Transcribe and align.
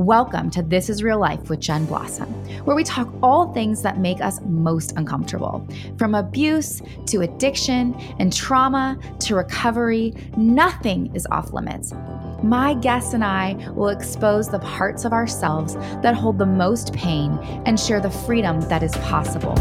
Welcome 0.00 0.48
to 0.52 0.62
This 0.62 0.88
is 0.88 1.02
Real 1.02 1.18
Life 1.18 1.50
with 1.50 1.60
Jen 1.60 1.84
Blossom, 1.84 2.32
where 2.64 2.74
we 2.74 2.84
talk 2.84 3.12
all 3.22 3.52
things 3.52 3.82
that 3.82 3.98
make 3.98 4.22
us 4.22 4.40
most 4.46 4.96
uncomfortable. 4.96 5.68
From 5.98 6.14
abuse 6.14 6.80
to 7.08 7.20
addiction 7.20 7.94
and 8.18 8.32
trauma 8.32 8.98
to 9.18 9.34
recovery, 9.34 10.14
nothing 10.38 11.14
is 11.14 11.26
off 11.30 11.52
limits. 11.52 11.92
My 12.42 12.72
guests 12.72 13.12
and 13.12 13.22
I 13.22 13.52
will 13.74 13.90
expose 13.90 14.48
the 14.48 14.60
parts 14.60 15.04
of 15.04 15.12
ourselves 15.12 15.74
that 15.74 16.14
hold 16.14 16.38
the 16.38 16.46
most 16.46 16.94
pain 16.94 17.32
and 17.66 17.78
share 17.78 18.00
the 18.00 18.10
freedom 18.10 18.62
that 18.70 18.82
is 18.82 18.92
possible. 19.02 19.54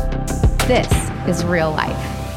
This 0.68 0.90
is 1.28 1.44
real 1.44 1.72
life. 1.72 2.29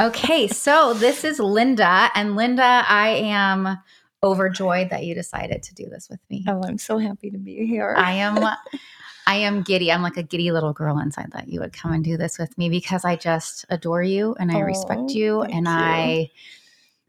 Okay, 0.00 0.48
so 0.48 0.94
this 0.94 1.24
is 1.24 1.38
Linda. 1.38 2.10
And 2.14 2.34
Linda, 2.34 2.84
I 2.88 3.08
am 3.10 3.76
overjoyed 4.22 4.88
that 4.88 5.04
you 5.04 5.14
decided 5.14 5.62
to 5.64 5.74
do 5.74 5.90
this 5.90 6.08
with 6.08 6.20
me. 6.30 6.42
Oh, 6.48 6.62
I'm 6.64 6.78
so 6.78 6.96
happy 6.96 7.30
to 7.30 7.36
be 7.36 7.66
here. 7.66 7.94
I 7.98 8.12
am 8.12 8.38
I 9.26 9.34
am 9.34 9.60
giddy. 9.62 9.92
I'm 9.92 10.00
like 10.00 10.16
a 10.16 10.22
giddy 10.22 10.52
little 10.52 10.72
girl 10.72 10.98
inside 10.98 11.32
that 11.32 11.48
you 11.48 11.60
would 11.60 11.74
come 11.74 11.92
and 11.92 12.02
do 12.02 12.16
this 12.16 12.38
with 12.38 12.56
me 12.56 12.70
because 12.70 13.04
I 13.04 13.16
just 13.16 13.66
adore 13.68 14.02
you 14.02 14.34
and 14.40 14.50
I 14.50 14.62
oh, 14.62 14.64
respect 14.64 15.10
you 15.10 15.42
and 15.42 15.66
you. 15.66 15.72
I 15.72 16.30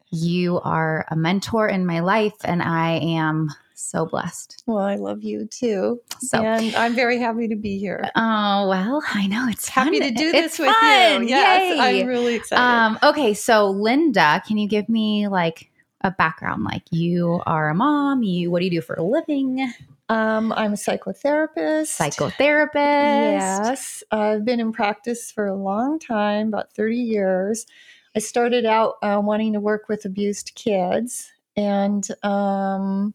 you 0.10 0.60
are 0.60 1.05
a 1.10 1.16
mentor 1.16 1.70
in 1.70 1.85
my 1.85 2.01
life 2.01 2.35
and 2.44 2.62
I 2.62 2.98
am 2.98 3.49
so 3.82 4.05
blessed. 4.05 4.63
Well, 4.65 4.79
I 4.79 4.96
love 4.96 5.24
you 5.24 5.46
too. 5.46 6.01
So, 6.20 6.40
and 6.40 6.76
I'm 6.76 6.96
very 6.96 7.18
happy 7.18 7.48
to 7.48 7.55
be 7.55 7.77
here. 7.77 8.04
Oh, 8.15 8.70
well, 8.70 9.01
I 9.13 9.27
know 9.27 9.48
it's 9.48 9.68
happy 9.68 9.99
fun. 9.99 10.10
to 10.10 10.13
do 10.13 10.32
this 10.32 10.46
it's 10.46 10.60
with 10.60 10.70
fun. 10.70 11.23
you. 11.23 11.29
Yes, 11.29 11.77
Yay. 11.77 12.01
I'm 12.01 12.07
really 12.07 12.35
excited. 12.35 12.62
Um, 12.62 12.99
okay, 13.04 13.34
so 13.34 13.70
Linda, 13.70 14.41
can 14.48 14.57
you 14.57 14.68
give 14.68 14.88
me 14.90 15.27
like 15.27 15.71
a 16.01 16.12
background? 16.12 16.63
Like 16.63 16.84
you 16.91 17.41
are 17.46 17.70
a 17.70 17.76
mom, 17.76 18.23
you 18.23 18.51
what 18.51 18.60
do 18.60 18.65
you 18.65 18.71
do 18.71 18.82
for 18.82 18.96
a 18.96 19.04
living? 19.04 19.71
Um, 20.10 20.51
I'm 20.51 20.73
a 20.73 20.76
psychotherapist. 20.76 21.98
Psychotherapist. 21.98 22.73
Yes. 22.76 24.04
I've 24.12 24.43
been 24.43 24.60
in 24.60 24.73
practice 24.73 25.32
for 25.32 25.48
a 25.48 25.55
long 25.55 25.99
time, 25.99 26.49
about 26.49 26.73
30 26.73 26.98
years. 26.98 27.66
I 28.13 28.20
started 28.20 28.66
out 28.66 28.95
uh, 29.01 29.21
wanting 29.23 29.54
to 29.54 29.62
work 29.62 29.88
with 29.88 30.04
abused 30.04 30.51
kids 30.55 31.32
and 31.55 32.05
um, 32.23 33.13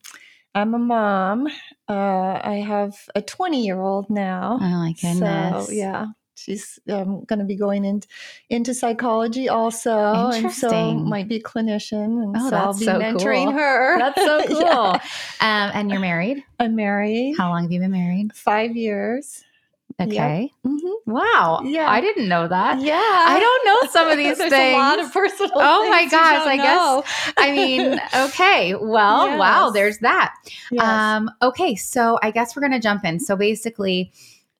I'm 0.56 0.72
a 0.72 0.78
mom. 0.78 1.48
Uh, 1.86 2.40
I 2.42 2.64
have 2.66 2.96
a 3.14 3.20
20 3.20 3.62
year 3.62 3.78
old 3.78 4.08
now. 4.08 4.58
Oh 4.58 4.64
my 4.64 4.94
goodness. 5.00 5.66
So, 5.66 5.72
yeah. 5.72 6.06
She's 6.34 6.78
um, 6.90 7.24
going 7.24 7.38
to 7.40 7.44
be 7.44 7.56
going 7.56 7.84
in, 7.84 8.02
into 8.50 8.74
psychology 8.74 9.48
also, 9.48 10.30
and 10.30 10.52
so 10.52 10.92
might 10.94 11.28
be 11.28 11.36
a 11.36 11.42
clinician, 11.42 12.22
and 12.22 12.36
oh, 12.36 12.50
so 12.50 12.56
I'll 12.56 12.78
be 12.78 12.84
so 12.84 12.98
mentoring 12.98 13.44
cool. 13.44 13.52
her. 13.52 13.98
That's 13.98 14.22
so 14.22 14.42
cool. 14.46 14.60
yeah. 14.60 15.00
um, 15.40 15.70
and 15.72 15.90
you're 15.90 15.98
married? 15.98 16.44
I'm 16.60 16.76
married. 16.76 17.36
How 17.38 17.48
long 17.48 17.62
have 17.62 17.72
you 17.72 17.80
been 17.80 17.90
married? 17.90 18.34
Five 18.34 18.76
years. 18.76 19.44
Okay. 19.98 20.52
Yep. 20.64 20.72
Mm-hmm. 20.72 21.10
Wow. 21.10 21.62
Yeah. 21.64 21.88
I 21.88 22.02
didn't 22.02 22.28
know 22.28 22.46
that. 22.46 22.80
Yeah. 22.80 22.94
I 22.96 23.40
don't 23.40 23.64
know 23.64 23.88
some 23.90 24.08
of 24.08 24.18
these 24.18 24.36
There's 24.36 24.50
things. 24.50 24.74
a 24.74 24.78
lot 24.78 24.98
of 24.98 25.10
personal. 25.12 25.52
Oh 25.54 25.88
my 25.88 26.06
gosh. 26.06 26.46
I 26.46 26.56
know. 26.56 27.02
guess. 27.02 27.32
I 27.38 27.52
mean, 27.52 27.98
okay. 28.14 28.74
Well, 28.74 29.26
yes. 29.26 29.38
wow. 29.38 29.70
There's 29.70 29.98
that. 29.98 30.34
Yes. 30.70 30.84
Um. 30.84 31.30
Okay. 31.40 31.76
So 31.76 32.18
I 32.22 32.30
guess 32.30 32.54
we're 32.54 32.62
gonna 32.62 32.80
jump 32.80 33.04
in. 33.04 33.18
So 33.20 33.36
basically, 33.36 34.12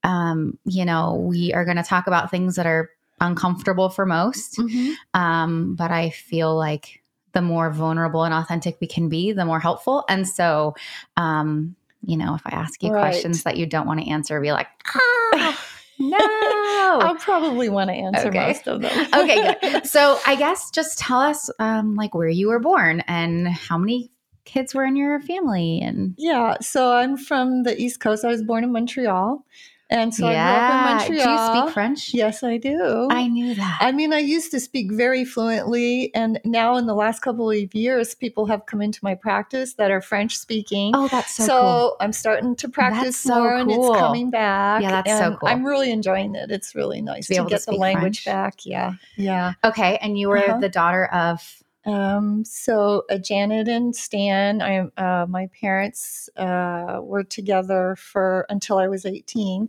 um, 0.05 0.59
you 0.65 0.85
know, 0.85 1.15
we 1.17 1.53
are 1.53 1.67
gonna 1.67 1.85
talk 1.85 2.07
about 2.07 2.31
things 2.31 2.57
that 2.57 2.67
are 2.67 2.91
uncomfortable 3.21 3.91
for 3.91 4.07
most. 4.07 4.57
Mm-hmm. 4.57 4.93
Um. 5.13 5.75
But 5.75 5.91
I 5.91 6.11
feel 6.11 6.57
like 6.57 7.03
the 7.33 7.43
more 7.43 7.71
vulnerable 7.71 8.25
and 8.25 8.33
authentic 8.33 8.79
we 8.81 8.87
can 8.87 9.11
be, 9.11 9.33
the 9.33 9.45
more 9.45 9.61
helpful. 9.61 10.07
And 10.09 10.27
so, 10.27 10.75
um, 11.19 11.77
you 12.07 12.17
know, 12.17 12.35
if 12.35 12.43
I 12.47 12.51
ask 12.51 12.83
you 12.83 12.93
right. 12.93 13.01
questions 13.01 13.43
that 13.43 13.57
you 13.57 13.67
don't 13.67 13.87
want 13.87 14.01
to 14.01 14.09
answer, 14.09 14.41
be 14.41 14.53
like, 14.53 14.69
ah, 14.95 15.67
no. 15.99 16.17
I'll 17.01 17.17
probably 17.17 17.69
want 17.69 17.91
to 17.91 17.95
answer 17.95 18.29
okay. 18.29 18.47
most 18.47 18.69
of 18.69 18.81
them. 18.81 19.09
okay, 19.15 19.57
good. 19.61 19.87
So 19.97 20.19
I 20.27 20.37
guess 20.37 20.71
just 20.71 20.99
tell 20.99 21.21
us 21.21 21.51
um, 21.59 21.97
like 21.97 22.15
where 22.15 22.29
you 22.29 22.49
were 22.49 22.61
born 22.61 23.01
and 23.07 23.49
how 23.49 23.77
many 23.77 24.11
kids 24.45 24.75
were 24.75 24.85
in 24.85 24.95
your 24.95 25.19
family 25.19 25.81
and 25.83 26.15
yeah 26.17 26.57
so 26.61 26.93
i'm 26.93 27.17
from 27.17 27.65
the 27.65 27.77
east 27.83 27.99
coast 27.99 28.25
i 28.25 28.29
was 28.29 28.45
born 28.45 28.63
in 28.63 28.71
montreal 28.71 29.45
and 29.89 30.13
so 30.13 30.29
yeah. 30.29 30.51
I 30.51 30.57
grew 30.57 30.67
up 30.67 31.11
in 31.11 31.17
Montreal. 31.17 31.37
Do 31.37 31.53
you 31.55 31.63
speak 31.63 31.75
French? 31.75 32.15
Yes, 32.15 32.43
I 32.43 32.57
do. 32.57 33.09
I 33.11 33.29
knew 33.29 33.55
that. 33.55 33.79
I 33.81 33.93
mean, 33.93 34.13
I 34.13 34.19
used 34.19 34.51
to 34.51 34.61
speak 34.61 34.93
very 34.93 35.25
fluently. 35.25 36.13
And 36.15 36.41
now, 36.45 36.77
in 36.77 36.87
the 36.87 36.95
last 36.95 37.21
couple 37.21 37.51
of 37.51 37.75
years, 37.75 38.15
people 38.15 38.47
have 38.47 38.67
come 38.67 38.83
into 38.83 38.99
my 39.03 39.15
practice 39.15 39.75
that 39.75 39.91
are 39.93 40.01
French 40.01 40.37
speaking. 40.37 40.93
Oh, 40.95 41.07
that's 41.09 41.35
so, 41.35 41.47
cool. 41.47 41.47
so 41.47 41.61
cool. 41.61 41.97
I'm 42.01 42.13
starting 42.13 42.57
to 42.57 42.69
practice 42.69 43.17
so 43.17 43.39
more 43.39 43.51
cool. 43.51 43.61
and 43.61 43.71
it's 43.71 44.01
coming 44.01 44.31
back. 44.31 44.83
Yeah, 44.83 44.91
that's 44.91 45.11
and 45.11 45.35
so 45.35 45.39
cool. 45.39 45.49
I'm 45.49 45.65
really 45.65 45.93
enjoying 45.93 46.35
it. 46.35 46.51
It's 46.51 46.75
really 46.75 47.01
nice 47.01 47.29
to, 47.29 47.35
to 47.35 47.45
get 47.45 47.65
the 47.65 47.73
language 47.73 48.25
French. 48.25 48.35
back. 48.35 48.67
Yeah. 48.67 48.95
Yeah. 49.17 49.53
Okay. 49.63 49.99
And 49.99 50.19
you 50.19 50.29
were 50.29 50.39
uh-huh. 50.39 50.59
the 50.59 50.69
daughter 50.69 51.07
of 51.07 51.63
um, 51.87 52.45
so 52.45 53.05
uh, 53.11 53.19
Janet 53.19 53.69
and 53.69 53.95
Stan, 53.95 54.61
I, 54.61 54.89
uh, 54.97 55.27
my 55.27 55.49
parents 55.61 56.29
uh, 56.37 56.99
were 57.01 57.25
together 57.25 57.97
for 57.97 58.45
until 58.49 58.79
I 58.79 58.89
was 58.89 59.07
18 59.07 59.69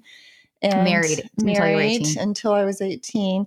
and 0.64 0.84
married, 0.84 1.30
married 1.40 2.02
until, 2.02 2.24
until 2.24 2.54
I 2.54 2.66
was 2.66 2.82
18. 2.82 3.46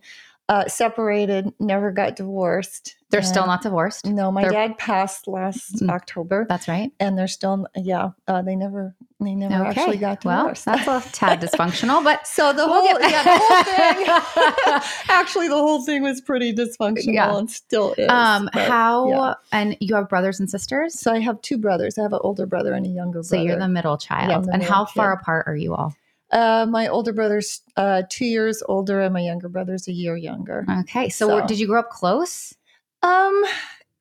Uh, 0.50 0.66
separated, 0.66 1.54
never 1.60 1.92
got 1.92 2.16
divorced. 2.16 2.96
They're 3.10 3.22
still 3.22 3.46
not 3.46 3.62
divorced. 3.62 4.04
No, 4.04 4.32
my 4.32 4.42
they're, 4.42 4.50
dad 4.50 4.78
passed 4.78 5.28
last 5.28 5.76
mm, 5.76 5.88
October. 5.88 6.44
That's 6.48 6.66
right. 6.66 6.90
And 6.98 7.16
they're 7.16 7.28
still, 7.28 7.68
yeah, 7.76 8.10
uh, 8.26 8.42
they 8.42 8.56
never, 8.56 8.96
they 9.20 9.36
never 9.36 9.68
okay. 9.68 9.80
actually 9.80 9.98
got 9.98 10.22
divorced. 10.22 10.66
Well, 10.66 10.76
that's 10.76 11.06
a 11.06 11.12
tad 11.12 11.40
dysfunctional, 11.52 12.02
but 12.02 12.26
so 12.26 12.52
the 12.52 12.66
we'll 12.66 12.84
whole, 12.84 13.00
yeah, 13.00 13.22
the 13.22 13.38
whole 13.40 13.62
thing. 14.74 14.82
actually, 15.08 15.46
the 15.46 15.54
whole 15.54 15.84
thing 15.84 16.02
was 16.02 16.20
pretty 16.20 16.52
dysfunctional 16.52 17.14
yeah. 17.14 17.38
and 17.38 17.48
still 17.48 17.92
is. 17.92 18.08
Um, 18.08 18.50
but, 18.52 18.66
how? 18.66 19.08
Yeah. 19.08 19.34
And 19.52 19.76
you 19.78 19.94
have 19.94 20.08
brothers 20.08 20.40
and 20.40 20.50
sisters? 20.50 20.98
So 20.98 21.12
I 21.12 21.20
have 21.20 21.40
two 21.42 21.58
brothers. 21.58 21.96
I 21.96 22.02
have 22.02 22.12
an 22.12 22.20
older 22.22 22.46
brother 22.46 22.72
and 22.72 22.84
a 22.84 22.88
younger 22.88 23.20
brother. 23.20 23.28
So 23.28 23.40
you're 23.40 23.56
the 23.56 23.68
middle 23.68 23.98
child. 23.98 24.30
Yeah, 24.30 24.40
the 24.40 24.52
and 24.52 24.64
how 24.64 24.84
far 24.84 25.12
apart 25.12 25.46
are 25.46 25.54
you 25.54 25.76
all? 25.76 25.94
Uh, 26.30 26.66
my 26.68 26.86
older 26.88 27.12
brother's 27.12 27.62
uh, 27.76 28.02
two 28.08 28.26
years 28.26 28.62
older, 28.68 29.00
and 29.00 29.12
my 29.12 29.20
younger 29.20 29.48
brother's 29.48 29.88
a 29.88 29.92
year 29.92 30.16
younger. 30.16 30.64
Okay, 30.80 31.08
so, 31.08 31.28
so 31.28 31.46
did 31.46 31.58
you 31.58 31.66
grow 31.66 31.80
up 31.80 31.90
close? 31.90 32.54
Um, 33.02 33.44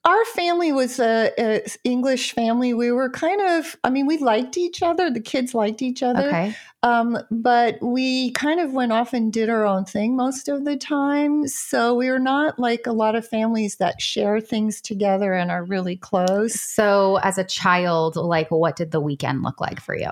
our 0.06 0.26
family 0.26 0.72
was 0.72 1.00
a, 1.00 1.32
a, 1.38 1.66
English 1.84 2.34
family. 2.34 2.74
We 2.74 2.92
were 2.92 3.10
kind 3.10 3.42
of, 3.42 3.76
I 3.84 3.90
mean, 3.90 4.08
we 4.08 4.18
liked 4.18 4.58
each 4.58 4.82
other. 4.82 5.12
The 5.12 5.20
kids 5.20 5.54
liked 5.54 5.82
each 5.82 6.02
other. 6.02 6.28
Okay. 6.28 6.56
Um, 6.84 7.18
but 7.30 7.78
we 7.82 8.32
kind 8.32 8.62
of 8.62 8.72
went 8.72 8.94
off 8.94 9.12
and 9.12 9.34
did 9.34 9.50
our 9.50 9.66
own 9.66 9.84
thing 9.84 10.16
most 10.16 10.48
of 10.48 10.64
the 10.64 10.78
time. 10.78 11.48
So 11.48 11.96
we 11.96 12.10
were 12.10 12.20
not 12.20 12.58
like 12.58 12.88
a 12.88 12.94
lot 12.94 13.16
of 13.16 13.28
families 13.28 13.76
that 13.76 14.02
share 14.02 14.40
things 14.40 14.80
together 14.80 15.34
and 15.34 15.52
are 15.52 15.66
really 15.66 15.98
close. 15.98 16.60
So 16.60 17.18
as 17.18 17.38
a 17.38 17.44
child, 17.44 18.16
like, 18.16 18.50
what 18.50 18.78
did 18.78 18.92
the 18.92 19.02
weekend 19.02 19.44
look 19.44 19.60
like 19.60 19.82
for 19.82 19.98
you? 19.98 20.10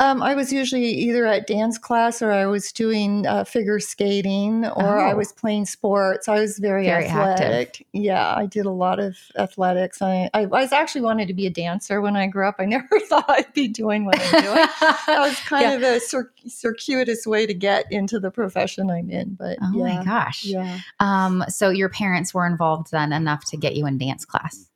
Um, 0.00 0.24
I 0.24 0.34
was 0.34 0.52
usually 0.52 0.86
either 0.86 1.24
at 1.24 1.46
dance 1.46 1.78
class 1.78 2.20
or 2.20 2.32
I 2.32 2.46
was 2.46 2.72
doing 2.72 3.26
uh, 3.28 3.44
figure 3.44 3.78
skating 3.78 4.64
or 4.64 4.98
oh. 4.98 5.08
I 5.08 5.14
was 5.14 5.30
playing 5.30 5.66
sports. 5.66 6.28
I 6.28 6.40
was 6.40 6.58
very, 6.58 6.86
very 6.86 7.06
athletic. 7.06 7.68
Active. 7.68 7.86
Yeah, 7.92 8.34
I 8.34 8.46
did 8.46 8.66
a 8.66 8.70
lot 8.70 8.98
of 8.98 9.16
athletics. 9.38 10.02
I, 10.02 10.30
I, 10.34 10.46
was 10.46 10.72
actually 10.72 11.02
wanted 11.02 11.28
to 11.28 11.34
be 11.34 11.46
a 11.46 11.50
dancer 11.50 12.00
when 12.00 12.16
I 12.16 12.26
grew 12.26 12.48
up. 12.48 12.56
I 12.58 12.64
never 12.64 12.98
thought 13.08 13.26
I'd 13.28 13.52
be 13.52 13.68
doing 13.68 14.04
what 14.04 14.18
I'm 14.20 14.42
doing. 14.42 14.54
that 14.56 15.20
was 15.20 15.38
kind 15.46 15.62
yeah. 15.62 15.74
of 15.74 15.82
a 15.84 16.00
cir- 16.00 16.32
circuitous 16.44 17.24
way 17.24 17.46
to 17.46 17.54
get 17.54 17.86
into 17.92 18.18
the 18.18 18.32
profession 18.32 18.90
I'm 18.90 19.10
in. 19.10 19.34
But 19.34 19.58
oh 19.62 19.72
yeah. 19.74 19.98
my 19.98 20.04
gosh. 20.04 20.44
Yeah. 20.44 20.80
Um, 20.98 21.44
so 21.48 21.70
your 21.70 21.88
parents 21.88 22.34
were 22.34 22.46
involved 22.46 22.90
then 22.90 23.12
enough 23.12 23.44
to 23.50 23.56
get 23.56 23.76
you 23.76 23.86
in 23.86 23.98
dance 23.98 24.24
class? 24.24 24.68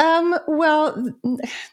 Um, 0.00 0.36
well, 0.48 1.12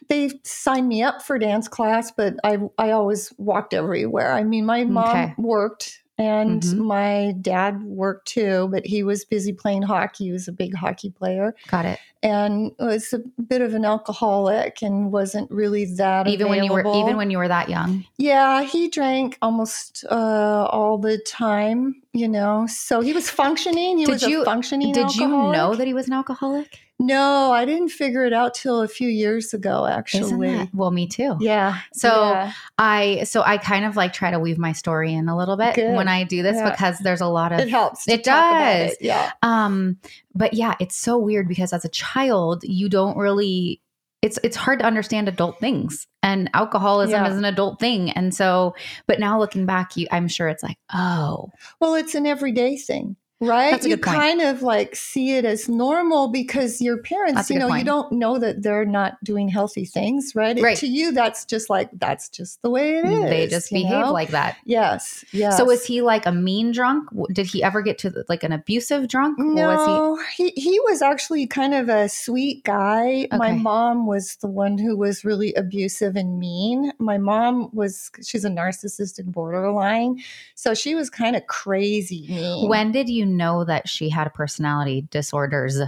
they 0.08 0.30
signed 0.44 0.88
me 0.88 1.02
up 1.02 1.22
for 1.22 1.38
dance 1.38 1.66
class, 1.66 2.12
but 2.12 2.34
I 2.44 2.58
I 2.76 2.90
always 2.90 3.32
walked 3.38 3.74
everywhere. 3.74 4.34
I 4.34 4.44
mean, 4.44 4.66
my 4.66 4.84
mom 4.84 5.08
okay. 5.08 5.34
worked 5.38 6.02
and 6.18 6.62
mm-hmm. 6.62 6.82
my 6.82 7.34
dad 7.40 7.82
worked 7.84 8.28
too, 8.28 8.68
but 8.70 8.84
he 8.84 9.02
was 9.02 9.24
busy 9.24 9.52
playing 9.52 9.82
hockey. 9.82 10.24
He 10.24 10.32
was 10.32 10.48
a 10.48 10.52
big 10.52 10.74
hockey 10.74 11.10
player. 11.10 11.54
Got 11.68 11.86
it. 11.86 12.00
And 12.22 12.72
was 12.80 13.12
a 13.12 13.20
bit 13.40 13.62
of 13.62 13.74
an 13.74 13.84
alcoholic 13.84 14.82
and 14.82 15.12
wasn't 15.12 15.48
really 15.52 15.84
that 15.94 16.26
even 16.26 16.48
available. 16.48 16.74
when 16.74 16.84
you 16.84 16.90
were 16.90 17.00
even 17.00 17.16
when 17.16 17.30
you 17.30 17.38
were 17.38 17.48
that 17.48 17.70
young. 17.70 18.04
Yeah, 18.18 18.64
he 18.64 18.88
drank 18.88 19.38
almost 19.40 20.04
uh, 20.10 20.68
all 20.70 20.98
the 20.98 21.18
time 21.18 22.02
you 22.12 22.28
know. 22.28 22.66
So 22.66 23.00
he 23.00 23.12
was 23.12 23.30
functioning. 23.30 23.98
He 23.98 24.04
did 24.04 24.12
was 24.12 24.22
you, 24.24 24.44
functioning. 24.44 24.92
Did 24.92 25.04
alcoholic. 25.04 25.30
you 25.30 25.52
know 25.52 25.74
that 25.76 25.86
he 25.86 25.94
was 25.94 26.08
an 26.08 26.14
alcoholic? 26.14 26.80
No, 27.00 27.52
I 27.52 27.64
didn't 27.64 27.90
figure 27.90 28.24
it 28.24 28.32
out 28.32 28.54
till 28.54 28.80
a 28.80 28.88
few 28.88 29.08
years 29.08 29.54
ago. 29.54 29.86
Actually, 29.86 30.68
well, 30.74 30.90
me 30.90 31.06
too. 31.06 31.36
Yeah. 31.38 31.78
So 31.92 32.08
yeah. 32.08 32.52
I, 32.76 33.22
so 33.22 33.42
I 33.42 33.56
kind 33.56 33.84
of 33.84 33.94
like 33.94 34.12
try 34.12 34.32
to 34.32 34.40
weave 34.40 34.58
my 34.58 34.72
story 34.72 35.14
in 35.14 35.28
a 35.28 35.36
little 35.36 35.56
bit 35.56 35.76
Good. 35.76 35.94
when 35.94 36.08
I 36.08 36.24
do 36.24 36.42
this 36.42 36.56
yeah. 36.56 36.70
because 36.70 36.98
there's 36.98 37.20
a 37.20 37.26
lot 37.26 37.52
of 37.52 37.60
it 37.60 37.68
helps. 37.68 38.08
It 38.08 38.24
does. 38.24 38.92
It. 38.92 38.98
Yeah. 39.00 39.30
Um, 39.42 39.98
but 40.34 40.54
yeah, 40.54 40.74
it's 40.80 40.96
so 40.96 41.18
weird 41.18 41.46
because 41.46 41.72
as 41.72 41.84
a 41.84 41.88
child, 41.88 42.64
you 42.64 42.88
don't 42.88 43.16
really 43.16 43.80
it's 44.20 44.38
it's 44.42 44.56
hard 44.56 44.80
to 44.80 44.84
understand 44.84 45.28
adult 45.28 45.60
things 45.60 46.06
and 46.22 46.50
alcoholism 46.54 47.24
yeah. 47.24 47.30
is 47.30 47.36
an 47.36 47.44
adult 47.44 47.78
thing 47.78 48.10
and 48.10 48.34
so 48.34 48.74
but 49.06 49.20
now 49.20 49.38
looking 49.38 49.64
back 49.64 49.96
you 49.96 50.08
i'm 50.10 50.26
sure 50.26 50.48
it's 50.48 50.62
like 50.62 50.76
oh 50.92 51.48
well 51.80 51.94
it's 51.94 52.14
an 52.14 52.26
everyday 52.26 52.76
thing 52.76 53.16
right 53.40 53.84
you 53.84 53.96
kind 53.96 54.40
of 54.40 54.62
like 54.62 54.96
see 54.96 55.36
it 55.36 55.44
as 55.44 55.68
normal 55.68 56.28
because 56.28 56.80
your 56.80 56.98
parents 56.98 57.48
you 57.48 57.58
know 57.58 57.68
point. 57.68 57.78
you 57.78 57.84
don't 57.84 58.10
know 58.10 58.36
that 58.36 58.62
they're 58.62 58.84
not 58.84 59.22
doing 59.22 59.48
healthy 59.48 59.84
things 59.84 60.32
right? 60.34 60.60
right 60.60 60.76
to 60.76 60.88
you 60.88 61.12
that's 61.12 61.44
just 61.44 61.70
like 61.70 61.88
that's 61.94 62.28
just 62.28 62.60
the 62.62 62.70
way 62.70 62.98
it 62.98 63.04
mm, 63.04 63.24
is 63.24 63.30
they 63.30 63.46
just 63.46 63.70
behave 63.70 64.00
know? 64.00 64.12
like 64.12 64.30
that 64.30 64.56
yes 64.64 65.24
yes 65.30 65.56
so 65.56 65.64
was 65.64 65.84
he 65.84 66.02
like 66.02 66.26
a 66.26 66.32
mean 66.32 66.72
drunk 66.72 67.08
did 67.32 67.46
he 67.46 67.62
ever 67.62 67.80
get 67.80 67.96
to 67.96 68.24
like 68.28 68.42
an 68.42 68.50
abusive 68.50 69.06
drunk 69.06 69.38
no 69.38 70.18
he? 70.36 70.50
he 70.50 70.60
he 70.60 70.80
was 70.80 71.00
actually 71.00 71.46
kind 71.46 71.74
of 71.74 71.88
a 71.88 72.08
sweet 72.08 72.64
guy 72.64 73.26
okay. 73.26 73.36
my 73.36 73.52
mom 73.52 74.06
was 74.06 74.34
the 74.40 74.48
one 74.48 74.76
who 74.76 74.96
was 74.96 75.24
really 75.24 75.54
abusive 75.54 76.16
and 76.16 76.40
mean 76.40 76.92
my 76.98 77.18
mom 77.18 77.70
was 77.72 78.10
she's 78.24 78.44
a 78.44 78.50
narcissistic 78.50 79.26
borderline 79.26 80.18
so 80.56 80.74
she 80.74 80.96
was 80.96 81.08
kind 81.08 81.36
of 81.36 81.46
crazy 81.46 82.26
mean. 82.28 82.68
when 82.68 82.90
did 82.90 83.08
you 83.08 83.27
know 83.36 83.64
that 83.64 83.88
she 83.88 84.10
had 84.10 84.32
personality 84.34 85.06
disorders? 85.10 85.80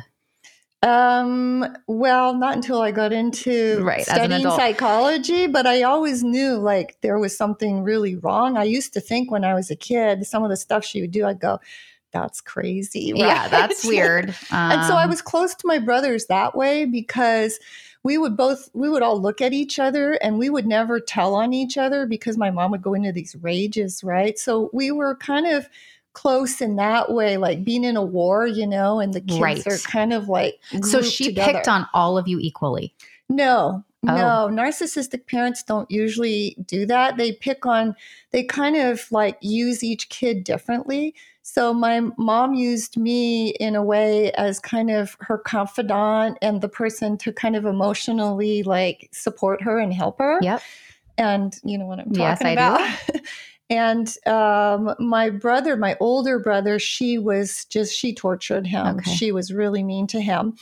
Um, 0.83 1.77
well, 1.87 2.35
not 2.35 2.55
until 2.55 2.81
I 2.81 2.91
got 2.91 3.13
into 3.13 3.83
right, 3.83 4.03
studying 4.03 4.49
psychology, 4.49 5.47
but 5.47 5.67
I 5.67 5.83
always 5.83 6.25
knew 6.25 6.57
like 6.57 6.97
there 7.03 7.19
was 7.19 7.37
something 7.37 7.83
really 7.83 8.17
wrong. 8.17 8.57
I 8.57 8.65
used 8.65 8.95
to 8.95 9.01
think 9.01 9.31
when 9.31 9.45
I 9.45 9.53
was 9.53 9.71
a 9.71 9.77
kid, 9.77 10.27
some 10.27 10.43
of 10.43 10.49
the 10.49 10.57
stuff 10.57 10.85
she 10.85 11.03
would 11.03 11.11
do, 11.11 11.27
I'd 11.27 11.39
go, 11.39 11.61
that's 12.13 12.41
crazy. 12.41 13.13
Right? 13.13 13.21
Yeah, 13.31 13.49
that's 13.49 13.85
weird. 13.85 14.31
Um, 14.51 14.73
and 14.73 14.85
so 14.85 14.95
I 14.95 15.05
um, 15.05 15.11
was 15.11 15.21
close 15.21 15.55
to 15.55 15.67
my 15.67 15.79
brothers 15.79 16.27
that 16.27 16.57
way 16.57 16.87
because 16.87 17.61
we 18.03 18.17
would 18.17 18.37
both 18.37 18.71
we 18.73 18.89
would 18.89 19.03
all 19.03 19.21
look 19.21 19.41
at 19.41 19.53
each 19.53 19.79
other 19.79 20.13
and 20.15 20.39
we 20.39 20.49
would 20.49 20.67
never 20.67 20.99
tell 20.99 21.35
on 21.35 21.53
each 21.53 21.77
other 21.77 22.07
because 22.07 22.39
my 22.39 22.51
mom 22.51 22.71
would 22.71 22.83
go 22.83 22.95
into 22.95 23.13
these 23.13 23.37
rages, 23.37 24.03
right? 24.03 24.39
So 24.39 24.71
we 24.73 24.91
were 24.91 25.15
kind 25.17 25.47
of 25.47 25.69
close 26.13 26.61
in 26.61 26.77
that 26.77 27.13
way, 27.13 27.37
like 27.37 27.65
being 27.65 27.85
in 27.85 27.97
a 27.97 28.05
war, 28.05 28.47
you 28.47 28.67
know, 28.67 29.01
and 29.01 29.15
the 29.15 29.21
kids 29.21 29.41
right. 29.41 29.67
are 29.67 29.79
kind 29.79 30.13
of 30.13 30.29
like. 30.29 30.59
So 30.83 31.03
she 31.03 31.27
together. 31.27 31.53
picked 31.53 31.69
on 31.69 31.87
all 31.95 32.19
of 32.19 32.29
you 32.29 32.39
equally. 32.41 32.95
No, 33.29 33.85
oh. 34.09 34.15
no, 34.15 34.49
narcissistic 34.51 35.27
parents 35.27 35.63
don't 35.63 35.91
usually 35.91 36.57
do 36.67 36.85
that. 36.87 37.17
They 37.17 37.33
pick 37.33 37.65
on, 37.65 37.95
they 38.33 38.43
kind 38.43 38.77
of 38.77 39.11
like 39.13 39.39
use 39.41 39.85
each 39.85 40.09
kid 40.09 40.45
differently. 40.45 41.15
So 41.43 41.73
my 41.73 42.01
mom 42.17 42.55
used 42.55 42.97
me 42.97 43.51
in 43.51 43.75
a 43.75 43.83
way 43.83 44.31
as 44.33 44.59
kind 44.61 44.91
of 44.91 45.17
her 45.21 45.39
confidant 45.39 46.39
and 46.43 46.61
the 46.61 46.69
person 46.69 47.17
to 47.19 47.33
kind 47.33 47.57
of 47.57 47.65
emotionally 47.65 48.63
like 48.63 49.09
support 49.13 49.63
her 49.63 49.79
and 49.79 49.93
help 49.93 50.19
her. 50.19 50.39
Yep. 50.43 50.63
And 51.19 51.59
you 51.65 51.77
know 51.77 51.87
what 51.87 51.99
I'm 51.99 52.13
talking 52.13 52.21
yes, 52.21 52.41
about. 52.41 53.23
And 53.71 54.13
um, 54.27 54.95
my 54.99 55.31
brother, 55.31 55.77
my 55.77 55.97
older 56.01 56.41
brother, 56.41 56.81
she 56.81 57.19
was 57.19 57.65
just, 57.67 57.97
she 57.97 58.13
tortured 58.13 58.67
him. 58.67 58.99
Okay. 58.99 59.15
She 59.15 59.33
was 59.33 59.53
really 59.53 59.85
mean 59.85 60.09
to 60.09 60.21
him. 60.21 60.57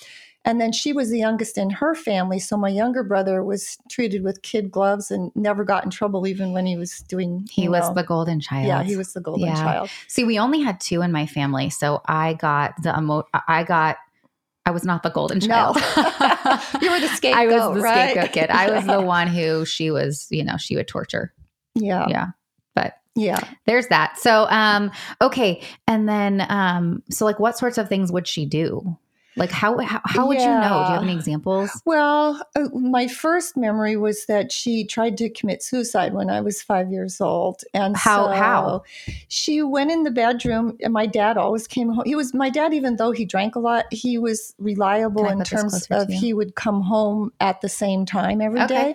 And 0.44 0.60
then 0.60 0.72
she 0.72 0.92
was 0.92 1.10
the 1.10 1.18
youngest 1.18 1.58
in 1.58 1.70
her 1.70 1.94
family. 1.94 2.38
So 2.38 2.56
my 2.56 2.68
younger 2.68 3.02
brother 3.02 3.42
was 3.42 3.76
treated 3.90 4.22
with 4.22 4.42
kid 4.42 4.70
gloves 4.70 5.10
and 5.10 5.32
never 5.34 5.64
got 5.64 5.84
in 5.84 5.90
trouble, 5.90 6.26
even 6.26 6.52
when 6.52 6.64
he 6.64 6.76
was 6.76 7.00
doing. 7.08 7.46
He 7.50 7.68
was 7.68 7.88
know, 7.88 7.94
the 7.94 8.02
golden 8.02 8.40
child. 8.40 8.66
Yeah, 8.66 8.82
he 8.82 8.96
was 8.96 9.14
the 9.14 9.20
golden 9.20 9.48
yeah. 9.48 9.54
child. 9.54 9.90
See, 10.06 10.24
we 10.24 10.38
only 10.38 10.60
had 10.60 10.80
two 10.80 11.02
in 11.02 11.10
my 11.10 11.26
family. 11.26 11.70
So 11.70 12.02
I 12.06 12.34
got 12.34 12.80
the 12.82 12.96
emo, 12.96 13.24
I 13.46 13.64
got 13.64 13.96
I 14.64 14.70
was 14.70 14.84
not 14.84 15.02
the 15.02 15.10
golden 15.10 15.40
child. 15.40 15.76
No. 15.76 15.80
you 16.82 16.90
were 16.90 17.00
the 17.00 17.08
scapegoat. 17.14 17.34
I 17.34 17.46
was 17.46 17.74
the 17.76 17.80
right? 17.80 18.10
scapegoat 18.10 18.32
kid. 18.32 18.50
I 18.50 18.70
was 18.70 18.84
the 18.84 19.00
one 19.02 19.26
who 19.26 19.64
she 19.64 19.90
was, 19.90 20.26
you 20.30 20.44
know, 20.44 20.58
she 20.58 20.76
would 20.76 20.86
torture. 20.86 21.32
Yeah. 21.74 22.06
Yeah. 22.08 22.26
But 22.74 22.94
yeah. 23.14 23.40
There's 23.66 23.88
that. 23.88 24.18
So 24.18 24.46
um 24.50 24.90
okay, 25.20 25.62
and 25.86 26.08
then 26.08 26.46
um 26.48 27.02
so 27.10 27.24
like 27.24 27.38
what 27.38 27.58
sorts 27.58 27.78
of 27.78 27.88
things 27.88 28.12
would 28.12 28.26
she 28.26 28.46
do? 28.46 28.96
Like 29.38 29.52
how 29.52 29.78
how, 29.78 30.00
how 30.04 30.26
would 30.26 30.38
yeah. 30.38 30.56
you 30.56 30.68
know? 30.68 30.84
Do 30.84 30.88
you 30.88 30.94
have 30.94 31.02
any 31.02 31.14
examples? 31.14 31.70
Well, 31.84 32.44
uh, 32.56 32.68
my 32.74 33.06
first 33.06 33.56
memory 33.56 33.96
was 33.96 34.26
that 34.26 34.50
she 34.50 34.84
tried 34.84 35.16
to 35.18 35.30
commit 35.30 35.62
suicide 35.62 36.12
when 36.12 36.28
I 36.28 36.40
was 36.40 36.60
5 36.60 36.90
years 36.90 37.20
old. 37.20 37.62
And 37.72 37.96
how 37.96 38.26
so 38.26 38.32
how? 38.32 38.82
She 39.28 39.62
went 39.62 39.92
in 39.92 40.02
the 40.02 40.10
bedroom 40.10 40.76
and 40.82 40.92
my 40.92 41.06
dad 41.06 41.36
always 41.36 41.68
came 41.68 41.90
home. 41.90 42.04
He 42.04 42.16
was 42.16 42.34
my 42.34 42.50
dad 42.50 42.74
even 42.74 42.96
though 42.96 43.12
he 43.12 43.24
drank 43.24 43.54
a 43.54 43.60
lot, 43.60 43.84
he 43.92 44.18
was 44.18 44.54
reliable 44.58 45.26
in 45.26 45.42
terms 45.44 45.86
of 45.90 46.08
he 46.08 46.34
would 46.34 46.56
come 46.56 46.82
home 46.82 47.32
at 47.38 47.60
the 47.60 47.68
same 47.68 48.06
time 48.06 48.40
every 48.40 48.60
okay. 48.62 48.74
day. 48.74 48.94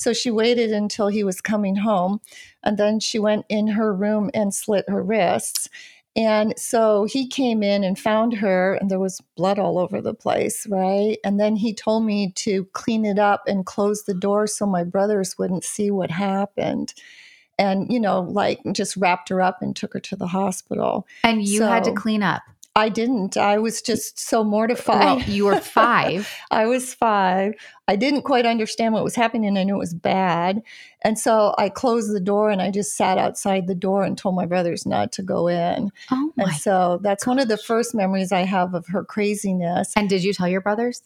So 0.00 0.14
she 0.14 0.30
waited 0.30 0.72
until 0.72 1.08
he 1.08 1.22
was 1.22 1.42
coming 1.42 1.76
home. 1.76 2.22
And 2.64 2.78
then 2.78 3.00
she 3.00 3.18
went 3.18 3.44
in 3.50 3.66
her 3.66 3.94
room 3.94 4.30
and 4.32 4.54
slit 4.54 4.88
her 4.88 5.02
wrists. 5.02 5.68
And 6.16 6.58
so 6.58 7.04
he 7.04 7.28
came 7.28 7.62
in 7.62 7.84
and 7.84 7.98
found 7.98 8.32
her, 8.32 8.74
and 8.74 8.90
there 8.90 8.98
was 8.98 9.20
blood 9.36 9.58
all 9.58 9.78
over 9.78 10.00
the 10.00 10.14
place, 10.14 10.66
right? 10.66 11.18
And 11.22 11.38
then 11.38 11.54
he 11.54 11.74
told 11.74 12.04
me 12.04 12.32
to 12.36 12.64
clean 12.72 13.04
it 13.04 13.18
up 13.18 13.42
and 13.46 13.66
close 13.66 14.04
the 14.04 14.14
door 14.14 14.46
so 14.46 14.64
my 14.64 14.84
brothers 14.84 15.38
wouldn't 15.38 15.64
see 15.64 15.90
what 15.90 16.10
happened. 16.10 16.94
And, 17.58 17.92
you 17.92 18.00
know, 18.00 18.22
like 18.22 18.60
just 18.72 18.96
wrapped 18.96 19.28
her 19.28 19.42
up 19.42 19.58
and 19.60 19.76
took 19.76 19.92
her 19.92 20.00
to 20.00 20.16
the 20.16 20.26
hospital. 20.26 21.06
And 21.22 21.42
you 21.46 21.58
so, 21.58 21.66
had 21.68 21.84
to 21.84 21.92
clean 21.92 22.22
up. 22.22 22.42
I 22.80 22.88
didn't. 22.88 23.36
I 23.36 23.58
was 23.58 23.82
just 23.82 24.18
so 24.18 24.42
mortified. 24.42 25.18
Well, 25.18 25.20
you 25.28 25.44
were 25.44 25.60
five. 25.60 26.32
I 26.50 26.64
was 26.64 26.94
five. 26.94 27.52
I 27.86 27.96
didn't 27.96 28.22
quite 28.22 28.46
understand 28.46 28.94
what 28.94 29.04
was 29.04 29.14
happening. 29.14 29.58
I 29.58 29.64
knew 29.64 29.74
it 29.74 29.78
was 29.78 29.92
bad. 29.92 30.62
And 31.02 31.18
so 31.18 31.54
I 31.58 31.68
closed 31.68 32.10
the 32.10 32.20
door 32.20 32.48
and 32.48 32.62
I 32.62 32.70
just 32.70 32.96
sat 32.96 33.18
outside 33.18 33.66
the 33.66 33.74
door 33.74 34.02
and 34.02 34.16
told 34.16 34.34
my 34.34 34.46
brothers 34.46 34.86
not 34.86 35.12
to 35.12 35.22
go 35.22 35.46
in. 35.48 35.90
Oh 36.10 36.32
my 36.36 36.44
and 36.44 36.52
so 36.54 36.98
that's 37.02 37.24
gosh. 37.24 37.28
one 37.28 37.38
of 37.38 37.48
the 37.48 37.58
first 37.58 37.94
memories 37.94 38.32
I 38.32 38.44
have 38.44 38.72
of 38.72 38.86
her 38.86 39.04
craziness. 39.04 39.92
And 39.94 40.08
did 40.08 40.24
you 40.24 40.32
tell 40.32 40.48
your 40.48 40.62
brothers? 40.62 41.02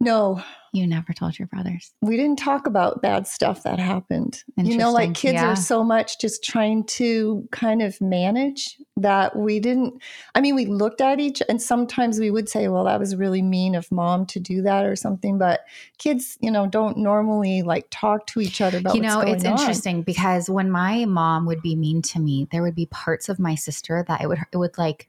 No. 0.00 0.42
You 0.72 0.86
never 0.86 1.12
told 1.12 1.38
your 1.38 1.48
brothers. 1.48 1.92
We 2.02 2.16
didn't 2.16 2.38
talk 2.38 2.66
about 2.66 3.00
bad 3.00 3.26
stuff 3.26 3.62
that 3.62 3.78
happened. 3.78 4.42
You 4.56 4.76
know, 4.76 4.92
like 4.92 5.14
kids 5.14 5.34
yeah. 5.34 5.52
are 5.52 5.56
so 5.56 5.82
much 5.82 6.18
just 6.20 6.44
trying 6.44 6.84
to 6.84 7.48
kind 7.52 7.82
of 7.82 8.00
manage 8.00 8.76
that 8.96 9.36
we 9.36 9.60
didn't. 9.60 10.02
I 10.34 10.40
mean, 10.40 10.54
we 10.54 10.66
looked 10.66 11.00
at 11.00 11.20
each, 11.20 11.40
and 11.48 11.60
sometimes 11.62 12.18
we 12.18 12.30
would 12.30 12.48
say, 12.48 12.68
well, 12.68 12.84
that 12.84 13.00
was 13.00 13.16
really 13.16 13.42
mean 13.42 13.74
of 13.74 13.90
mom 13.90 14.26
to 14.26 14.40
do 14.40 14.62
that 14.62 14.84
or 14.84 14.96
something. 14.96 15.38
But 15.38 15.60
kids, 15.98 16.36
you 16.40 16.50
know, 16.50 16.66
don't 16.66 16.98
normally 16.98 17.62
like 17.62 17.86
talk 17.90 18.26
to 18.28 18.40
each 18.40 18.60
other 18.60 18.78
about 18.78 18.94
You 18.94 19.00
know, 19.00 19.20
it's 19.20 19.44
on. 19.44 19.52
interesting 19.52 20.02
because 20.02 20.50
when 20.50 20.70
my 20.70 21.04
mom 21.04 21.46
would 21.46 21.62
be 21.62 21.76
mean 21.76 22.02
to 22.02 22.20
me, 22.20 22.46
there 22.52 22.62
would 22.62 22.74
be 22.74 22.86
parts 22.86 23.28
of 23.28 23.38
my 23.38 23.54
sister 23.54 24.04
that 24.06 24.20
it 24.20 24.26
would, 24.26 24.38
it 24.52 24.56
would 24.56 24.76
like 24.76 25.08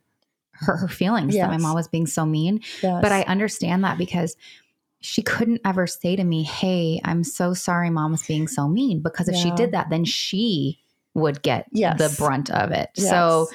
hurt 0.52 0.78
her 0.78 0.88
feelings 0.88 1.36
yes. 1.36 1.44
that 1.44 1.52
my 1.52 1.58
mom 1.58 1.76
was 1.76 1.88
being 1.88 2.08
so 2.08 2.26
mean. 2.26 2.62
Yes. 2.84 3.02
But 3.02 3.12
I 3.12 3.24
understand 3.24 3.84
that 3.84 3.98
because 3.98 4.36
she 5.02 5.22
couldn't 5.22 5.62
ever 5.66 5.88
say 5.88 6.16
to 6.16 6.24
me, 6.24 6.44
Hey, 6.44 7.00
I'm 7.04 7.24
so 7.24 7.54
sorry 7.54 7.90
mom 7.90 8.12
was 8.12 8.26
being 8.26 8.48
so 8.48 8.68
mean. 8.68 9.02
Because 9.02 9.28
if 9.28 9.36
yeah. 9.36 9.42
she 9.42 9.52
did 9.52 9.72
that, 9.72 9.90
then 9.90 10.06
she 10.06 10.80
would 11.14 11.42
get 11.42 11.66
yes. 11.72 11.98
the 11.98 12.14
brunt 12.22 12.50
of 12.50 12.72
it. 12.72 12.90
Yes. 12.96 13.10
So, 13.10 13.48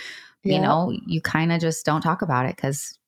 you 0.42 0.60
know, 0.60 0.94
you 1.06 1.20
kind 1.20 1.52
of 1.52 1.60
just 1.60 1.86
don't 1.86 2.02
talk 2.02 2.20
about 2.20 2.46
it 2.46 2.56
because 2.56 2.98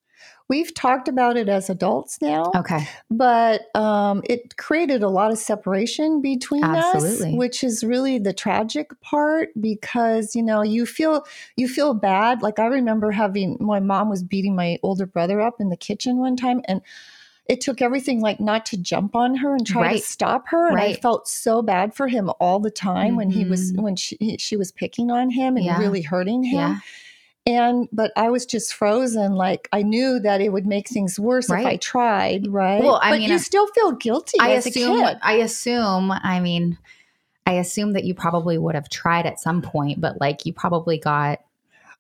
We've 0.49 0.73
talked 0.73 1.09
about 1.09 1.37
it 1.37 1.49
as 1.49 1.69
adults 1.71 2.23
now. 2.23 2.52
Okay. 2.55 2.87
But 3.11 3.62
um, 3.75 4.23
it 4.25 4.57
created 4.57 5.02
a 5.02 5.09
lot 5.09 5.33
of 5.33 5.38
separation 5.38 6.23
between 6.23 6.62
Absolutely. 6.62 7.33
us, 7.33 7.37
which 7.37 7.64
is 7.64 7.83
really 7.83 8.19
the 8.19 8.33
tragic 8.33 8.99
part 9.00 9.49
because, 9.61 10.37
you 10.37 10.43
know, 10.45 10.62
you 10.62 10.87
feel 10.87 11.26
you 11.57 11.66
feel 11.66 11.95
bad. 11.95 12.43
Like 12.43 12.61
I 12.61 12.66
remember 12.66 13.11
having 13.11 13.57
my 13.61 13.81
mom 13.81 14.09
was 14.09 14.23
beating 14.23 14.55
my 14.55 14.78
older 14.85 15.07
brother 15.07 15.40
up 15.40 15.57
in 15.59 15.69
the 15.69 15.76
kitchen 15.76 16.19
one 16.19 16.37
time 16.37 16.61
and 16.69 16.81
it 17.49 17.61
took 17.61 17.81
everything 17.81 18.21
like 18.21 18.41
not 18.41 18.67
to 18.67 18.76
jump 18.76 19.15
on 19.15 19.37
her 19.37 19.55
and 19.55 19.67
try 19.67 19.83
right. 19.83 20.00
to 20.00 20.07
stop 20.07 20.49
her 20.49 20.69
and 20.69 20.76
right. 20.76 20.97
i 20.97 21.00
felt 21.00 21.29
so 21.29 21.62
bad 21.62 21.95
for 21.95 22.09
him 22.09 22.31
all 22.41 22.59
the 22.59 22.71
time 22.71 23.09
mm-hmm. 23.09 23.17
when 23.17 23.31
he 23.31 23.45
was 23.45 23.73
mm-hmm. 23.73 23.83
when 23.83 23.97
she 23.97 24.17
he, 24.21 24.37
she 24.38 24.57
was 24.57 24.73
picking 24.73 25.11
on 25.11 25.31
him 25.31 25.57
and 25.57 25.65
yeah. 25.65 25.79
really 25.79 26.03
hurting 26.03 26.43
him 26.43 26.81
yeah. 27.47 27.69
and 27.71 27.88
but 27.93 28.12
i 28.17 28.29
was 28.31 28.47
just 28.47 28.75
frozen 28.75 29.33
like 29.33 29.69
i 29.73 29.83
knew 29.83 30.19
that 30.19 30.41
it 30.41 30.53
would 30.53 30.67
make 30.67 30.88
things 30.88 31.19
worse 31.19 31.49
right. 31.49 31.61
if 31.61 31.67
i 31.67 31.76
tried 31.76 32.47
right 32.49 32.83
well 32.83 33.00
i 33.03 33.11
but 33.11 33.21
mean 33.21 33.31
you 33.31 33.38
still 33.38 33.67
feel 33.69 33.93
guilty 33.93 34.38
i 34.41 34.50
assume 34.50 35.05
i 35.23 35.35
assume 35.35 36.11
i 36.11 36.41
mean 36.41 36.79
i 37.47 37.53
assume 37.55 37.93
that 37.93 38.05
you 38.05 38.15
probably 38.15 38.59
would 38.59 38.75
have 38.75 38.88
tried 38.88 39.26
at 39.26 39.38
some 39.38 39.62
point 39.62 40.00
but 40.00 40.21
like 40.21 40.47
you 40.47 40.53
probably 40.53 40.99
got 40.99 41.41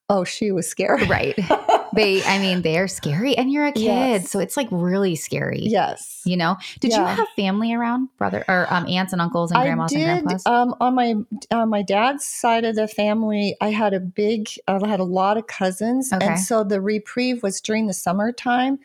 Oh, 0.08 0.24
she 0.24 0.52
was 0.52 0.68
scared. 0.68 1.08
Right. 1.08 1.36
they, 1.96 2.22
I 2.24 2.38
mean, 2.38 2.62
they're 2.62 2.86
scary 2.88 3.36
and 3.36 3.50
you're 3.50 3.66
a 3.66 3.72
kid. 3.72 3.82
Yes. 3.82 4.30
So 4.30 4.38
it's 4.38 4.56
like 4.56 4.68
really 4.70 5.16
scary. 5.16 5.62
Yes. 5.62 6.22
You 6.24 6.36
know, 6.36 6.56
did 6.80 6.92
yeah. 6.92 7.00
you 7.00 7.16
have 7.16 7.28
family 7.36 7.74
around 7.74 8.08
brother 8.18 8.44
or 8.48 8.66
um, 8.72 8.86
aunts 8.86 9.12
and 9.12 9.20
uncles 9.20 9.50
and 9.50 9.62
grandmas 9.62 9.92
I 9.92 9.96
did, 9.96 10.08
and 10.08 10.26
grandpas? 10.26 10.46
Um, 10.46 10.74
on 10.80 10.94
my, 10.94 11.14
on 11.50 11.68
my 11.68 11.82
dad's 11.82 12.26
side 12.26 12.64
of 12.64 12.76
the 12.76 12.86
family, 12.86 13.56
I 13.60 13.70
had 13.70 13.94
a 13.94 14.00
big, 14.00 14.48
I 14.68 14.86
had 14.86 15.00
a 15.00 15.04
lot 15.04 15.36
of 15.36 15.46
cousins. 15.46 16.12
Okay. 16.12 16.26
And 16.26 16.38
so 16.38 16.62
the 16.62 16.80
reprieve 16.80 17.42
was 17.42 17.60
during 17.60 17.86
the 17.86 17.94
summertime 17.94 18.78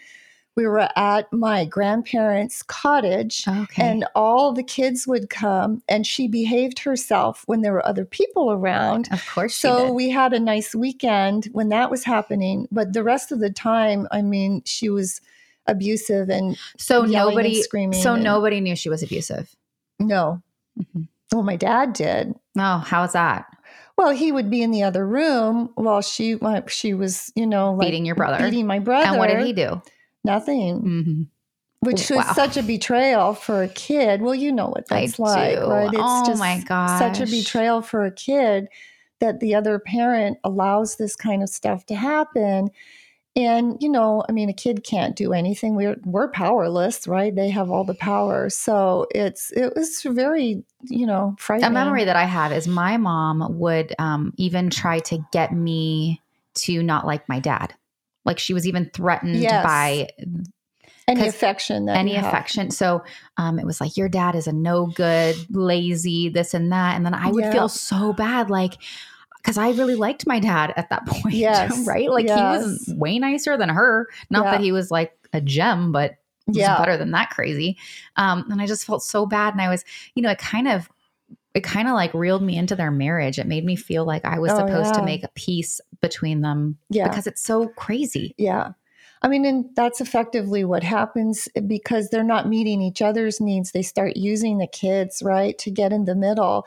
we 0.56 0.68
were 0.68 0.90
at 0.98 1.32
my 1.32 1.66
grandparents' 1.66 2.62
cottage 2.62 3.48
okay. 3.48 3.84
and 3.84 4.06
all 4.16 4.52
the 4.52 4.64
kids 4.64 5.08
would 5.08 5.30
come 5.30 5.82
and 5.88 6.06
she 6.06 6.28
behaved 6.28 6.80
herself 6.80 7.44
when 7.46 7.62
there 7.62 7.72
were 7.72 7.86
other 7.86 8.06
people 8.06 8.52
around. 8.52 9.08
Of 9.12 9.26
course 9.28 9.56
So 9.56 9.92
we 9.92 10.10
had 10.10 10.34
a 10.34 10.40
nice 10.40 10.76
weekend 10.76 11.46
when 11.54 11.70
that 11.70 11.90
was 11.90 12.04
happening, 12.04 12.68
but 12.72 12.94
the 12.94 13.04
rest 13.04 13.32
of 13.32 13.40
the 13.40 13.50
time, 13.50 14.08
I 14.12 14.22
mean, 14.22 14.62
she 14.66 14.90
was 14.90 15.22
abusive 15.68 16.30
and 16.30 16.58
so 16.78 17.04
nobody 17.04 17.56
and 17.56 17.64
screaming. 17.64 18.02
So 18.02 18.16
and, 18.16 18.24
nobody 18.24 18.60
knew 18.60 18.76
she 18.76 18.90
was 18.90 19.04
abusive. 19.04 19.56
No. 20.00 20.42
Mm-hmm. 20.78 21.04
Well, 21.32 21.44
my 21.44 21.56
dad 21.56 21.94
did. 21.94 22.36
Oh, 22.58 22.78
how's 22.80 23.14
that? 23.14 23.46
Well, 23.98 24.10
he 24.10 24.32
would 24.32 24.50
be 24.50 24.64
in 24.64 24.72
the 24.72 24.84
other 24.84 25.08
room 25.08 25.70
while 25.76 26.02
she 26.02 26.38
she 26.68 26.94
was, 26.94 27.32
you 27.36 27.46
know, 27.46 27.74
like 27.74 27.88
beating 27.88 28.06
your 28.06 28.16
brother, 28.16 28.44
beating 28.44 28.68
my 28.68 28.80
brother. 28.80 29.08
And 29.08 29.18
what 29.18 29.28
did 29.28 29.46
he 29.46 29.54
do? 29.54 29.82
Nothing. 30.24 30.82
Mm-hmm. 30.82 31.22
Which 31.82 32.12
wow. 32.12 32.18
was 32.18 32.36
such 32.36 32.58
a 32.58 32.64
betrayal 32.64 33.34
for 33.34 33.64
a 33.64 33.68
kid. 33.68 34.22
Well, 34.22 34.36
you 34.36 34.52
know 34.52 34.68
what 34.68 34.88
that's 34.88 35.20
I 35.20 35.24
like, 35.24 35.60
do. 35.60 35.66
right? 35.66 35.90
It's 35.92 35.98
oh 36.00 36.26
just 36.28 36.40
my 36.40 36.60
god, 36.60 37.00
such 37.00 37.20
a 37.20 37.26
betrayal 37.30 37.82
for 37.82 38.06
a 38.06 38.12
kid 38.12 38.68
that 39.20 39.40
the 39.40 39.56
other 39.56 39.80
parent 39.80 40.38
allows 40.44 40.98
this 40.98 41.16
kind 41.16 41.42
of 41.42 41.50
stuff 41.50 41.86
to 41.88 41.96
happen. 41.96 42.70
And 43.36 43.78
you 43.82 43.90
know, 43.90 44.24
I 44.28 44.32
mean, 44.32 44.50
a 44.50 44.54
kid 44.54 44.84
can't 44.84 45.16
do 45.16 45.34
anything. 45.34 45.76
We're 45.76 45.96
we're 46.04 46.28
powerless, 46.28 47.08
right? 47.08 47.34
They 47.34 47.50
have 47.50 47.72
all 47.72 47.86
the 47.86 47.96
power. 47.96 48.50
So 48.50 49.08
it's 49.16 49.52
it 49.54 49.74
was 49.76 50.02
very, 50.04 50.64
you 50.84 51.08
know, 51.08 51.36
frightening. 51.40 51.72
A 51.72 51.74
memory 51.74 52.04
that 52.04 52.18
I 52.18 52.26
have 52.26 52.52
is 52.52 52.68
my 52.68 52.98
mom 52.98 53.58
would 53.58 53.96
um, 53.98 54.34
even 54.38 54.70
try 54.70 55.00
to 55.00 55.26
get 55.32 55.54
me 55.54 56.22
to 56.56 56.84
not 56.84 57.08
like 57.08 57.28
my 57.30 57.40
dad. 57.40 57.74
Like 58.26 58.40
she 58.40 58.54
was 58.54 58.68
even 58.68 58.90
threatened 58.94 59.38
yes. 59.38 59.66
by 59.66 60.10
any 61.08 61.28
affection 61.28 61.90
any 61.90 62.16
affection 62.16 62.66
have. 62.66 62.74
so 62.74 63.04
um, 63.38 63.60
it 63.60 63.66
was 63.66 63.82
like 63.82 63.98
your 63.98 64.10
dad 64.10 64.36
is 64.36 64.48
a 64.48 64.54
no 64.54 64.86
good 64.88 65.36
lazy 65.50 66.30
this 66.30 66.54
and 66.54 66.72
that 66.72 66.96
and 66.96 67.06
then 67.06 67.14
i 67.14 67.30
would 67.30 67.44
yeah. 67.44 67.52
feel 67.52 67.68
so 67.68 68.14
bad 68.14 68.50
like 68.50 68.76
because 69.38 69.58
i 69.58 69.72
really 69.72 69.96
liked 69.96 70.28
my 70.28 70.40
dad 70.40 70.74
at 70.78 70.90
that 70.90 71.06
point 71.08 71.36
yes. 71.36 71.86
right 71.88 72.10
like 72.10 72.28
yes. 72.28 72.38
he 72.38 72.44
was 72.44 72.94
way 72.98 73.20
nicer 73.20 73.58
than 73.58 73.70
her 73.70 74.08
not 74.30 74.46
yeah. 74.46 74.52
that 74.52 74.62
he 74.62 74.72
was 74.72 74.92
like 74.92 75.14
a 75.34 75.42
gem 75.42 75.92
but 75.92 76.16
yeah. 76.48 76.78
better 76.78 76.98
than 76.98 77.12
that 77.12 77.30
crazy 77.30 77.78
um, 78.18 78.46
and 78.52 78.62
i 78.62 78.68
just 78.68 78.86
felt 78.86 79.04
so 79.04 79.26
bad 79.26 79.54
and 79.54 79.62
i 79.62 79.70
was 79.70 79.84
you 80.16 80.22
know 80.22 80.30
it 80.30 80.38
kind 80.38 80.68
of 80.68 80.90
it 81.54 81.64
kind 81.64 81.88
of 81.88 81.94
like 81.94 82.14
reeled 82.14 82.42
me 82.42 82.58
into 82.58 82.76
their 82.76 82.92
marriage. 82.92 83.38
It 83.38 83.48
made 83.48 83.66
me 83.66 83.76
feel 83.76 84.06
like 84.06 84.24
I 84.24 84.40
was 84.40 84.52
oh, 84.52 84.58
supposed 84.58 84.94
yeah. 84.94 85.00
to 85.00 85.06
make 85.06 85.24
a 85.24 85.30
peace 85.36 85.82
between 86.00 86.42
them. 86.42 86.78
Yeah. 86.90 87.08
Because 87.08 87.28
it's 87.28 87.44
so 87.44 87.68
crazy. 87.70 88.34
Yeah. 88.38 88.72
I 89.22 89.28
mean, 89.28 89.46
and 89.46 89.66
that's 89.76 90.02
effectively 90.02 90.64
what 90.64 90.84
happens 90.84 91.48
eh, 91.56 91.60
because 91.60 92.10
they're 92.10 92.24
not 92.24 92.48
meeting 92.48 92.82
each 92.82 93.02
other's 93.02 93.40
needs. 93.40 93.72
They 93.72 93.84
start 93.84 94.16
using 94.18 94.58
the 94.58 94.68
kids, 94.68 95.22
right, 95.24 95.58
to 95.60 95.70
get 95.70 95.92
in 95.92 96.06
the 96.06 96.16
middle. 96.16 96.66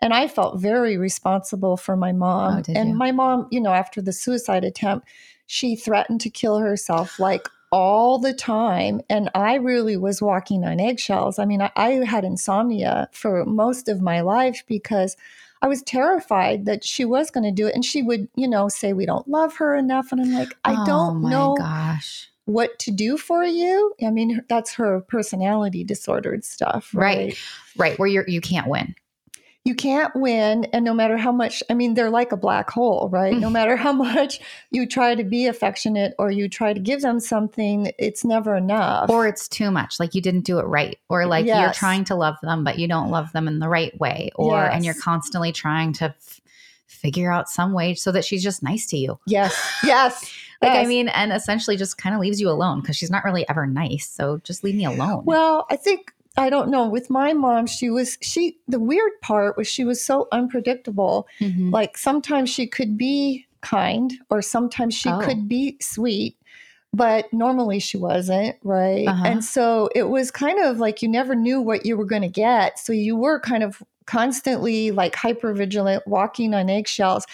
And 0.00 0.12
I 0.12 0.28
felt 0.28 0.60
very 0.60 0.98
responsible 0.98 1.76
for 1.76 1.96
my 1.96 2.12
mom. 2.12 2.62
Oh, 2.68 2.72
and 2.72 2.90
you? 2.90 2.94
my 2.94 3.12
mom, 3.12 3.48
you 3.50 3.60
know, 3.60 3.72
after 3.72 4.02
the 4.02 4.12
suicide 4.12 4.64
attempt, 4.64 5.08
she 5.46 5.74
threatened 5.74 6.20
to 6.20 6.30
kill 6.30 6.58
herself 6.58 7.18
like 7.18 7.48
all 7.72 8.18
the 8.18 8.32
time. 8.32 9.00
And 9.08 9.30
I 9.34 9.54
really 9.54 9.96
was 9.96 10.22
walking 10.22 10.64
on 10.64 10.80
eggshells. 10.80 11.38
I 11.38 11.44
mean, 11.44 11.62
I, 11.62 11.70
I, 11.76 11.90
had 12.04 12.24
insomnia 12.24 13.08
for 13.12 13.44
most 13.44 13.88
of 13.88 14.00
my 14.00 14.20
life 14.20 14.62
because 14.66 15.16
I 15.62 15.68
was 15.68 15.82
terrified 15.82 16.66
that 16.66 16.84
she 16.84 17.04
was 17.04 17.30
going 17.30 17.44
to 17.44 17.50
do 17.50 17.66
it. 17.66 17.74
And 17.74 17.84
she 17.84 18.02
would, 18.02 18.28
you 18.36 18.48
know, 18.48 18.68
say, 18.68 18.92
We 18.92 19.06
don't 19.06 19.28
love 19.28 19.56
her 19.56 19.74
enough. 19.74 20.12
And 20.12 20.20
I'm 20.20 20.32
like, 20.32 20.56
I 20.64 20.74
oh 20.78 20.86
don't 20.86 21.22
know. 21.22 21.56
Gosh. 21.58 22.28
What 22.44 22.78
to 22.80 22.92
do 22.92 23.16
for 23.16 23.44
you? 23.44 23.92
I 24.06 24.10
mean, 24.10 24.44
that's 24.48 24.72
her 24.74 25.00
personality 25.00 25.82
disordered 25.82 26.44
stuff, 26.44 26.90
right? 26.94 27.16
Right, 27.16 27.38
right 27.76 27.98
where 27.98 28.06
you're 28.06 28.28
you 28.28 28.40
can't 28.40 28.68
win 28.68 28.94
you 29.66 29.74
can't 29.74 30.14
win 30.14 30.64
and 30.66 30.84
no 30.84 30.94
matter 30.94 31.16
how 31.16 31.32
much 31.32 31.62
i 31.68 31.74
mean 31.74 31.94
they're 31.94 32.08
like 32.08 32.30
a 32.30 32.36
black 32.36 32.70
hole 32.70 33.08
right 33.10 33.34
mm. 33.34 33.40
no 33.40 33.50
matter 33.50 33.74
how 33.74 33.92
much 34.06 34.40
you 34.70 34.86
try 34.86 35.14
to 35.14 35.24
be 35.24 35.46
affectionate 35.46 36.14
or 36.18 36.30
you 36.30 36.48
try 36.48 36.72
to 36.72 36.78
give 36.78 37.02
them 37.02 37.18
something 37.18 37.92
it's 37.98 38.24
never 38.24 38.56
enough 38.56 39.10
or 39.10 39.26
it's 39.26 39.48
too 39.48 39.70
much 39.70 39.98
like 39.98 40.14
you 40.14 40.22
didn't 40.22 40.44
do 40.44 40.58
it 40.58 40.66
right 40.66 40.98
or 41.08 41.26
like 41.26 41.44
yes. 41.44 41.60
you're 41.60 41.72
trying 41.72 42.04
to 42.04 42.14
love 42.14 42.36
them 42.42 42.62
but 42.62 42.78
you 42.78 42.86
don't 42.86 43.10
love 43.10 43.32
them 43.32 43.48
in 43.48 43.58
the 43.58 43.68
right 43.68 43.98
way 43.98 44.30
or 44.36 44.54
yes. 44.54 44.70
and 44.72 44.84
you're 44.84 44.94
constantly 44.94 45.50
trying 45.50 45.92
to 45.92 46.04
f- 46.04 46.40
figure 46.86 47.32
out 47.32 47.48
some 47.48 47.72
way 47.72 47.92
so 47.92 48.12
that 48.12 48.24
she's 48.24 48.42
just 48.42 48.62
nice 48.62 48.86
to 48.86 48.96
you 48.96 49.18
yes 49.26 49.52
yes 49.82 50.22
like 50.62 50.72
yes. 50.72 50.84
i 50.84 50.88
mean 50.88 51.08
and 51.08 51.32
essentially 51.32 51.76
just 51.76 51.98
kind 51.98 52.14
of 52.14 52.20
leaves 52.20 52.40
you 52.40 52.48
alone 52.48 52.80
because 52.80 52.96
she's 52.96 53.10
not 53.10 53.24
really 53.24 53.46
ever 53.48 53.66
nice 53.66 54.08
so 54.08 54.38
just 54.44 54.62
leave 54.62 54.76
me 54.76 54.84
alone 54.84 55.24
well 55.24 55.66
i 55.70 55.76
think 55.76 56.12
I 56.36 56.50
don't 56.50 56.70
know. 56.70 56.88
With 56.88 57.10
my 57.10 57.32
mom, 57.32 57.66
she 57.66 57.90
was 57.90 58.18
she. 58.20 58.58
The 58.68 58.80
weird 58.80 59.12
part 59.22 59.56
was 59.56 59.66
she 59.66 59.84
was 59.84 60.04
so 60.04 60.28
unpredictable. 60.32 61.26
Mm-hmm. 61.40 61.70
Like 61.70 61.96
sometimes 61.96 62.50
she 62.50 62.66
could 62.66 62.98
be 62.98 63.46
kind, 63.62 64.12
or 64.30 64.42
sometimes 64.42 64.94
she 64.94 65.08
oh. 65.08 65.20
could 65.20 65.48
be 65.48 65.76
sweet, 65.80 66.36
but 66.92 67.32
normally 67.32 67.78
she 67.78 67.96
wasn't, 67.96 68.56
right? 68.62 69.06
Uh-huh. 69.08 69.24
And 69.24 69.44
so 69.44 69.88
it 69.94 70.04
was 70.04 70.30
kind 70.30 70.60
of 70.60 70.78
like 70.78 71.02
you 71.02 71.08
never 71.08 71.34
knew 71.34 71.60
what 71.60 71.86
you 71.86 71.96
were 71.96 72.04
going 72.04 72.22
to 72.22 72.28
get. 72.28 72.78
So 72.78 72.92
you 72.92 73.16
were 73.16 73.40
kind 73.40 73.62
of 73.62 73.82
constantly 74.06 74.90
like 74.90 75.14
hyper 75.14 75.52
vigilant, 75.52 76.06
walking 76.06 76.54
on 76.54 76.68
eggshells 76.68 77.26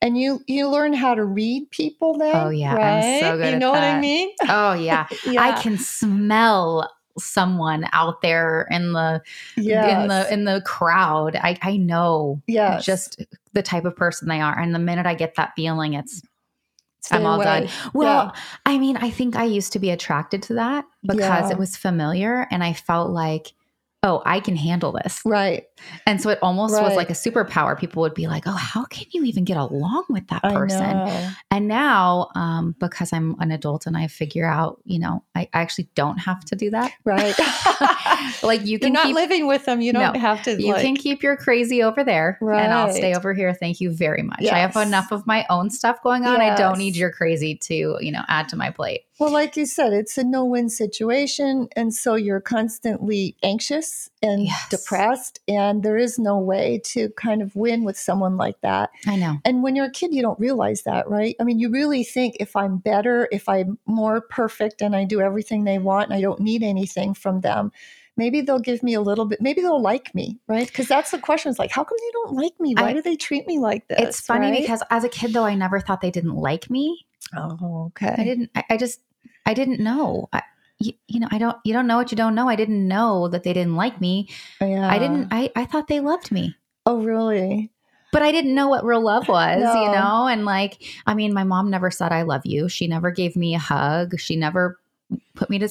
and 0.00 0.18
you 0.18 0.42
you 0.46 0.68
learn 0.68 0.92
how 0.92 1.14
to 1.14 1.24
read 1.24 1.70
people 1.70 2.16
then 2.18 2.34
oh 2.34 2.50
yeah 2.50 2.74
right? 2.74 3.20
so 3.20 3.36
good. 3.36 3.52
you 3.52 3.58
know 3.58 3.70
what 3.70 3.82
i 3.82 3.98
mean 3.98 4.30
oh 4.48 4.72
yeah. 4.72 5.06
yeah. 5.26 5.42
i 5.42 5.60
can 5.60 5.76
smell 5.76 6.88
someone 7.18 7.86
out 7.92 8.22
there 8.22 8.66
in 8.70 8.92
the 8.92 9.22
yes. 9.56 10.02
in 10.02 10.08
the 10.08 10.32
in 10.32 10.44
the 10.44 10.62
crowd. 10.62 11.36
I 11.36 11.58
I 11.62 11.76
know 11.76 12.42
yes. 12.46 12.84
just 12.84 13.22
the 13.52 13.62
type 13.62 13.84
of 13.84 13.96
person 13.96 14.28
they 14.28 14.40
are. 14.40 14.58
And 14.58 14.74
the 14.74 14.78
minute 14.78 15.06
I 15.06 15.14
get 15.14 15.34
that 15.36 15.52
feeling, 15.56 15.94
it's 15.94 16.22
Stay 17.00 17.16
I'm 17.16 17.26
all 17.26 17.36
away. 17.36 17.44
done. 17.44 17.68
Well, 17.94 18.32
yeah. 18.34 18.40
I 18.66 18.78
mean, 18.78 18.96
I 18.96 19.10
think 19.10 19.36
I 19.36 19.44
used 19.44 19.72
to 19.72 19.78
be 19.78 19.90
attracted 19.90 20.42
to 20.44 20.54
that 20.54 20.84
because 21.02 21.48
yeah. 21.48 21.50
it 21.50 21.58
was 21.58 21.76
familiar 21.76 22.46
and 22.50 22.62
I 22.64 22.72
felt 22.72 23.10
like 23.10 23.52
oh, 24.04 24.22
I 24.24 24.38
can 24.38 24.54
handle 24.54 24.92
this. 24.92 25.20
Right. 25.24 25.64
And 26.06 26.20
so 26.20 26.30
it 26.30 26.38
almost 26.40 26.74
right. 26.74 26.82
was 26.82 26.94
like 26.94 27.10
a 27.10 27.14
superpower. 27.14 27.78
People 27.78 28.00
would 28.02 28.14
be 28.14 28.28
like, 28.28 28.44
oh, 28.46 28.52
how 28.52 28.84
can 28.84 29.06
you 29.10 29.24
even 29.24 29.44
get 29.44 29.56
along 29.56 30.04
with 30.08 30.28
that 30.28 30.42
person? 30.42 31.34
And 31.50 31.66
now, 31.66 32.28
um, 32.36 32.76
because 32.78 33.12
I'm 33.12 33.34
an 33.40 33.50
adult 33.50 33.86
and 33.86 33.96
I 33.96 34.06
figure 34.06 34.46
out, 34.46 34.80
you 34.84 35.00
know, 35.00 35.24
I, 35.34 35.48
I 35.52 35.60
actually 35.60 35.88
don't 35.94 36.18
have 36.18 36.44
to 36.46 36.56
do 36.56 36.70
that. 36.70 36.92
Right. 37.04 37.34
like 38.42 38.64
you 38.64 38.78
can 38.78 38.88
You're 38.88 38.94
not 38.94 39.06
keep, 39.06 39.14
living 39.16 39.46
with 39.48 39.64
them. 39.64 39.80
You 39.80 39.92
don't 39.92 40.14
no, 40.14 40.20
have 40.20 40.42
to. 40.44 40.60
You 40.62 40.74
like, 40.74 40.82
can 40.82 40.94
keep 40.94 41.22
your 41.22 41.36
crazy 41.36 41.82
over 41.82 42.04
there 42.04 42.38
right. 42.40 42.62
and 42.62 42.72
I'll 42.72 42.92
stay 42.92 43.14
over 43.14 43.34
here. 43.34 43.52
Thank 43.52 43.80
you 43.80 43.90
very 43.90 44.22
much. 44.22 44.40
Yes. 44.40 44.52
I 44.52 44.58
have 44.58 44.76
enough 44.76 45.10
of 45.10 45.26
my 45.26 45.44
own 45.50 45.70
stuff 45.70 46.00
going 46.02 46.24
on. 46.24 46.38
Yes. 46.38 46.58
I 46.58 46.62
don't 46.62 46.78
need 46.78 46.94
your 46.94 47.10
crazy 47.10 47.56
to, 47.56 47.98
you 48.00 48.12
know, 48.12 48.22
add 48.28 48.48
to 48.50 48.56
my 48.56 48.70
plate. 48.70 49.02
Well, 49.18 49.32
like 49.32 49.56
you 49.56 49.66
said, 49.66 49.92
it's 49.92 50.16
a 50.16 50.22
no 50.22 50.44
win 50.44 50.70
situation. 50.70 51.68
And 51.74 51.92
so 51.92 52.14
you're 52.14 52.40
constantly 52.40 53.36
anxious 53.42 54.08
and 54.22 54.44
yes. 54.44 54.68
depressed. 54.68 55.40
And 55.48 55.82
there 55.82 55.96
is 55.96 56.18
no 56.18 56.38
way 56.38 56.80
to 56.86 57.08
kind 57.10 57.42
of 57.42 57.56
win 57.56 57.82
with 57.82 57.98
someone 57.98 58.36
like 58.36 58.60
that. 58.60 58.90
I 59.06 59.16
know. 59.16 59.38
And 59.44 59.64
when 59.64 59.74
you're 59.74 59.86
a 59.86 59.90
kid, 59.90 60.14
you 60.14 60.22
don't 60.22 60.38
realize 60.38 60.82
that, 60.82 61.08
right? 61.08 61.34
I 61.40 61.44
mean, 61.44 61.58
you 61.58 61.68
really 61.68 62.04
think 62.04 62.36
if 62.38 62.54
I'm 62.54 62.78
better, 62.78 63.28
if 63.32 63.48
I'm 63.48 63.78
more 63.86 64.20
perfect 64.20 64.82
and 64.82 64.94
I 64.94 65.04
do 65.04 65.20
everything 65.20 65.64
they 65.64 65.78
want 65.78 66.10
and 66.10 66.14
I 66.14 66.20
don't 66.20 66.40
need 66.40 66.62
anything 66.62 67.12
from 67.14 67.40
them, 67.40 67.72
maybe 68.16 68.40
they'll 68.40 68.58
give 68.58 68.82
me 68.82 68.94
a 68.94 69.00
little 69.00 69.24
bit 69.24 69.40
maybe 69.40 69.62
they'll 69.62 69.80
like 69.80 70.12
me 70.12 70.38
right 70.48 70.66
because 70.66 70.88
that's 70.88 71.12
the 71.12 71.18
question 71.18 71.50
is 71.50 71.58
like 71.58 71.70
how 71.70 71.84
come 71.84 71.96
they 71.98 72.10
don't 72.10 72.32
like 72.32 72.52
me 72.58 72.74
why 72.74 72.88
I, 72.88 72.92
do 72.92 73.00
they 73.00 73.14
treat 73.14 73.46
me 73.46 73.60
like 73.60 73.86
this 73.86 74.00
it's 74.00 74.20
funny 74.20 74.50
right? 74.50 74.60
because 74.60 74.82
as 74.90 75.04
a 75.04 75.08
kid 75.08 75.32
though 75.32 75.44
i 75.44 75.54
never 75.54 75.78
thought 75.78 76.00
they 76.00 76.10
didn't 76.10 76.34
like 76.34 76.68
me 76.68 77.06
oh 77.36 77.86
okay 77.86 78.14
i 78.18 78.24
didn't 78.24 78.50
I, 78.56 78.64
I 78.70 78.76
just 78.76 79.00
I 79.46 79.54
didn't 79.54 79.80
know. 79.80 80.28
I, 80.32 80.42
you, 80.78 80.92
you, 81.06 81.20
know, 81.20 81.28
I 81.30 81.38
don't, 81.38 81.56
you 81.64 81.72
don't 81.72 81.86
know 81.86 81.96
what 81.96 82.12
you 82.12 82.16
don't 82.16 82.34
know. 82.34 82.48
I 82.48 82.56
didn't 82.56 82.86
know 82.86 83.28
that 83.28 83.42
they 83.42 83.52
didn't 83.52 83.76
like 83.76 84.00
me. 84.00 84.28
Yeah. 84.60 84.88
I 84.88 84.98
didn't, 84.98 85.28
I, 85.30 85.50
I 85.56 85.64
thought 85.64 85.88
they 85.88 86.00
loved 86.00 86.30
me. 86.30 86.54
Oh, 86.86 87.02
really? 87.02 87.70
But 88.12 88.22
I 88.22 88.32
didn't 88.32 88.54
know 88.54 88.68
what 88.68 88.84
real 88.84 89.02
love 89.02 89.28
was, 89.28 89.60
no. 89.60 89.84
you 89.84 89.90
know? 89.90 90.26
And 90.26 90.44
like, 90.44 90.82
I 91.06 91.14
mean, 91.14 91.34
my 91.34 91.44
mom 91.44 91.70
never 91.70 91.90
said, 91.90 92.12
I 92.12 92.22
love 92.22 92.42
you. 92.44 92.68
She 92.68 92.86
never 92.86 93.10
gave 93.10 93.36
me 93.36 93.54
a 93.54 93.58
hug. 93.58 94.18
She 94.18 94.36
never 94.36 94.78
put 95.34 95.50
me 95.50 95.58
to 95.58 95.68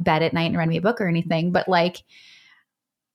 bed 0.00 0.22
at 0.22 0.32
night 0.32 0.48
and 0.50 0.58
read 0.58 0.68
me 0.68 0.76
a 0.76 0.82
book 0.82 1.00
or 1.00 1.08
anything. 1.08 1.50
But 1.52 1.68
like, 1.68 2.02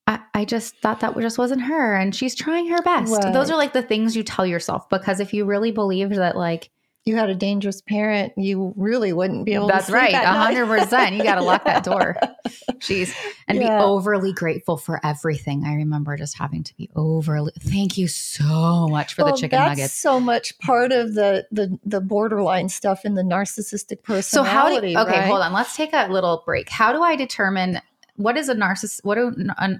I, 0.08 0.20
I 0.34 0.46
just 0.46 0.76
thought 0.78 1.02
that 1.02 1.16
just 1.20 1.38
wasn't 1.38 1.62
her. 1.62 1.96
And 1.96 2.16
she's 2.16 2.36
trying 2.36 2.68
her 2.70 2.82
best. 2.82 3.12
Right. 3.12 3.34
Those 3.34 3.52
are 3.52 3.58
like 3.58 3.74
the 3.74 3.84
things 3.84 4.16
you 4.16 4.24
tell 4.24 4.46
yourself 4.46 4.90
because 4.90 5.20
if 5.20 5.34
you 5.34 5.46
really 5.46 5.72
believed 5.72 6.16
that, 6.16 6.36
like, 6.36 6.70
you 7.06 7.18
had 7.18 7.30
a 7.30 7.36
dangerous 7.36 7.82
parent, 7.82 8.32
you 8.38 8.74
really 8.78 9.12
wouldn't 9.12 9.46
be 9.46 9.54
able 9.54 9.68
That's 9.68 9.88
to 9.88 9.92
That's 9.92 10.14
right. 10.14 10.26
hundred 10.26 10.68
percent. 10.68 11.16
You 11.16 11.24
gotta 11.24 11.44
lock 11.44 11.66
that 11.66 11.84
door. 11.84 12.16
Jeez. 12.76 13.14
And 13.48 13.58
yeah. 13.58 13.80
be 13.80 13.84
overly 13.84 14.32
grateful 14.32 14.78
for 14.78 15.06
everything. 15.06 15.66
I 15.66 15.74
remember 15.76 16.16
just 16.16 16.38
having 16.38 16.64
to 16.64 16.74
be 16.76 16.90
overly 16.96 17.52
thank 17.60 17.98
you 17.98 18.08
so 18.08 18.88
much 18.88 19.16
for 19.16 19.26
well, 19.26 19.34
the 19.34 19.42
chicken 19.42 19.60
that's 19.60 19.78
nuggets. 19.78 19.94
So 19.94 20.20
much 20.20 20.58
part 20.60 20.94
of 20.94 21.14
the 21.14 21.46
the 21.52 21.78
the 21.84 22.00
borderline 22.00 22.70
stuff 22.70 23.04
in 23.04 23.16
the 23.16 23.24
narcissistic 23.24 24.04
personality. 24.04 24.30
So 24.30 24.44
how 24.44 24.80
do 24.80 24.88
you, 24.88 24.98
okay, 25.00 25.20
right? 25.20 25.28
hold 25.28 25.42
on. 25.42 25.52
Let's 25.52 25.76
take 25.76 25.92
a 25.92 26.08
little 26.08 26.42
break. 26.46 26.70
How 26.70 26.94
do 26.94 27.04
I 27.04 27.18
determine 27.18 27.82
what 28.16 28.38
is 28.38 28.48
a 28.48 28.56
narcissist 28.56 29.04
what 29.04 29.18
are 29.18 29.34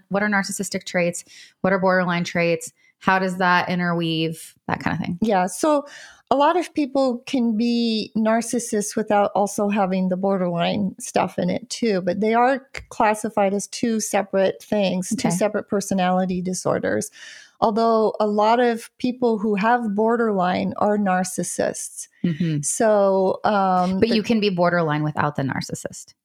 what 0.10 0.24
are 0.24 0.28
narcissistic 0.28 0.84
traits? 0.84 1.24
What 1.62 1.72
are 1.72 1.80
borderline 1.80 2.26
traits? 2.26 2.74
How 3.00 3.20
does 3.20 3.38
that 3.38 3.70
interweave? 3.70 4.56
That 4.68 4.82
kind 4.82 4.96
of 4.96 5.06
thing. 5.06 5.20
Yeah. 5.22 5.48
So 5.48 5.86
a 6.34 6.36
lot 6.36 6.58
of 6.58 6.74
people 6.74 7.20
can 7.28 7.56
be 7.56 8.12
narcissists 8.18 8.96
without 8.96 9.30
also 9.36 9.70
having 9.70 10.10
the 10.10 10.18
borderline 10.18 10.96
stuff 11.00 11.38
in 11.38 11.48
it 11.48 11.70
too, 11.70 12.02
but 12.02 12.22
they 12.22 12.34
are 12.34 12.68
classified 12.90 13.54
as 13.54 13.68
two 13.68 14.00
separate 14.00 14.60
things, 14.60 15.14
okay. 15.14 15.30
two 15.30 15.32
separate 15.32 15.70
personality 15.70 16.42
disorders. 16.42 17.12
Although 17.62 18.16
a 18.20 18.26
lot 18.26 18.60
of 18.60 18.90
people 18.98 19.38
who 19.38 19.54
have 19.54 19.94
borderline 19.94 20.74
are 20.78 20.98
narcissists. 20.98 22.08
Mm-hmm. 22.26 22.62
So, 22.62 23.40
um, 23.44 24.00
but 24.00 24.10
the, 24.10 24.16
you 24.16 24.24
can 24.24 24.40
be 24.40 24.50
borderline 24.50 25.04
without 25.04 25.36
the 25.36 25.44
narcissist. 25.44 26.16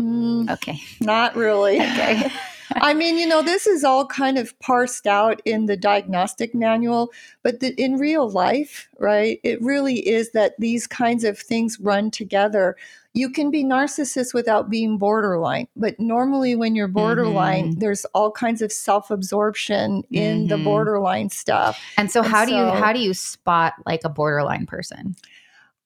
Mm, 0.00 0.50
okay. 0.50 0.80
Not 0.98 1.36
really. 1.36 1.78
okay. 1.82 2.32
I 2.76 2.94
mean, 2.94 3.18
you 3.18 3.26
know, 3.26 3.42
this 3.42 3.66
is 3.66 3.84
all 3.84 4.06
kind 4.06 4.38
of 4.38 4.58
parsed 4.60 5.06
out 5.06 5.40
in 5.44 5.66
the 5.66 5.76
diagnostic 5.76 6.54
manual, 6.54 7.10
but 7.42 7.60
the, 7.60 7.74
in 7.82 7.98
real 7.98 8.30
life, 8.30 8.88
right, 8.98 9.40
it 9.42 9.60
really 9.62 10.06
is 10.06 10.32
that 10.32 10.54
these 10.58 10.86
kinds 10.86 11.24
of 11.24 11.38
things 11.38 11.78
run 11.80 12.10
together. 12.10 12.76
You 13.14 13.30
can 13.30 13.50
be 13.50 13.64
narcissist 13.64 14.34
without 14.34 14.70
being 14.70 14.98
borderline, 14.98 15.66
but 15.76 15.98
normally 15.98 16.54
when 16.54 16.74
you're 16.74 16.88
borderline, 16.88 17.70
mm-hmm. 17.70 17.80
there's 17.80 18.04
all 18.06 18.30
kinds 18.30 18.62
of 18.62 18.70
self-absorption 18.70 20.04
in 20.10 20.40
mm-hmm. 20.40 20.48
the 20.48 20.58
borderline 20.58 21.30
stuff. 21.30 21.80
And 21.96 22.10
so, 22.10 22.20
and 22.20 22.30
how 22.30 22.44
so, 22.44 22.50
do 22.50 22.56
you 22.56 22.64
how 22.70 22.92
do 22.92 23.00
you 23.00 23.14
spot 23.14 23.74
like 23.86 24.02
a 24.04 24.08
borderline 24.08 24.66
person? 24.66 25.16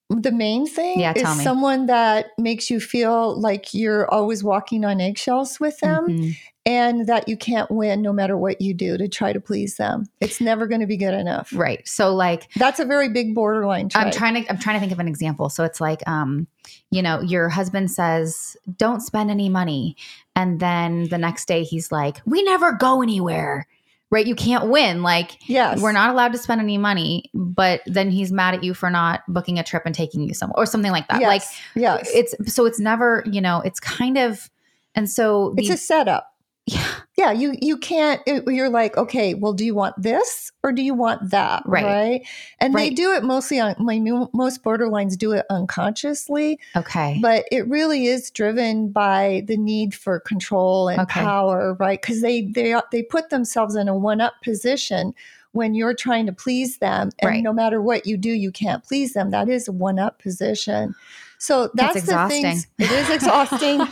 The 0.09 0.31
main 0.31 0.67
thing 0.67 0.99
yeah, 0.99 1.13
is 1.15 1.43
someone 1.43 1.87
that 1.87 2.27
makes 2.37 2.69
you 2.69 2.79
feel 2.79 3.39
like 3.39 3.73
you're 3.73 4.09
always 4.13 4.43
walking 4.43 4.85
on 4.85 5.01
eggshells 5.01 5.59
with 5.59 5.79
them 5.79 6.07
mm-hmm. 6.07 6.31
and 6.65 7.07
that 7.07 7.27
you 7.27 7.37
can't 7.37 7.71
win 7.71 8.01
no 8.01 8.13
matter 8.13 8.37
what 8.37 8.61
you 8.61 8.73
do 8.73 8.97
to 8.97 9.07
try 9.07 9.33
to 9.33 9.39
please 9.39 9.77
them. 9.77 10.05
It's 10.19 10.39
never 10.41 10.67
going 10.67 10.81
to 10.81 10.87
be 10.87 10.97
good 10.97 11.13
enough. 11.13 11.51
Right. 11.53 11.87
So 11.87 12.13
like 12.13 12.51
that's 12.55 12.79
a 12.79 12.85
very 12.85 13.09
big 13.09 13.33
borderline 13.33 13.89
trait. 13.89 14.05
I'm 14.05 14.11
trying 14.11 14.43
to 14.43 14.49
I'm 14.49 14.59
trying 14.59 14.75
to 14.75 14.79
think 14.81 14.91
of 14.91 14.99
an 14.99 15.07
example. 15.07 15.49
So 15.49 15.63
it's 15.63 15.81
like 15.81 16.07
um 16.07 16.47
you 16.91 17.01
know, 17.01 17.19
your 17.21 17.49
husband 17.49 17.91
says, 17.91 18.55
"Don't 18.77 19.01
spend 19.01 19.29
any 19.29 19.49
money." 19.49 19.97
And 20.35 20.59
then 20.61 21.09
the 21.09 21.17
next 21.17 21.45
day 21.45 21.63
he's 21.63 21.91
like, 21.91 22.21
"We 22.25 22.41
never 22.43 22.71
go 22.71 23.01
anywhere." 23.01 23.67
Right? 24.13 24.27
You 24.27 24.35
can't 24.35 24.69
win. 24.69 25.01
Like, 25.01 25.39
yes. 25.49 25.81
we're 25.81 25.91
not 25.91 26.11
allowed 26.11 26.33
to 26.33 26.37
spend 26.37 26.61
any 26.61 26.77
money, 26.77 27.31
but 27.33 27.81
then 27.87 28.11
he's 28.11 28.31
mad 28.31 28.53
at 28.53 28.63
you 28.63 28.75
for 28.75 28.91
not 28.91 29.21
booking 29.27 29.57
a 29.57 29.63
trip 29.63 29.83
and 29.87 29.95
taking 29.95 30.21
you 30.21 30.35
somewhere 30.35 30.61
or 30.61 30.67
something 30.67 30.91
like 30.91 31.07
that. 31.07 31.19
Yes. 31.19 31.27
Like, 31.27 31.41
yes. 31.75 32.11
it's 32.13 32.53
so 32.53 32.65
it's 32.65 32.79
never, 32.79 33.23
you 33.25 33.41
know, 33.41 33.61
it's 33.61 33.79
kind 33.79 34.19
of, 34.19 34.51
and 34.93 35.09
so 35.09 35.53
the, 35.55 35.63
it's 35.63 35.71
a 35.71 35.77
setup. 35.77 36.31
Yeah. 36.65 36.87
Yeah. 37.17 37.31
You, 37.31 37.55
you 37.61 37.77
can't, 37.77 38.21
it, 38.25 38.43
you're 38.47 38.69
like, 38.69 38.97
okay, 38.97 39.33
well, 39.33 39.53
do 39.53 39.65
you 39.65 39.75
want 39.75 40.01
this 40.01 40.51
or 40.63 40.71
do 40.71 40.81
you 40.81 40.93
want 40.93 41.29
that? 41.29 41.61
Right. 41.65 41.83
Right. 41.83 42.27
And 42.59 42.73
right. 42.73 42.89
they 42.89 42.95
do 42.95 43.13
it 43.13 43.23
mostly 43.23 43.59
on, 43.59 43.75
my 43.79 43.99
most 44.33 44.63
borderlines 44.63 45.17
do 45.17 45.33
it 45.33 45.45
unconsciously. 45.49 46.59
Okay. 46.75 47.19
But 47.21 47.45
it 47.51 47.67
really 47.67 48.07
is 48.07 48.31
driven 48.31 48.89
by 48.89 49.43
the 49.45 49.57
need 49.57 49.93
for 49.93 50.19
control 50.21 50.87
and 50.87 51.01
okay. 51.01 51.21
power, 51.21 51.75
right? 51.79 52.01
Because 52.01 52.21
they, 52.21 52.43
they, 52.43 52.79
they 52.91 53.03
put 53.03 53.29
themselves 53.29 53.75
in 53.75 53.87
a 53.87 53.95
one 53.95 54.21
up 54.21 54.41
position 54.41 55.13
when 55.51 55.75
you're 55.75 55.93
trying 55.93 56.25
to 56.25 56.33
please 56.33 56.79
them. 56.79 57.11
And 57.19 57.29
right. 57.29 57.43
no 57.43 57.53
matter 57.53 57.81
what 57.81 58.07
you 58.07 58.17
do, 58.17 58.31
you 58.31 58.51
can't 58.51 58.83
please 58.83 59.13
them. 59.13 59.29
That 59.31 59.49
is 59.49 59.67
a 59.67 59.71
one 59.71 59.99
up 59.99 60.19
position. 60.19 60.95
So 61.43 61.69
that's, 61.73 62.03
that's 62.03 62.05
the 62.05 62.41
things. 62.41 62.67
It 62.79 62.89
is 62.89 63.09
exhausting. 63.09 63.79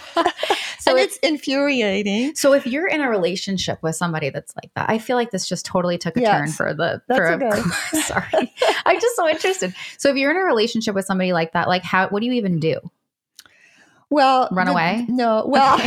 so 0.80 0.96
it's 0.96 1.18
infuriating. 1.18 2.34
So 2.34 2.54
if 2.54 2.66
you're 2.66 2.88
in 2.88 3.02
a 3.02 3.10
relationship 3.10 3.78
with 3.84 3.98
somebody 3.98 4.30
that's 4.30 4.56
like 4.56 4.72
that, 4.76 4.90
I 4.90 5.00
feel 5.00 5.18
like 5.18 5.32
this 5.32 5.50
just 5.50 5.66
totally 5.66 5.98
took 5.98 6.16
a 6.16 6.22
yes, 6.22 6.32
turn 6.32 6.48
for 6.48 6.74
the 6.74 7.02
for 7.14 7.26
a, 7.26 7.36
okay. 7.36 7.62
sorry. 8.04 8.54
I'm 8.86 9.02
just 9.02 9.18
so 9.18 9.28
interested. 9.28 9.76
So 9.98 10.08
if 10.08 10.16
you're 10.16 10.32
in 10.32 10.38
a 10.38 10.46
relationship 10.46 10.96
with 10.96 11.04
somebody 11.04 11.34
like 11.34 11.52
that, 11.52 11.68
like 11.68 11.84
how 11.84 12.08
what 12.08 12.22
do 12.22 12.26
you 12.26 12.32
even 12.32 12.62
do? 12.62 12.80
Well, 14.10 14.48
run 14.54 14.68
the, 14.68 14.72
away? 14.72 15.06
No. 15.10 15.44
Well, 15.46 15.78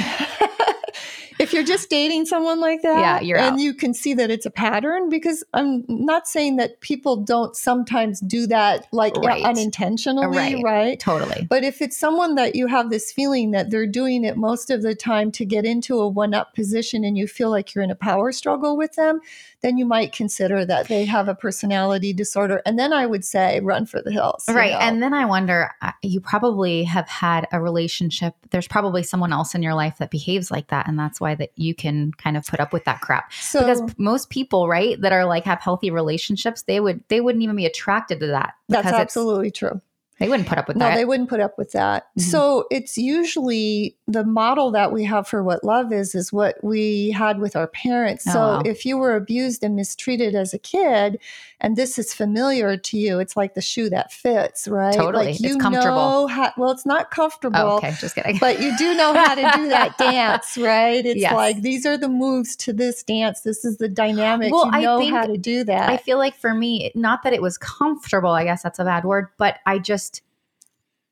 if 1.45 1.53
you're 1.53 1.65
just 1.65 1.89
dating 1.89 2.27
someone 2.27 2.61
like 2.61 2.83
that, 2.83 2.99
yeah, 2.99 3.21
you're 3.21 3.39
and 3.39 3.55
out. 3.55 3.61
you 3.61 3.73
can 3.73 3.95
see 3.95 4.15
that 4.15 4.31
it's 4.31 4.47
a 4.47 4.51
pattern 4.51 5.09
because 5.09 5.45
I'm 5.55 5.85
not 5.89 6.27
saying 6.27 6.57
that 6.57 6.81
people 6.81 7.17
don't 7.17 7.55
sometimes 7.55 8.21
do 8.21 8.47
that 8.49 8.87
like 8.93 9.15
right. 9.19 9.45
unintentionally, 9.45 10.27
right. 10.27 10.63
right? 10.65 10.99
Totally. 10.99 11.47
But 11.49 11.63
if 11.63 11.81
it's 11.81 11.97
someone 11.97 12.35
that 12.35 12.57
you 12.57 12.67
have 12.67 12.91
this 12.91 13.13
feeling 13.13 13.53
that 13.53 13.71
they're 13.71 13.87
doing 13.87 14.25
it 14.25 14.37
most 14.37 14.71
of 14.71 14.83
the 14.83 14.95
time 14.95 15.31
to 15.33 15.45
get 15.45 15.65
into 15.65 16.01
a 16.01 16.09
one-up 16.09 16.55
position 16.55 17.05
and 17.05 17.17
you 17.17 17.29
feel 17.29 17.51
like 17.51 17.75
you're 17.75 17.85
in 17.85 17.91
a 17.91 17.97
power 17.97 18.33
struggle 18.33 18.77
with 18.77 18.95
them, 18.95 19.21
then 19.65 19.79
you 19.79 19.87
might 19.87 20.13
consider 20.13 20.67
that 20.67 20.89
they 20.89 21.07
have 21.07 21.27
a 21.27 21.35
personality 21.35 22.13
disorder. 22.13 22.61
And 22.67 22.79
then 22.79 22.93
I 22.93 23.07
would 23.07 23.25
say 23.25 23.61
run 23.61 23.87
for 23.87 24.03
the 24.03 24.13
hills. 24.13 24.45
Right. 24.47 24.73
Know? 24.73 24.79
And 24.79 25.03
then 25.03 25.15
I 25.15 25.25
wonder, 25.25 25.71
uh, 25.81 25.93
you 26.03 26.21
probably 26.21 26.85
have 26.85 27.09
had 27.09 27.49
a 27.51 27.63
relationship. 27.63 28.35
There's 28.51 28.69
probably 28.69 29.03
someone 29.03 29.33
else 29.33 29.55
in 29.55 29.63
your 29.63 29.73
life 29.73 29.97
that 29.99 30.11
behaves 30.11 30.51
like 30.51 30.69
that. 30.69 30.87
And 30.87 30.99
that's 30.99 31.19
why 31.19 31.35
that 31.37 31.53
you 31.57 31.75
can 31.75 32.13
kind 32.13 32.37
of 32.37 32.47
put 32.47 32.61
up 32.61 32.75
with 32.75 32.85
that 32.85 33.01
crap. 33.01 33.33
So, 33.33 33.61
because 33.61 33.81
most 33.97 34.29
people, 34.29 34.69
right, 34.69 35.01
that 35.01 35.15
are 35.15 35.25
like 35.25 35.45
have 35.45 35.61
healthy 35.61 35.91
relationships, 35.91 36.65
they 36.65 36.79
would, 36.79 37.03
they 37.09 37.23
wouldn't 37.23 37.43
even 37.43 37.57
be 37.57 37.65
attracted 37.65 38.21
to 38.21 38.27
that. 38.27 38.57
That's 38.69 38.87
absolutely 38.87 39.51
true. 39.51 39.81
They 40.21 40.29
wouldn't 40.29 40.49
put 40.49 40.59
up 40.59 40.69
with 40.69 40.77
no, 40.77 40.85
that. 40.85 40.93
No, 40.93 40.97
they 40.97 41.05
wouldn't 41.05 41.29
put 41.29 41.41
up 41.41 41.59
with 41.59 41.73
that. 41.73 42.05
Mm-hmm. 42.11 42.31
So 42.31 42.67
it's 42.71 42.97
usually 42.97 43.97
the 44.07 44.25
model 44.25 44.71
that 44.71 44.93
we 44.93 45.05
have 45.05 45.27
for 45.27 45.43
what 45.43 45.65
love 45.65 45.93
is, 45.93 46.15
is 46.15 46.33
what 46.33 46.63
we 46.63 47.11
had 47.11 47.41
with 47.41 47.57
our 47.57 47.67
parents. 47.67 48.25
Oh, 48.29 48.33
so 48.33 48.39
wow. 48.39 48.63
if 48.65 48.87
you 48.87 48.97
were 48.97 49.17
abused 49.17 49.65
and 49.65 49.75
mistreated 49.75 50.37
as 50.37 50.55
a 50.55 50.59
kid, 50.59 51.19
and 51.61 51.77
this 51.77 51.99
is 51.99 52.13
familiar 52.13 52.77
to 52.77 52.99
you, 52.99 53.19
it's 53.19 53.37
like 53.37 53.55
the 53.55 53.63
shoe 53.63 53.89
that 53.91 54.13
fits, 54.13 54.69
right? 54.69 54.95
Totally. 54.95 55.33
Like 55.33 55.41
you 55.41 55.55
it's 55.55 55.63
comfortable. 55.63 56.29
How, 56.29 56.53
well, 56.57 56.71
it's 56.71 56.87
not 56.87 57.11
comfortable. 57.11 57.59
Oh, 57.59 57.77
okay, 57.79 57.95
just 57.99 58.15
kidding. 58.15 58.39
But 58.39 58.61
you 58.61 58.77
do 58.77 58.95
know 58.95 59.15
how 59.15 59.35
to 59.35 59.51
do 59.57 59.69
that 59.69 59.97
dance, 59.99 60.59
right? 60.59 61.05
It's 61.05 61.21
yes. 61.21 61.35
like 61.35 61.63
these 61.63 61.87
are 61.87 61.97
the 61.97 62.09
moves 62.09 62.55
to 62.57 62.73
this 62.73 63.03
dance. 63.03 63.41
This 63.41 63.65
is 63.65 63.79
the 63.79 63.89
dynamic. 63.89 64.53
Well, 64.53 64.67
you 64.75 64.83
know 64.83 65.11
how 65.11 65.27
to 65.27 65.39
do 65.39 65.65
that. 65.65 65.89
I 65.89 65.97
feel 65.97 66.19
like 66.19 66.37
for 66.37 66.55
me, 66.55 66.93
not 66.95 67.23
that 67.23 67.33
it 67.33 67.43
was 67.43 67.57
comfortable, 67.59 68.31
I 68.31 68.45
guess 68.45 68.63
that's 68.63 68.79
a 68.79 68.85
bad 68.85 69.05
word, 69.05 69.29
but 69.39 69.59
I 69.65 69.79
just 69.79 70.14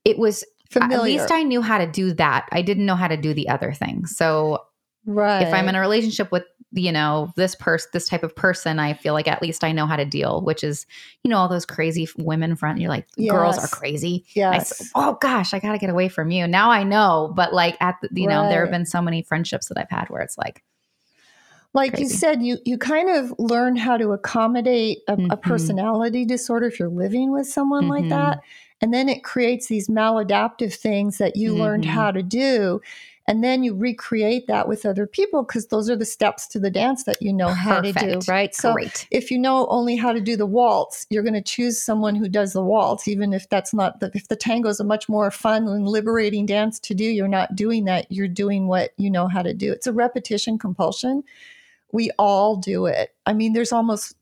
it 0.04 0.18
was 0.18 0.44
Familiar. 0.70 0.96
at 0.96 1.04
least 1.04 1.30
I 1.30 1.42
knew 1.42 1.62
how 1.62 1.78
to 1.78 1.86
do 1.86 2.12
that. 2.14 2.48
I 2.52 2.62
didn't 2.62 2.86
know 2.86 2.96
how 2.96 3.08
to 3.08 3.16
do 3.16 3.34
the 3.34 3.48
other 3.48 3.72
thing. 3.72 4.06
So 4.06 4.62
right. 5.06 5.42
if 5.42 5.52
I'm 5.52 5.68
in 5.68 5.74
a 5.74 5.80
relationship 5.80 6.32
with, 6.32 6.44
you 6.74 6.90
know, 6.90 7.30
this 7.36 7.54
person, 7.54 7.90
this 7.92 8.08
type 8.08 8.22
of 8.22 8.34
person, 8.34 8.78
I 8.78 8.94
feel 8.94 9.12
like 9.12 9.28
at 9.28 9.42
least 9.42 9.62
I 9.62 9.72
know 9.72 9.84
how 9.86 9.96
to 9.96 10.06
deal, 10.06 10.40
which 10.40 10.64
is, 10.64 10.86
you 11.22 11.28
know, 11.28 11.36
all 11.36 11.48
those 11.48 11.66
crazy 11.66 12.08
women 12.16 12.56
front. 12.56 12.80
You're 12.80 12.88
like, 12.88 13.06
yes. 13.16 13.30
girls 13.30 13.58
are 13.58 13.68
crazy. 13.68 14.24
Yes. 14.34 14.90
I, 14.94 15.08
oh 15.08 15.18
gosh, 15.20 15.52
I 15.52 15.58
got 15.58 15.72
to 15.72 15.78
get 15.78 15.90
away 15.90 16.08
from 16.08 16.30
you. 16.30 16.46
Now 16.46 16.70
I 16.70 16.82
know, 16.82 17.30
but 17.36 17.52
like 17.52 17.76
at 17.80 17.96
the, 18.00 18.08
you 18.12 18.26
right. 18.26 18.34
know, 18.34 18.48
there 18.48 18.62
have 18.62 18.70
been 18.70 18.86
so 18.86 19.02
many 19.02 19.22
friendships 19.22 19.68
that 19.68 19.76
I've 19.76 19.90
had 19.90 20.08
where 20.08 20.22
it's 20.22 20.38
like, 20.38 20.62
like 21.74 21.92
Crazy. 21.92 22.04
you 22.04 22.08
said 22.10 22.42
you 22.42 22.58
you 22.64 22.78
kind 22.78 23.08
of 23.08 23.34
learn 23.38 23.76
how 23.76 23.96
to 23.96 24.12
accommodate 24.12 24.98
a, 25.08 25.16
mm-hmm. 25.16 25.30
a 25.30 25.36
personality 25.36 26.24
disorder 26.24 26.66
if 26.66 26.78
you're 26.78 26.88
living 26.88 27.32
with 27.32 27.46
someone 27.46 27.84
mm-hmm. 27.84 27.90
like 27.90 28.08
that 28.08 28.42
and 28.82 28.92
then 28.92 29.08
it 29.08 29.22
creates 29.22 29.68
these 29.68 29.88
maladaptive 29.88 30.74
things 30.74 31.18
that 31.18 31.36
you 31.36 31.52
mm-hmm. 31.52 31.60
learned 31.62 31.84
how 31.84 32.10
to 32.10 32.22
do. 32.22 32.80
And 33.28 33.44
then 33.44 33.62
you 33.62 33.72
recreate 33.72 34.48
that 34.48 34.66
with 34.66 34.84
other 34.84 35.06
people 35.06 35.44
because 35.44 35.68
those 35.68 35.88
are 35.88 35.94
the 35.94 36.04
steps 36.04 36.48
to 36.48 36.58
the 36.58 36.72
dance 36.72 37.04
that 37.04 37.22
you 37.22 37.32
know 37.32 37.54
Perfect. 37.54 37.64
how 37.64 37.80
to 37.80 37.92
do, 37.92 38.20
right? 38.26 38.52
So 38.52 38.72
Great. 38.72 39.06
if 39.12 39.30
you 39.30 39.38
know 39.38 39.68
only 39.68 39.94
how 39.94 40.12
to 40.12 40.20
do 40.20 40.36
the 40.36 40.44
waltz, 40.44 41.06
you're 41.08 41.22
going 41.22 41.32
to 41.34 41.40
choose 41.40 41.80
someone 41.80 42.16
who 42.16 42.28
does 42.28 42.52
the 42.52 42.62
waltz, 42.62 43.06
even 43.06 43.32
if 43.32 43.48
that's 43.48 43.72
not 43.72 44.00
the, 44.00 44.10
if 44.12 44.26
the 44.26 44.34
tango 44.34 44.68
is 44.68 44.80
a 44.80 44.84
much 44.84 45.08
more 45.08 45.30
fun 45.30 45.68
and 45.68 45.86
liberating 45.86 46.46
dance 46.46 46.80
to 46.80 46.94
do, 46.94 47.04
you're 47.04 47.28
not 47.28 47.54
doing 47.54 47.84
that. 47.84 48.10
You're 48.10 48.26
doing 48.26 48.66
what 48.66 48.90
you 48.96 49.08
know 49.08 49.28
how 49.28 49.42
to 49.42 49.54
do. 49.54 49.70
It's 49.70 49.86
a 49.86 49.92
repetition 49.92 50.58
compulsion. 50.58 51.22
We 51.92 52.10
all 52.18 52.56
do 52.56 52.86
it. 52.86 53.14
I 53.26 53.32
mean, 53.32 53.52
there's 53.52 53.72
almost 53.72 54.14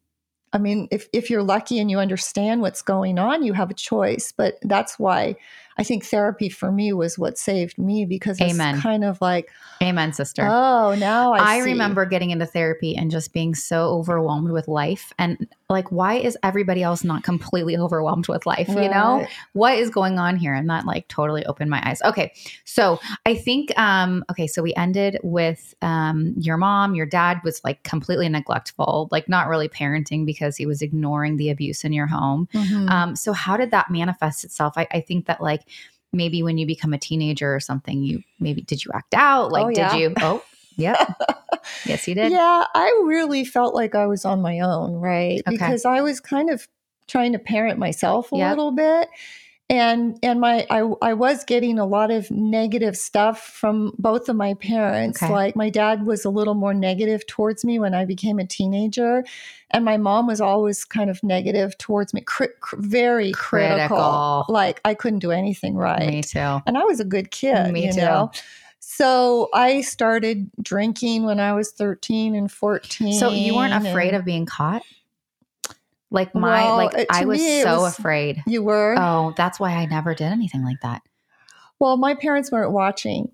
I 0.53 0.59
mean, 0.59 0.89
if, 0.91 1.09
if 1.13 1.31
you're 1.31 1.45
lucky 1.45 1.79
and 1.79 1.91
you 1.91 1.99
understand 1.99 2.61
what's 2.61 2.83
going 2.83 3.19
on, 3.19 3.45
you 3.45 3.53
have 3.53 3.71
a 3.71 3.75
choice. 3.75 4.33
But 4.37 4.59
that's 4.63 4.99
why 4.99 5.37
I 5.81 5.83
think 5.83 6.05
therapy 6.05 6.51
for 6.51 6.71
me 6.71 6.93
was 6.93 7.19
what 7.19 7.39
saved 7.39 7.79
me 7.79 8.05
because 8.05 8.39
it's 8.39 8.53
Amen. 8.53 8.79
kind 8.83 9.03
of 9.03 9.19
like, 9.23 9.51
Amen, 9.83 10.13
sister. 10.13 10.43
Oh, 10.47 10.95
now 10.99 11.33
I, 11.33 11.57
I 11.57 11.59
remember 11.61 12.05
getting 12.05 12.33
into 12.33 12.45
therapy 12.45 12.95
and 12.95 13.11
just 13.11 13.33
being 13.33 13.55
so 13.55 13.85
overwhelmed 13.85 14.51
with 14.51 14.69
life. 14.69 15.11
And 15.19 15.49
like, 15.71 15.91
why 15.91 16.17
is 16.17 16.37
everybody 16.43 16.83
else 16.83 17.03
not 17.03 17.23
completely 17.23 17.77
overwhelmed 17.79 18.29
with 18.29 18.45
life? 18.45 18.69
Right. 18.69 18.83
You 18.83 18.91
know, 18.91 19.27
what 19.55 19.79
is 19.79 19.89
going 19.89 20.19
on 20.19 20.37
here? 20.37 20.53
And 20.53 20.69
that 20.69 20.85
like 20.85 21.09
totally 21.09 21.47
opened 21.47 21.71
my 21.71 21.81
eyes. 21.83 22.03
Okay. 22.03 22.35
So 22.67 23.01
I 23.25 23.35
think, 23.35 23.73
um, 23.79 24.23
okay, 24.31 24.47
so 24.47 24.63
we 24.63 24.75
ended 24.75 25.19
with 25.23 25.75
um, 25.81 26.35
your 26.37 26.59
mom, 26.59 26.95
your 26.95 27.07
dad 27.07 27.41
was 27.43 27.65
like 27.65 27.83
completely 27.85 28.29
neglectful, 28.29 29.09
like 29.11 29.31
not 29.31 29.49
really 29.49 29.71
parenting 29.71 30.27
because 30.27 30.59
he 30.59 30.67
was 30.67 30.83
ignoring 30.83 31.39
the 31.39 31.49
abuse 31.49 31.85
in 31.85 31.95
your 31.95 32.07
home. 32.07 32.51
Mm-hmm. 32.53 32.91
Um, 32.91 33.17
so 33.17 33.33
how 33.33 33.57
did 33.57 33.71
that 33.71 33.91
manifest 33.91 34.45
itself? 34.45 34.75
I, 34.77 34.87
I 34.91 35.01
think 35.01 35.25
that 35.25 35.41
like 35.41 35.70
maybe 36.13 36.43
when 36.43 36.59
you 36.59 36.67
become 36.67 36.93
a 36.93 36.99
teenager 36.99 37.55
or 37.55 37.61
something, 37.61 38.03
you 38.03 38.23
maybe 38.39 38.63
did 38.63 38.85
you 38.85 38.91
act 38.95 39.15
out? 39.15 39.53
Like, 39.53 39.67
oh, 39.67 39.69
yeah. 39.71 39.93
did 39.93 40.01
you? 40.01 40.15
Oh, 40.23 40.43
yeah. 40.77 41.15
yes, 41.85 42.09
you 42.09 42.15
did. 42.15 42.33
Yeah, 42.33 42.65
I 42.75 43.03
really 43.05 43.45
felt 43.45 43.75
like 43.75 43.95
I 43.95 44.07
was 44.07 44.25
on 44.25 44.41
my 44.41 44.61
own, 44.61 44.95
right? 44.95 45.41
Okay. 45.47 45.51
Because 45.51 45.85
I 45.85 46.01
was 46.01 46.21
kind 46.21 46.49
of 46.51 46.67
trying 47.07 47.33
to 47.33 47.39
parent 47.39 47.79
myself 47.79 48.33
a 48.33 48.37
yep. 48.37 48.51
little 48.51 48.73
bit 48.73 49.09
and 49.71 50.19
and 50.23 50.41
my 50.41 50.67
I, 50.69 50.81
I 51.01 51.15
was 51.15 51.45
getting 51.45 51.79
a 51.79 51.87
lot 51.87 52.11
of 52.11 52.29
negative 52.31 52.97
stuff 52.97 53.41
from 53.41 53.93
both 53.99 54.29
of 54.29 54.35
my 54.35 54.55
parents 54.55 55.23
okay. 55.23 55.33
like 55.33 55.57
my 55.57 55.71
dad 55.71 56.05
was 56.05 56.25
a 56.25 56.31
little 56.31 56.55
more 56.55 56.75
negative 56.75 57.27
towards 57.27 57.65
me 57.65 57.79
when 57.79 57.95
i 57.95 58.05
became 58.05 58.39
a 58.39 58.47
teenager 58.47 59.25
and 59.71 59.85
my 59.85 59.97
mom 59.97 60.27
was 60.27 60.41
always 60.41 60.85
kind 60.85 61.09
of 61.09 61.23
negative 61.23 61.79
towards 61.79 62.13
me 62.13 62.21
cri- 62.21 62.49
cr- 62.61 62.77
very 62.79 63.31
critical. 63.33 63.97
critical. 63.97 64.45
like 64.49 64.81
i 64.85 64.93
couldn't 64.93 65.21
do 65.21 65.31
anything 65.31 65.77
right 65.77 66.09
me 66.09 66.23
too 66.23 66.61
and 66.67 66.77
i 66.77 66.83
was 66.83 66.99
a 66.99 67.05
good 67.05 67.31
kid 67.31 67.73
me 67.73 67.91
too 67.93 68.01
know? 68.01 68.31
so 68.81 69.49
i 69.55 69.81
started 69.81 70.51
drinking 70.61 71.25
when 71.25 71.39
i 71.39 71.53
was 71.53 71.71
13 71.71 72.35
and 72.35 72.51
14 72.51 73.13
so 73.13 73.31
you 73.31 73.55
weren't 73.55 73.87
afraid 73.87 74.15
of 74.15 74.25
being 74.25 74.47
caught 74.47 74.83
like 76.11 76.35
my 76.35 76.65
well, 76.65 76.77
like 76.77 77.07
I 77.11 77.25
was 77.25 77.41
so 77.41 77.83
was, 77.83 77.99
afraid. 77.99 78.43
You 78.47 78.63
were? 78.63 78.97
Oh, 78.99 79.33
that's 79.37 79.61
why 79.61 79.73
I 79.73 79.87
never 79.87 80.15
did 80.15 80.33
anything 80.33 80.65
like 80.65 80.81
that. 80.83 81.03
Well, 81.79 81.97
my 81.97 82.15
parents 82.15 82.51
weren't 82.51 82.73
watching. 82.73 83.33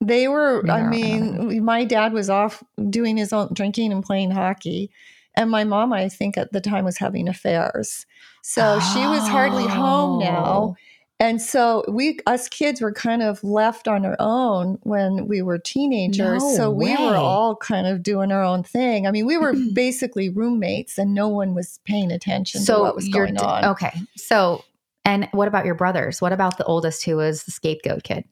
They 0.00 0.26
were 0.26 0.68
I 0.68 0.82
mean, 0.88 1.64
my 1.64 1.84
dad 1.84 2.12
was 2.12 2.28
off 2.28 2.62
doing 2.90 3.16
his 3.16 3.32
own 3.32 3.50
drinking 3.52 3.92
and 3.92 4.04
playing 4.04 4.32
hockey. 4.32 4.90
And 5.34 5.50
my 5.50 5.64
mom, 5.64 5.92
I 5.92 6.08
think 6.08 6.36
at 6.36 6.52
the 6.52 6.60
time 6.60 6.84
was 6.84 6.98
having 6.98 7.28
affairs. 7.28 8.06
So 8.42 8.78
oh. 8.80 8.92
she 8.92 9.00
was 9.06 9.26
hardly 9.28 9.66
home 9.66 10.18
now. 10.18 10.44
Oh. 10.44 10.76
And 11.22 11.40
so 11.40 11.84
we, 11.86 12.18
us 12.26 12.48
kids, 12.48 12.80
were 12.80 12.92
kind 12.92 13.22
of 13.22 13.44
left 13.44 13.86
on 13.86 14.04
our 14.04 14.16
own 14.18 14.76
when 14.82 15.28
we 15.28 15.40
were 15.40 15.56
teenagers. 15.56 16.42
No 16.42 16.56
so 16.56 16.70
we 16.72 16.86
way. 16.86 16.96
were 16.96 17.14
all 17.14 17.54
kind 17.54 17.86
of 17.86 18.02
doing 18.02 18.32
our 18.32 18.42
own 18.42 18.64
thing. 18.64 19.06
I 19.06 19.12
mean, 19.12 19.24
we 19.24 19.38
were 19.38 19.54
basically 19.72 20.30
roommates, 20.30 20.98
and 20.98 21.14
no 21.14 21.28
one 21.28 21.54
was 21.54 21.78
paying 21.84 22.10
attention 22.10 22.62
so 22.62 22.78
to 22.78 22.82
what 22.82 22.96
was 22.96 23.08
going 23.08 23.38
on. 23.38 23.64
Okay, 23.66 23.92
so 24.16 24.64
and 25.04 25.28
what 25.30 25.46
about 25.46 25.64
your 25.64 25.76
brothers? 25.76 26.20
What 26.20 26.32
about 26.32 26.58
the 26.58 26.64
oldest, 26.64 27.04
who 27.04 27.18
was 27.18 27.44
the 27.44 27.52
scapegoat 27.52 28.02
kid? 28.02 28.24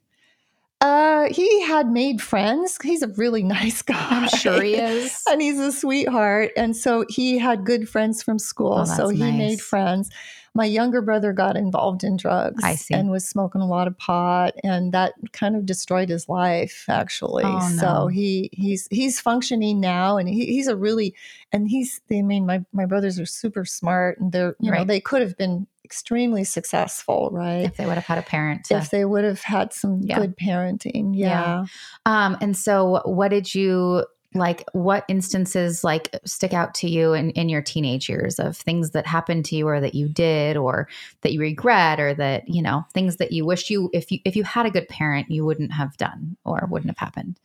Uh, 0.81 1.29
he 1.31 1.63
had 1.63 1.93
made 1.93 2.21
friends. 2.21 2.77
He's 2.83 3.03
a 3.03 3.09
really 3.09 3.43
nice 3.45 3.83
guy. 3.83 4.05
I'm 4.11 4.29
sure 4.31 4.61
he 4.63 4.75
is. 4.75 5.23
and 5.31 5.41
he's 5.41 5.61
a 5.61 5.71
sweetheart. 5.71 6.51
And 6.57 6.77
so 6.77 7.05
he 7.09 7.39
had 7.39 7.65
good 7.65 7.89
friends 7.89 8.21
from 8.21 8.41
school. 8.41 8.79
Oh, 8.79 8.85
so 8.85 9.09
he 9.11 9.21
nice. 9.21 9.39
made 9.39 9.61
friends 9.61 10.11
my 10.55 10.65
younger 10.65 11.01
brother 11.01 11.33
got 11.33 11.57
involved 11.57 12.03
in 12.03 12.17
drugs 12.17 12.63
I 12.65 12.75
see. 12.75 12.95
and 12.95 13.11
was 13.11 13.27
smoking 13.27 13.61
a 13.61 13.67
lot 13.67 13.87
of 13.87 13.97
pot 13.99 14.55
and 14.65 14.93
that 14.93 15.15
kind 15.33 15.55
of 15.55 15.65
destroyed 15.65 16.09
his 16.09 16.29
life 16.29 16.85
actually 16.89 17.45
oh, 17.45 17.69
no. 17.73 17.77
so 17.77 18.07
he 18.09 18.51
he's 18.53 18.89
he's 18.91 19.21
functioning 19.21 19.81
now 19.81 20.17
and 20.17 20.29
he, 20.29 20.47
he's 20.47 20.67
a 20.67 20.77
really 20.77 21.15
and 21.53 21.69
he's 21.69 22.01
i 22.11 22.23
mean 22.23 22.47
my, 22.47 22.65
my 22.73 22.87
brothers 22.87 23.21
are 23.21 23.27
super 23.27 23.65
smart 23.65 24.19
and 24.19 24.33
they're 24.33 24.57
you 24.61 24.71
right. 24.73 24.79
know 24.79 24.85
they 24.85 25.01
could 25.01 25.23
have 25.23 25.37
been 25.37 25.67
extremely 25.91 26.45
successful, 26.45 27.31
right? 27.33 27.65
If 27.65 27.77
they 27.77 27.85
would 27.85 27.97
have 27.97 28.05
had 28.05 28.19
a 28.19 28.23
parent. 28.23 28.67
To, 28.67 28.77
if 28.77 28.91
they 28.91 29.05
would 29.05 29.25
have 29.25 29.41
had 29.41 29.73
some 29.73 30.03
yeah. 30.05 30.21
good 30.21 30.37
parenting. 30.39 31.17
Yeah. 31.17 31.65
yeah. 32.07 32.27
Um, 32.27 32.39
and 32.41 32.57
so 32.57 33.03
what 33.07 33.33
did 33.33 33.53
you 33.53 34.05
like 34.35 34.65
what 34.73 35.05
instances 35.09 35.83
like 35.83 36.15
stick 36.25 36.53
out 36.53 36.73
to 36.75 36.89
you 36.89 37.13
in, 37.15 37.31
in 37.31 37.49
your 37.49 37.63
teenage 37.63 38.09
years 38.09 38.39
of 38.39 38.57
things 38.57 38.91
that 38.91 39.07
happened 39.07 39.45
to 39.45 39.57
you 39.57 39.67
or 39.67 39.81
that 39.81 39.95
you 39.95 40.09
did 40.09 40.57
or 40.57 40.89
that 41.23 41.33
you 41.33 41.41
regret 41.41 41.99
or 41.99 42.15
that 42.15 42.49
you 42.49 42.63
know 42.63 42.85
things 42.95 43.17
that 43.17 43.33
you 43.33 43.45
wish 43.45 43.71
you 43.71 43.91
if 43.93 44.13
you 44.13 44.21
if 44.25 44.37
you 44.37 44.45
had 44.45 44.67
a 44.67 44.71
good 44.71 44.89
parent 44.89 45.31
you 45.31 45.45
wouldn't 45.45 45.73
have 45.73 45.97
done 45.97 46.37
or 46.45 46.67
wouldn't 46.71 46.91
have 46.91 46.99
happened 46.99 47.39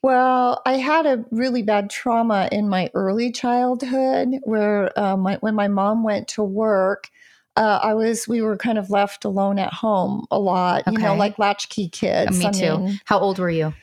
well, 0.00 0.62
I 0.64 0.74
had 0.74 1.06
a 1.06 1.24
really 1.32 1.62
bad 1.62 1.90
trauma 1.90 2.48
in 2.52 2.68
my 2.68 2.88
early 2.94 3.32
childhood 3.32 4.28
where 4.44 4.96
uh, 4.96 5.16
my, 5.16 5.38
when 5.40 5.56
my 5.56 5.66
mom 5.66 6.04
went 6.04 6.28
to 6.28 6.44
work, 6.44 7.10
uh, 7.56 7.80
I 7.82 7.94
was 7.94 8.28
we 8.28 8.40
were 8.40 8.56
kind 8.56 8.78
of 8.78 8.90
left 8.90 9.24
alone 9.24 9.58
at 9.58 9.72
home 9.72 10.24
a 10.30 10.38
lot, 10.38 10.82
okay. 10.86 10.92
you 10.92 10.98
know, 10.98 11.16
like 11.16 11.36
latchkey 11.40 11.88
kids. 11.88 12.38
me 12.38 12.46
I 12.46 12.50
too. 12.52 12.78
Mean, 12.78 13.00
How 13.06 13.18
old 13.18 13.40
were 13.40 13.50
you? 13.50 13.74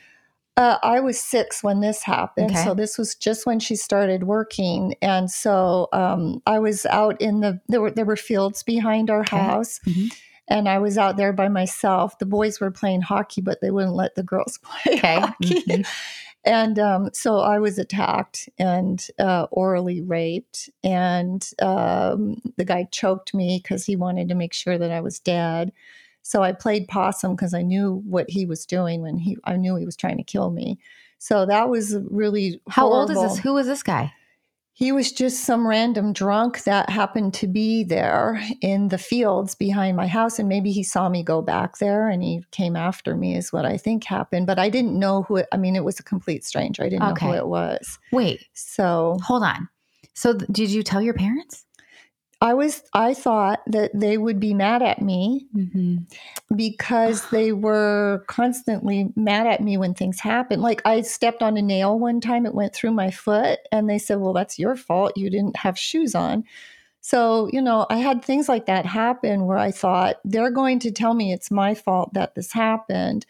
Uh, 0.56 0.78
I 0.82 1.00
was 1.00 1.20
six 1.20 1.62
when 1.62 1.80
this 1.80 2.02
happened. 2.02 2.52
Okay. 2.52 2.64
So 2.64 2.72
this 2.72 2.96
was 2.96 3.14
just 3.14 3.44
when 3.44 3.60
she 3.60 3.76
started 3.76 4.24
working. 4.24 4.94
And 5.02 5.30
so 5.30 5.88
um, 5.92 6.42
I 6.46 6.58
was 6.58 6.86
out 6.86 7.20
in 7.20 7.40
the, 7.40 7.60
there 7.68 7.82
were, 7.82 7.90
there 7.90 8.06
were 8.06 8.16
fields 8.16 8.62
behind 8.62 9.10
our 9.10 9.20
okay. 9.20 9.36
house. 9.36 9.80
Mm-hmm. 9.86 10.06
And 10.48 10.68
I 10.68 10.78
was 10.78 10.96
out 10.96 11.16
there 11.16 11.32
by 11.32 11.48
myself. 11.48 12.18
The 12.18 12.26
boys 12.26 12.60
were 12.60 12.70
playing 12.70 13.02
hockey, 13.02 13.42
but 13.42 13.60
they 13.60 13.70
wouldn't 13.70 13.96
let 13.96 14.14
the 14.14 14.22
girls 14.22 14.58
play 14.62 14.96
okay. 14.96 15.20
hockey. 15.20 15.62
Mm-hmm. 15.62 15.82
And 16.46 16.78
um, 16.78 17.10
so 17.12 17.40
I 17.40 17.58
was 17.58 17.76
attacked 17.76 18.48
and 18.56 19.04
uh, 19.18 19.48
orally 19.50 20.00
raped. 20.00 20.70
And 20.84 21.46
um, 21.60 22.40
the 22.56 22.64
guy 22.64 22.86
choked 22.92 23.34
me 23.34 23.60
because 23.60 23.84
he 23.84 23.96
wanted 23.96 24.28
to 24.28 24.36
make 24.36 24.54
sure 24.54 24.78
that 24.78 24.92
I 24.92 25.00
was 25.00 25.18
dead. 25.18 25.72
So 26.26 26.42
I 26.42 26.50
played 26.50 26.88
possum 26.88 27.36
because 27.36 27.54
I 27.54 27.62
knew 27.62 28.02
what 28.04 28.28
he 28.28 28.46
was 28.46 28.66
doing 28.66 29.00
when 29.00 29.16
he 29.16 29.36
I 29.44 29.56
knew 29.56 29.76
he 29.76 29.86
was 29.86 29.96
trying 29.96 30.16
to 30.16 30.24
kill 30.24 30.50
me. 30.50 30.76
So 31.18 31.46
that 31.46 31.70
was 31.70 31.96
really 32.10 32.60
How 32.68 32.88
horrible. 32.88 33.16
old 33.18 33.26
is 33.26 33.34
this? 33.36 33.44
Who 33.44 33.54
was 33.54 33.68
this 33.68 33.84
guy? 33.84 34.12
He 34.72 34.90
was 34.90 35.12
just 35.12 35.44
some 35.44 35.66
random 35.66 36.12
drunk 36.12 36.64
that 36.64 36.90
happened 36.90 37.32
to 37.34 37.46
be 37.46 37.84
there 37.84 38.42
in 38.60 38.88
the 38.88 38.98
fields 38.98 39.54
behind 39.54 39.96
my 39.96 40.08
house. 40.08 40.40
And 40.40 40.48
maybe 40.48 40.72
he 40.72 40.82
saw 40.82 41.08
me 41.08 41.22
go 41.22 41.40
back 41.42 41.78
there 41.78 42.08
and 42.08 42.22
he 42.24 42.42
came 42.50 42.74
after 42.74 43.16
me, 43.16 43.36
is 43.36 43.52
what 43.52 43.64
I 43.64 43.76
think 43.76 44.02
happened. 44.02 44.48
But 44.48 44.58
I 44.58 44.68
didn't 44.68 44.98
know 44.98 45.22
who 45.22 45.36
it, 45.36 45.46
I 45.52 45.56
mean, 45.58 45.76
it 45.76 45.84
was 45.84 46.00
a 46.00 46.02
complete 46.02 46.44
stranger. 46.44 46.82
I 46.82 46.88
didn't 46.88 47.08
okay. 47.12 47.26
know 47.26 47.32
who 47.32 47.38
it 47.38 47.46
was. 47.46 47.98
Wait. 48.10 48.44
So 48.52 49.16
hold 49.22 49.44
on. 49.44 49.68
So 50.12 50.32
th- 50.32 50.50
did 50.50 50.70
you 50.70 50.82
tell 50.82 51.00
your 51.00 51.14
parents? 51.14 51.65
I 52.40 52.52
was 52.52 52.82
I 52.92 53.14
thought 53.14 53.60
that 53.66 53.92
they 53.94 54.18
would 54.18 54.38
be 54.38 54.52
mad 54.52 54.82
at 54.82 55.00
me 55.00 55.46
mm-hmm. 55.56 55.96
because 56.54 57.28
they 57.30 57.52
were 57.52 58.24
constantly 58.26 59.08
mad 59.16 59.46
at 59.46 59.62
me 59.62 59.78
when 59.78 59.94
things 59.94 60.20
happened. 60.20 60.60
Like 60.60 60.82
I 60.84 61.00
stepped 61.00 61.42
on 61.42 61.56
a 61.56 61.62
nail 61.62 61.98
one 61.98 62.20
time, 62.20 62.44
it 62.44 62.54
went 62.54 62.74
through 62.74 62.92
my 62.92 63.10
foot, 63.10 63.60
and 63.72 63.88
they 63.88 63.98
said, 63.98 64.20
"Well, 64.20 64.34
that's 64.34 64.58
your 64.58 64.76
fault. 64.76 65.12
You 65.16 65.30
didn't 65.30 65.56
have 65.56 65.78
shoes 65.78 66.14
on." 66.14 66.44
So, 67.00 67.48
you 67.52 67.62
know, 67.62 67.86
I 67.88 67.98
had 67.98 68.24
things 68.24 68.48
like 68.48 68.66
that 68.66 68.84
happen 68.84 69.46
where 69.46 69.58
I 69.58 69.70
thought 69.70 70.16
they're 70.24 70.50
going 70.50 70.80
to 70.80 70.90
tell 70.90 71.14
me 71.14 71.32
it's 71.32 71.52
my 71.52 71.72
fault 71.74 72.12
that 72.14 72.34
this 72.34 72.52
happened. 72.52 73.24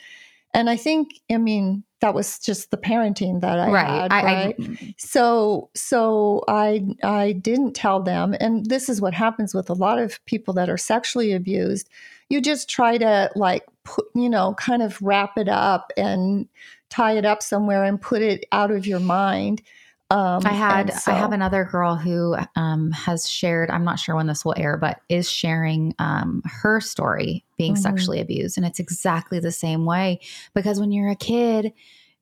And 0.55 0.71
I 0.71 0.79
think, 0.79 1.21
I 1.31 1.37
mean, 1.37 1.85
that 2.01 2.15
was 2.15 2.39
just 2.39 2.71
the 2.71 2.77
parenting 2.77 3.41
that 3.41 3.59
I 3.59 3.71
right. 3.71 3.89
had. 3.89 4.13
I, 4.13 4.23
right. 4.23 4.57
I, 4.59 4.95
so 4.99 5.71
so 5.75 6.45
I 6.49 6.87
I 7.03 7.33
didn't 7.33 7.73
tell 7.75 8.03
them, 8.03 8.35
and 8.41 8.67
this 8.67 8.89
is 8.89 9.01
what 9.01 9.15
happens 9.15 9.55
with 9.55 9.71
a 9.71 9.75
lot 9.75 9.99
of 9.99 10.25
people 10.27 10.53
that 10.55 10.69
are 10.69 10.77
sexually 10.77 11.33
abused. 11.33 11.89
You 12.29 12.41
just 12.41 12.69
try 12.69 12.99
to 12.99 13.31
like 13.35 13.65
put, 13.85 14.07
you 14.15 14.29
know, 14.29 14.55
kind 14.55 14.83
of 14.83 15.01
wrap 15.01 15.39
it 15.39 15.49
up 15.49 15.93
and 15.97 16.49
tie 16.89 17.17
it 17.17 17.25
up 17.25 17.43
somewhere 17.43 17.85
and 17.85 18.01
put 18.01 18.23
it 18.23 18.45
out 18.53 18.71
of 18.71 18.87
your 18.87 19.01
mind. 19.01 19.63
Um, 20.09 20.42
I 20.45 20.53
had 20.53 20.92
so, 20.92 21.11
I 21.11 21.16
have 21.16 21.33
another 21.33 21.64
girl 21.64 21.97
who 21.97 22.37
um, 22.55 22.92
has 22.92 23.29
shared. 23.29 23.71
I'm 23.71 23.85
not 23.85 23.99
sure 23.99 24.14
when 24.14 24.29
this 24.29 24.45
will 24.45 24.55
air, 24.57 24.77
but 24.77 25.01
is 25.09 25.29
sharing 25.29 25.95
um, 25.99 26.42
her 26.45 26.81
story 26.81 27.45
being 27.59 27.75
mm-hmm. 27.75 27.83
sexually 27.83 28.21
abused, 28.21 28.57
and 28.57 28.64
it's 28.64 28.79
exactly 28.79 29.40
the 29.40 29.51
same 29.51 29.85
way. 29.85 30.21
Because 30.55 30.79
when 30.79 30.92
you're 30.92 31.11
a 31.11 31.16
kid, 31.16 31.73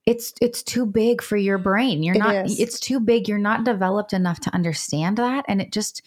it's 0.07 0.33
it's 0.41 0.63
too 0.63 0.87
big 0.87 1.21
for 1.21 1.37
your 1.37 1.59
brain. 1.59 2.01
You're 2.01 2.15
it 2.15 2.19
not. 2.19 2.45
Is. 2.47 2.59
It's 2.59 2.79
too 2.79 2.99
big. 2.99 3.29
You're 3.29 3.37
not 3.37 3.65
developed 3.65 4.13
enough 4.13 4.39
to 4.41 4.53
understand 4.55 5.17
that, 5.17 5.45
and 5.47 5.61
it 5.61 5.71
just 5.71 6.01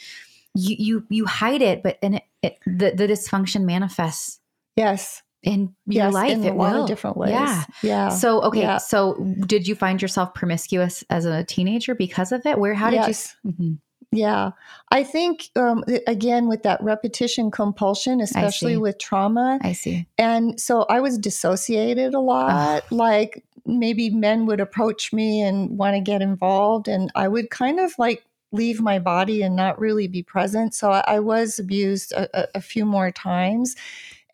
you 0.55 0.77
you 0.79 1.07
you 1.11 1.27
hide 1.27 1.63
it, 1.63 1.85
but 1.85 2.01
then 2.03 2.15
it, 2.15 2.25
it 2.43 2.59
the 2.67 2.91
the 2.91 3.07
dysfunction 3.07 3.63
manifests. 3.63 4.41
Yes 4.75 5.23
in 5.43 5.75
your 5.87 6.07
yes, 6.07 6.15
life 6.15 6.33
in 6.33 6.45
it 6.45 6.55
will. 6.55 6.87
different 6.87 7.17
ways 7.17 7.31
yeah 7.31 7.65
yeah 7.83 8.09
so 8.09 8.43
okay 8.43 8.63
yeah. 8.63 8.77
so 8.77 9.15
did 9.47 9.69
you 9.69 9.75
find 9.75 10.03
yourself 10.03 10.35
promiscuous 10.35 11.05
as 11.11 11.25
a 11.25 11.45
teenager 11.45 11.95
because 11.95 12.33
of 12.33 12.45
it 12.45 12.59
where 12.59 12.75
how 12.75 12.91
did 12.91 12.97
yes. 12.97 13.37
you 13.45 13.53
mm-hmm. 13.53 13.73
Yeah. 14.11 14.53
I 14.91 15.05
think, 15.05 15.51
um, 15.55 15.85
again, 16.07 16.49
with 16.49 16.63
that 16.63 16.83
repetition 16.83 17.51
compulsion, 17.51 18.21
especially 18.21 18.77
with 18.77 18.99
trauma. 18.99 19.59
I 19.61 19.73
see. 19.73 20.07
And 20.17 20.59
so 20.59 20.87
I 20.89 21.01
was 21.01 21.19
dissociated 21.19 22.15
a 22.15 22.21
lot. 22.21 22.51
Ugh. 22.51 22.83
Like 22.91 23.45
maybe 23.67 24.09
men 24.11 24.47
would 24.47 24.61
approach 24.61 25.13
me 25.13 25.43
and 25.43 25.77
want 25.77 25.95
to 25.95 26.01
get 26.01 26.23
involved, 26.23 26.89
and 26.89 27.13
I 27.15 27.29
would 27.29 27.51
kind 27.51 27.79
of 27.79 27.93
like 27.99 28.25
leave 28.51 28.81
my 28.81 28.99
body 28.99 29.43
and 29.43 29.55
not 29.55 29.79
really 29.79 30.09
be 30.09 30.23
present. 30.23 30.75
So 30.75 30.91
I, 30.91 31.05
I 31.07 31.21
was 31.21 31.59
abused 31.59 32.13
a, 32.13 32.29
a, 32.39 32.49
a 32.57 32.61
few 32.63 32.87
more 32.87 33.11
times. 33.11 33.77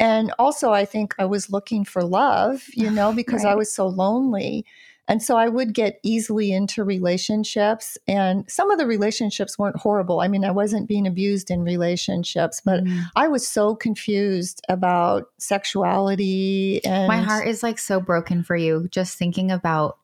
And 0.01 0.33
also, 0.39 0.73
I 0.73 0.85
think 0.85 1.15
I 1.19 1.25
was 1.25 1.51
looking 1.51 1.85
for 1.85 2.03
love, 2.03 2.65
you 2.75 2.91
know, 2.91 3.13
because 3.17 3.45
right. 3.45 3.53
I 3.53 3.55
was 3.55 3.73
so 3.73 3.87
lonely. 3.87 4.65
And 5.07 5.23
so 5.23 5.37
I 5.37 5.49
would 5.49 5.75
get 5.75 6.01
easily 6.03 6.53
into 6.53 6.83
relationships. 6.83 7.99
And 8.09 8.51
some 8.51 8.71
of 8.71 8.79
the 8.79 8.87
relationships 8.87 9.59
weren't 9.59 9.77
horrible. 9.77 10.21
I 10.21 10.29
mean, 10.29 10.45
I 10.45 10.51
wasn't 10.51 10.89
being 10.89 11.07
abused 11.07 11.51
in 11.51 11.63
relationships, 11.63 12.63
but 12.65 12.85
mm. 12.85 13.03
I 13.15 13.29
was 13.29 13.47
so 13.47 13.75
confused 13.75 14.63
about 14.69 15.27
sexuality. 15.39 16.83
And 16.85 17.07
my 17.07 17.19
heart 17.19 17.49
is 17.49 17.63
like 17.63 17.79
so 17.79 18.01
broken 18.01 18.43
for 18.43 18.57
you 18.57 18.89
just 18.91 19.19
thinking 19.19 19.51
about 19.51 19.99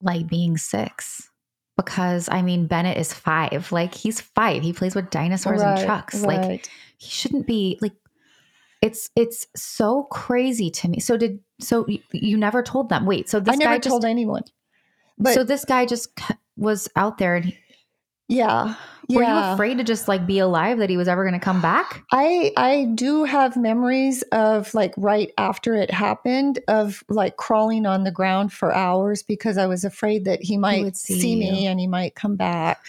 like 0.00 0.28
being 0.28 0.58
six. 0.58 1.28
Because 1.76 2.28
I 2.30 2.42
mean, 2.42 2.68
Bennett 2.68 2.98
is 2.98 3.12
five. 3.12 3.72
Like 3.72 3.94
he's 3.94 4.20
five. 4.20 4.62
He 4.62 4.72
plays 4.72 4.94
with 4.94 5.10
dinosaurs 5.10 5.60
right, 5.60 5.76
and 5.76 5.84
trucks. 5.84 6.20
Right. 6.20 6.40
Like 6.40 6.68
he 6.98 7.10
shouldn't 7.10 7.48
be 7.48 7.78
like 7.80 7.94
it's 8.84 9.10
it's 9.16 9.46
so 9.56 10.02
crazy 10.04 10.70
to 10.70 10.88
me. 10.88 11.00
So 11.00 11.16
did 11.16 11.40
so 11.58 11.86
you, 11.88 12.00
you 12.12 12.36
never 12.36 12.62
told 12.62 12.90
them? 12.90 13.06
Wait, 13.06 13.30
so 13.30 13.40
this 13.40 13.54
I 13.54 13.56
never 13.56 13.74
guy 13.76 13.78
told 13.78 14.02
just, 14.02 14.10
anyone. 14.10 14.42
But 15.18 15.34
so 15.34 15.42
this 15.42 15.64
guy 15.64 15.86
just 15.86 16.10
was 16.56 16.86
out 16.94 17.16
there 17.16 17.36
and 17.36 17.46
he, 17.46 17.58
yeah. 18.28 18.74
Were 19.08 19.22
yeah. 19.22 19.48
you 19.48 19.54
afraid 19.54 19.78
to 19.78 19.84
just 19.84 20.06
like 20.06 20.26
be 20.26 20.38
alive 20.38 20.78
that 20.78 20.90
he 20.90 20.96
was 20.96 21.08
ever 21.08 21.24
going 21.24 21.38
to 21.38 21.44
come 21.44 21.62
back? 21.62 22.04
I 22.12 22.52
I 22.58 22.90
do 22.94 23.24
have 23.24 23.56
memories 23.56 24.22
of 24.32 24.72
like 24.74 24.92
right 24.98 25.30
after 25.38 25.74
it 25.74 25.90
happened 25.90 26.58
of 26.68 27.02
like 27.08 27.36
crawling 27.36 27.86
on 27.86 28.04
the 28.04 28.10
ground 28.10 28.52
for 28.52 28.74
hours 28.74 29.22
because 29.22 29.56
I 29.56 29.66
was 29.66 29.84
afraid 29.84 30.26
that 30.26 30.42
he 30.42 30.58
might 30.58 30.84
he 30.84 30.92
see, 30.92 31.20
see 31.20 31.36
me 31.36 31.66
and 31.66 31.80
he 31.80 31.86
might 31.86 32.16
come 32.16 32.36
back. 32.36 32.84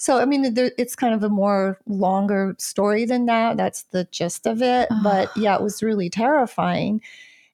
So, 0.00 0.18
I 0.18 0.24
mean, 0.24 0.54
there, 0.54 0.72
it's 0.78 0.96
kind 0.96 1.12
of 1.12 1.22
a 1.22 1.28
more 1.28 1.78
longer 1.86 2.56
story 2.58 3.04
than 3.04 3.26
that. 3.26 3.58
That's 3.58 3.82
the 3.82 4.04
gist 4.10 4.46
of 4.46 4.62
it. 4.62 4.88
But 5.02 5.30
yeah, 5.36 5.54
it 5.54 5.62
was 5.62 5.82
really 5.82 6.08
terrifying. 6.08 7.02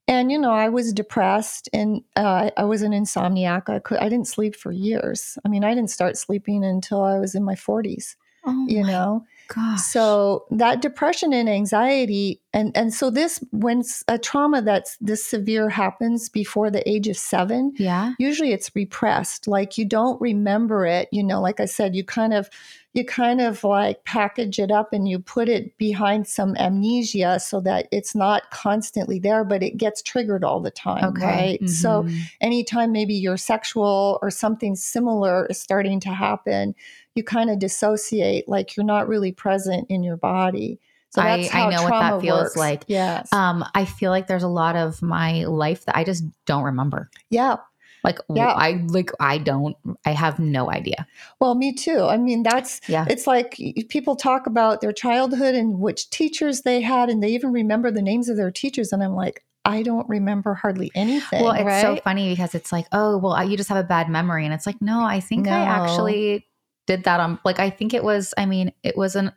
And 0.06 0.30
you 0.30 0.38
know, 0.38 0.52
I 0.52 0.68
was 0.68 0.92
depressed, 0.92 1.68
and 1.72 2.04
uh, 2.14 2.50
I 2.56 2.62
was 2.62 2.82
an 2.82 2.92
insomniac. 2.92 3.68
I 3.68 3.80
could, 3.80 3.98
I 3.98 4.08
didn't 4.08 4.28
sleep 4.28 4.54
for 4.54 4.70
years. 4.70 5.36
I 5.44 5.48
mean, 5.48 5.64
I 5.64 5.74
didn't 5.74 5.90
start 5.90 6.16
sleeping 6.16 6.64
until 6.64 7.02
I 7.02 7.18
was 7.18 7.34
in 7.34 7.42
my 7.42 7.56
forties. 7.56 8.16
Oh 8.46 8.64
you 8.68 8.84
know, 8.84 9.26
Gosh. 9.48 9.80
So 9.80 10.44
that 10.50 10.82
depression 10.82 11.32
and 11.32 11.48
anxiety, 11.48 12.40
and 12.56 12.74
and 12.74 12.94
so 12.94 13.10
this 13.10 13.38
when 13.52 13.82
a 14.08 14.18
trauma 14.18 14.62
that's 14.62 14.96
this 14.96 15.22
severe 15.22 15.68
happens 15.68 16.30
before 16.30 16.70
the 16.70 16.88
age 16.88 17.06
of 17.06 17.18
seven, 17.18 17.74
yeah, 17.76 18.14
usually 18.18 18.52
it's 18.52 18.74
repressed. 18.74 19.46
Like 19.46 19.76
you 19.76 19.84
don't 19.84 20.18
remember 20.22 20.86
it. 20.86 21.10
You 21.12 21.22
know, 21.22 21.38
like 21.42 21.60
I 21.60 21.66
said, 21.66 21.94
you 21.94 22.02
kind 22.02 22.32
of 22.32 22.48
you 22.94 23.04
kind 23.04 23.42
of 23.42 23.62
like 23.62 24.02
package 24.04 24.58
it 24.58 24.70
up 24.70 24.94
and 24.94 25.06
you 25.06 25.18
put 25.18 25.50
it 25.50 25.76
behind 25.76 26.26
some 26.26 26.56
amnesia 26.56 27.38
so 27.38 27.60
that 27.60 27.88
it's 27.92 28.14
not 28.14 28.50
constantly 28.50 29.18
there, 29.18 29.44
but 29.44 29.62
it 29.62 29.76
gets 29.76 30.00
triggered 30.00 30.42
all 30.42 30.60
the 30.60 30.70
time, 30.70 31.04
okay. 31.04 31.26
right? 31.26 31.60
Mm-hmm. 31.60 31.66
So 31.66 32.08
anytime 32.40 32.90
maybe 32.90 33.12
you're 33.12 33.36
sexual 33.36 34.18
or 34.22 34.30
something 34.30 34.76
similar 34.76 35.44
is 35.48 35.60
starting 35.60 36.00
to 36.00 36.08
happen, 36.08 36.74
you 37.14 37.22
kind 37.22 37.50
of 37.50 37.58
dissociate, 37.58 38.48
like 38.48 38.78
you're 38.78 38.86
not 38.86 39.08
really 39.08 39.30
present 39.30 39.86
in 39.90 40.02
your 40.02 40.16
body. 40.16 40.80
So 41.10 41.22
I, 41.22 41.48
I, 41.52 41.70
know 41.70 41.82
what 41.82 41.90
that 41.90 42.20
feels 42.20 42.40
works. 42.40 42.56
like. 42.56 42.84
Yes. 42.88 43.32
Um, 43.32 43.64
I 43.74 43.84
feel 43.84 44.10
like 44.10 44.26
there's 44.26 44.42
a 44.42 44.48
lot 44.48 44.76
of 44.76 45.00
my 45.00 45.44
life 45.44 45.84
that 45.86 45.96
I 45.96 46.04
just 46.04 46.24
don't 46.44 46.64
remember. 46.64 47.10
Yeah. 47.30 47.56
Like 48.04 48.18
yeah. 48.32 48.52
I 48.52 48.84
like 48.86 49.10
I 49.18 49.38
don't 49.38 49.76
I 50.04 50.10
have 50.12 50.38
no 50.38 50.70
idea. 50.70 51.06
Well, 51.40 51.56
me 51.56 51.74
too. 51.74 52.02
I 52.04 52.16
mean, 52.16 52.44
that's 52.44 52.80
yeah. 52.86 53.04
It's 53.08 53.26
like 53.26 53.58
people 53.88 54.14
talk 54.14 54.46
about 54.46 54.80
their 54.80 54.92
childhood 54.92 55.56
and 55.56 55.80
which 55.80 56.08
teachers 56.10 56.62
they 56.62 56.82
had, 56.82 57.08
and 57.10 57.20
they 57.20 57.30
even 57.30 57.52
remember 57.52 57.90
the 57.90 58.02
names 58.02 58.28
of 58.28 58.36
their 58.36 58.52
teachers, 58.52 58.92
and 58.92 59.02
I'm 59.02 59.16
like, 59.16 59.44
I 59.64 59.82
don't 59.82 60.08
remember 60.08 60.54
hardly 60.54 60.92
anything. 60.94 61.42
Well, 61.42 61.52
it's 61.52 61.64
right? 61.64 61.82
so 61.82 61.96
funny 61.96 62.30
because 62.30 62.54
it's 62.54 62.70
like, 62.70 62.86
oh, 62.92 63.18
well, 63.18 63.42
you 63.42 63.56
just 63.56 63.70
have 63.70 63.84
a 63.84 63.88
bad 63.88 64.08
memory, 64.08 64.44
and 64.44 64.54
it's 64.54 64.66
like, 64.66 64.80
no, 64.80 65.00
I 65.04 65.18
think 65.18 65.46
no. 65.46 65.52
I 65.52 65.62
actually 65.62 66.46
did 66.86 67.04
that 67.04 67.20
on 67.20 67.38
like 67.44 67.58
I 67.58 67.70
think 67.70 67.92
it 67.92 68.04
was 68.04 68.32
I 68.38 68.46
mean 68.46 68.72
it 68.82 68.96
was 68.96 69.16
an 69.16 69.32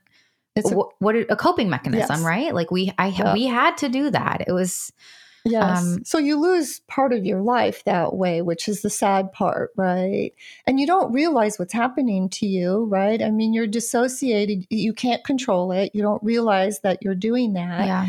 it's 0.56 0.72
a, 0.72 0.76
what 0.76 1.16
a 1.16 1.36
coping 1.36 1.70
mechanism 1.70 2.18
yes. 2.18 2.22
right 2.22 2.54
like 2.54 2.72
we 2.72 2.92
I 2.98 3.08
yeah. 3.08 3.34
we 3.34 3.46
had 3.46 3.78
to 3.78 3.90
do 3.90 4.10
that 4.10 4.44
it 4.48 4.52
was 4.52 4.92
Yes. 5.46 5.80
Um, 5.80 6.04
so 6.04 6.18
you 6.18 6.40
lose 6.40 6.82
part 6.88 7.14
of 7.14 7.26
your 7.26 7.42
life 7.42 7.84
that 7.86 8.16
way, 8.16 8.42
which 8.42 8.68
is 8.68 8.82
the 8.82 8.90
sad 8.90 9.32
part, 9.32 9.72
right? 9.76 10.32
And 10.68 10.80
you 10.80 10.88
don't 10.88 11.12
realize 11.14 11.58
what's 11.58 11.74
happening 11.74 12.30
to 12.30 12.46
you, 12.46 12.86
right? 12.86 13.22
I 13.22 13.32
mean, 13.32 13.54
you're 13.54 13.68
dissociated. 13.68 14.66
You 14.70 14.94
can't 14.94 15.24
control 15.24 15.72
it. 15.72 15.92
You 15.94 16.02
don't 16.02 16.22
realize 16.24 16.82
that 16.82 17.00
you're 17.02 17.16
doing 17.16 17.54
that. 17.54 17.86
Yeah. 17.86 18.08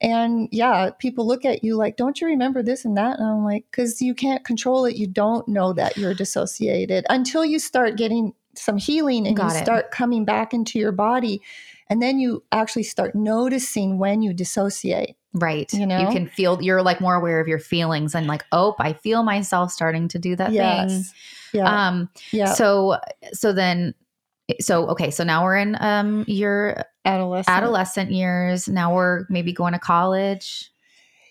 And 0.00 0.48
yeah, 0.52 0.90
people 0.98 1.26
look 1.26 1.44
at 1.44 1.64
you 1.64 1.74
like, 1.74 1.96
don't 1.96 2.20
you 2.20 2.28
remember 2.28 2.62
this 2.62 2.84
and 2.84 2.96
that? 2.96 3.18
And 3.18 3.28
I'm 3.28 3.44
like, 3.44 3.64
because 3.70 4.00
you 4.00 4.14
can't 4.14 4.44
control 4.44 4.84
it. 4.84 4.94
You 4.94 5.08
don't 5.08 5.48
know 5.48 5.72
that 5.72 5.96
you're 5.96 6.14
dissociated 6.14 7.04
until 7.10 7.44
you 7.44 7.58
start 7.58 7.96
getting 7.96 8.32
some 8.54 8.76
healing 8.76 9.26
and 9.26 9.36
Got 9.36 9.52
you 9.52 9.58
it. 9.58 9.64
start 9.64 9.90
coming 9.90 10.24
back 10.24 10.54
into 10.54 10.78
your 10.78 10.92
body. 10.92 11.42
And 11.90 12.02
then 12.02 12.18
you 12.18 12.44
actually 12.52 12.82
start 12.82 13.14
noticing 13.14 13.98
when 13.98 14.20
you 14.20 14.34
dissociate. 14.34 15.16
Right. 15.34 15.72
You 15.72 15.86
know, 15.86 15.98
you 15.98 16.08
can 16.08 16.26
feel, 16.26 16.60
you're 16.62 16.82
like 16.82 17.00
more 17.00 17.14
aware 17.14 17.40
of 17.40 17.48
your 17.48 17.58
feelings 17.58 18.14
and 18.14 18.26
like, 18.26 18.44
oh, 18.52 18.74
I 18.78 18.92
feel 18.92 19.22
myself 19.22 19.72
starting 19.72 20.08
to 20.08 20.18
do 20.18 20.36
that 20.36 20.52
yes. 20.52 20.90
thing. 20.90 21.04
Yeah. 21.60 21.86
Um, 21.88 22.10
yeah. 22.32 22.52
So, 22.52 22.98
so 23.32 23.52
then, 23.52 23.94
so, 24.60 24.88
okay. 24.88 25.10
So 25.10 25.24
now 25.24 25.44
we're 25.44 25.56
in, 25.56 25.76
um, 25.80 26.24
your 26.26 26.82
adolescent, 27.04 27.56
adolescent 27.56 28.10
years. 28.10 28.68
Now 28.68 28.94
we're 28.94 29.24
maybe 29.28 29.52
going 29.52 29.74
to 29.74 29.78
college. 29.78 30.70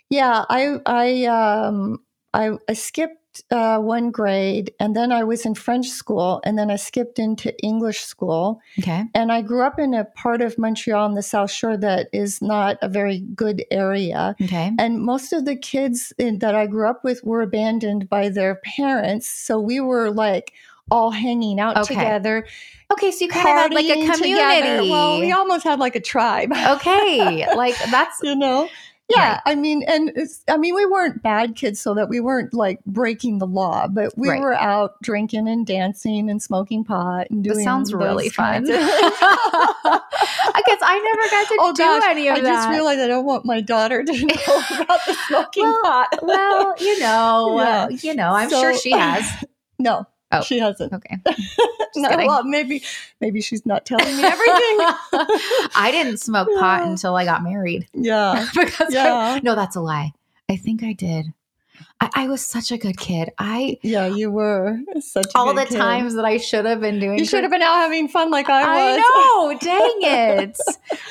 Yeah. 0.09 0.45
I, 0.49 0.77
I, 0.85 1.25
um, 1.25 1.99
I, 2.33 2.51
I 2.67 2.73
skipped 2.73 3.26
uh, 3.51 3.79
one 3.79 4.11
grade, 4.11 4.73
and 4.79 4.95
then 4.95 5.11
I 5.11 5.23
was 5.23 5.45
in 5.45 5.55
French 5.55 5.87
school, 5.87 6.41
and 6.43 6.57
then 6.57 6.69
I 6.69 6.75
skipped 6.75 7.19
into 7.19 7.57
English 7.63 7.99
school. 7.99 8.61
Okay. 8.79 9.05
And 9.13 9.31
I 9.31 9.41
grew 9.41 9.61
up 9.61 9.79
in 9.79 9.93
a 9.93 10.05
part 10.05 10.41
of 10.41 10.57
Montreal 10.57 11.05
on 11.05 11.13
the 11.13 11.21
South 11.21 11.51
Shore 11.51 11.77
that 11.77 12.09
is 12.13 12.41
not 12.41 12.77
a 12.81 12.89
very 12.89 13.19
good 13.19 13.63
area. 13.71 14.35
Okay. 14.41 14.71
And 14.77 15.01
most 15.01 15.33
of 15.33 15.45
the 15.45 15.55
kids 15.55 16.13
in, 16.17 16.39
that 16.39 16.55
I 16.55 16.67
grew 16.67 16.87
up 16.87 17.03
with 17.03 17.23
were 17.23 17.41
abandoned 17.41 18.09
by 18.09 18.29
their 18.29 18.55
parents, 18.55 19.27
so 19.27 19.59
we 19.59 19.79
were 19.79 20.11
like 20.11 20.53
all 20.89 21.11
hanging 21.11 21.59
out 21.59 21.77
okay. 21.77 21.95
together. 21.95 22.45
Okay, 22.91 23.11
so 23.11 23.25
you 23.25 23.31
kind 23.31 23.47
of 23.47 23.55
had 23.55 23.73
like 23.73 23.85
a 23.85 23.93
community. 23.93 24.31
Together. 24.31 24.89
Well, 24.89 25.19
we 25.19 25.31
almost 25.31 25.63
had 25.63 25.79
like 25.79 25.95
a 25.95 25.99
tribe. 25.99 26.51
okay, 26.53 27.45
like 27.55 27.75
that's 27.91 28.19
you 28.23 28.35
know 28.35 28.69
yeah, 29.09 29.33
right. 29.33 29.41
I 29.45 29.55
mean, 29.55 29.83
and 29.83 30.11
I 30.49 30.57
mean, 30.57 30.75
we 30.75 30.85
weren't 30.85 31.23
bad 31.23 31.55
kids, 31.55 31.79
so 31.79 31.93
that 31.93 32.09
we 32.09 32.19
weren't 32.19 32.53
like 32.53 32.83
breaking 32.85 33.37
the 33.39 33.47
law, 33.47 33.87
but 33.87 34.17
we 34.17 34.27
right. 34.27 34.41
were 34.41 34.53
out 34.53 35.01
drinking 35.01 35.47
and 35.47 35.65
dancing 35.65 36.29
and 36.29 36.41
smoking 36.41 36.83
pot 36.83 37.27
and 37.29 37.43
doing. 37.43 37.57
That 37.57 37.63
sounds 37.63 37.93
really 37.93 38.29
fun. 38.29 38.65
I 38.69 40.61
guess 40.65 40.79
I 40.81 40.99
never 40.99 41.29
got 41.29 41.47
to 41.47 41.57
oh, 41.59 41.73
do 41.73 41.83
gosh, 41.83 42.03
any 42.09 42.27
of 42.27 42.37
I 42.37 42.41
that. 42.41 42.51
I 42.51 42.55
just 42.55 42.69
realized 42.69 42.99
I 42.99 43.07
don't 43.07 43.25
want 43.25 43.45
my 43.45 43.61
daughter 43.61 44.03
to 44.03 44.11
know 44.25 44.61
about 44.81 44.99
the 45.05 45.13
smoking 45.27 45.63
well, 45.63 45.81
pot. 45.83 46.19
well, 46.21 46.75
you 46.79 46.99
know, 46.99 47.57
yeah. 47.59 47.83
uh, 47.83 47.87
you 47.89 48.13
know, 48.13 48.31
I'm 48.31 48.49
so, 48.49 48.59
sure 48.59 48.77
she 48.77 48.91
has. 48.91 49.45
No, 49.79 50.05
Oh, 50.31 50.41
she 50.41 50.59
hasn't. 50.59 50.91
Okay. 50.93 51.17
no, 51.95 52.09
well, 52.09 52.43
maybe 52.43 52.83
maybe 53.21 53.41
she's 53.41 53.65
not 53.65 53.85
telling 53.85 54.17
me 54.17 54.23
everything. 54.23 54.77
I 55.75 55.89
didn't 55.91 56.17
smoke 56.17 56.49
pot 56.59 56.83
until 56.85 57.15
I 57.15 57.25
got 57.25 57.43
married. 57.43 57.87
Yeah. 57.97 58.47
because 58.55 58.93
yeah. 58.93 59.35
I, 59.35 59.39
no, 59.43 59.55
that's 59.55 59.75
a 59.75 59.81
lie. 59.81 60.13
I 60.49 60.55
think 60.55 60.83
I 60.83 60.93
did. 60.93 61.33
I, 61.99 62.09
I, 62.13 62.27
was 62.27 62.45
such 62.45 62.71
a 62.71 62.77
good 62.77 62.97
kid. 62.97 63.31
I 63.37 63.79
yeah, 63.81 64.07
you 64.07 64.31
were 64.31 64.79
such 64.99 65.27
all 65.35 65.53
the 65.53 65.65
kid. 65.65 65.77
times 65.77 66.15
that 66.15 66.25
I 66.25 66.37
should 66.37 66.65
have 66.65 66.79
been 66.79 66.99
doing. 66.99 67.19
You 67.19 67.25
should 67.25 67.43
have 67.43 67.51
been 67.51 67.61
out 67.61 67.75
having 67.75 68.07
fun 68.07 68.31
like 68.31 68.49
I 68.49 68.61
was. 68.61 69.03
I 69.03 69.33
know. 69.35 69.57
dang 69.59 70.47
it. 70.47 70.57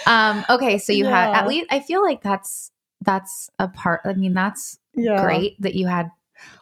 um. 0.07 0.44
Okay, 0.48 0.79
so 0.79 0.92
you 0.92 1.05
yeah. 1.05 1.11
had 1.11 1.42
at 1.42 1.48
least. 1.48 1.66
I 1.70 1.81
feel 1.81 2.02
like 2.02 2.22
that's 2.22 2.70
that's 3.02 3.50
a 3.59 3.68
part. 3.68 4.02
I 4.05 4.14
mean, 4.14 4.33
that's 4.33 4.79
yeah. 4.94 5.22
great 5.22 5.61
that 5.61 5.74
you 5.74 5.87
had 5.87 6.11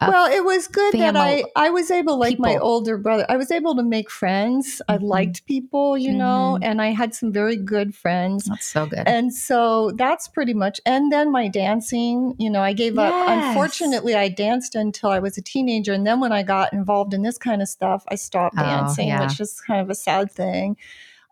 well, 0.01 0.31
it 0.31 0.45
was 0.45 0.69
good 0.69 0.95
that 0.95 1.17
I 1.17 1.45
I 1.57 1.71
was 1.71 1.91
able, 1.91 2.19
like 2.19 2.33
people. 2.33 2.47
my 2.47 2.57
older 2.57 2.97
brother, 2.99 3.27
I 3.29 3.37
was 3.37 3.51
able 3.51 3.75
to 3.77 3.83
make 3.83 4.11
friends. 4.11 4.83
Mm-hmm. 4.89 5.05
I 5.05 5.07
liked 5.07 5.47
people, 5.47 5.97
you 5.97 6.11
mm-hmm. 6.11 6.19
know, 6.19 6.59
and 6.63 6.81
I 6.81 6.89
had 6.89 7.15
some 7.15 7.33
very 7.33 7.57
good 7.57 7.95
friends. 7.95 8.45
That's 8.45 8.67
so 8.67 8.87
good. 8.87 9.05
And 9.07 9.35
so 9.35 9.93
that's 9.93 10.29
pretty 10.29 10.55
much. 10.55 10.81
And 10.87 11.13
then 11.13 11.31
my 11.33 11.49
dancing, 11.49 12.35
you 12.39 12.51
know, 12.51 12.61
I 12.61 12.73
gave 12.73 12.95
yes. 12.95 13.13
up. 13.13 13.29
Unfortunately, 13.29 14.15
I 14.15 14.29
danced 14.29 14.75
until 14.75 15.11
I 15.11 15.19
was 15.19 15.39
a 15.39 15.43
teenager, 15.43 15.93
and 15.93 16.07
then 16.07 16.21
when 16.21 16.33
I 16.33 16.43
got 16.43 16.73
involved 16.73 17.15
in 17.15 17.23
this 17.23 17.39
kind 17.39 17.63
of 17.63 17.69
stuff, 17.69 18.05
I 18.09 18.17
stopped 18.17 18.57
oh, 18.59 18.63
dancing, 18.63 19.09
yeah. 19.09 19.25
which 19.25 19.41
is 19.41 19.61
kind 19.61 19.81
of 19.81 19.91
a 19.91 19.95
sad 19.95 20.31
thing. 20.33 20.77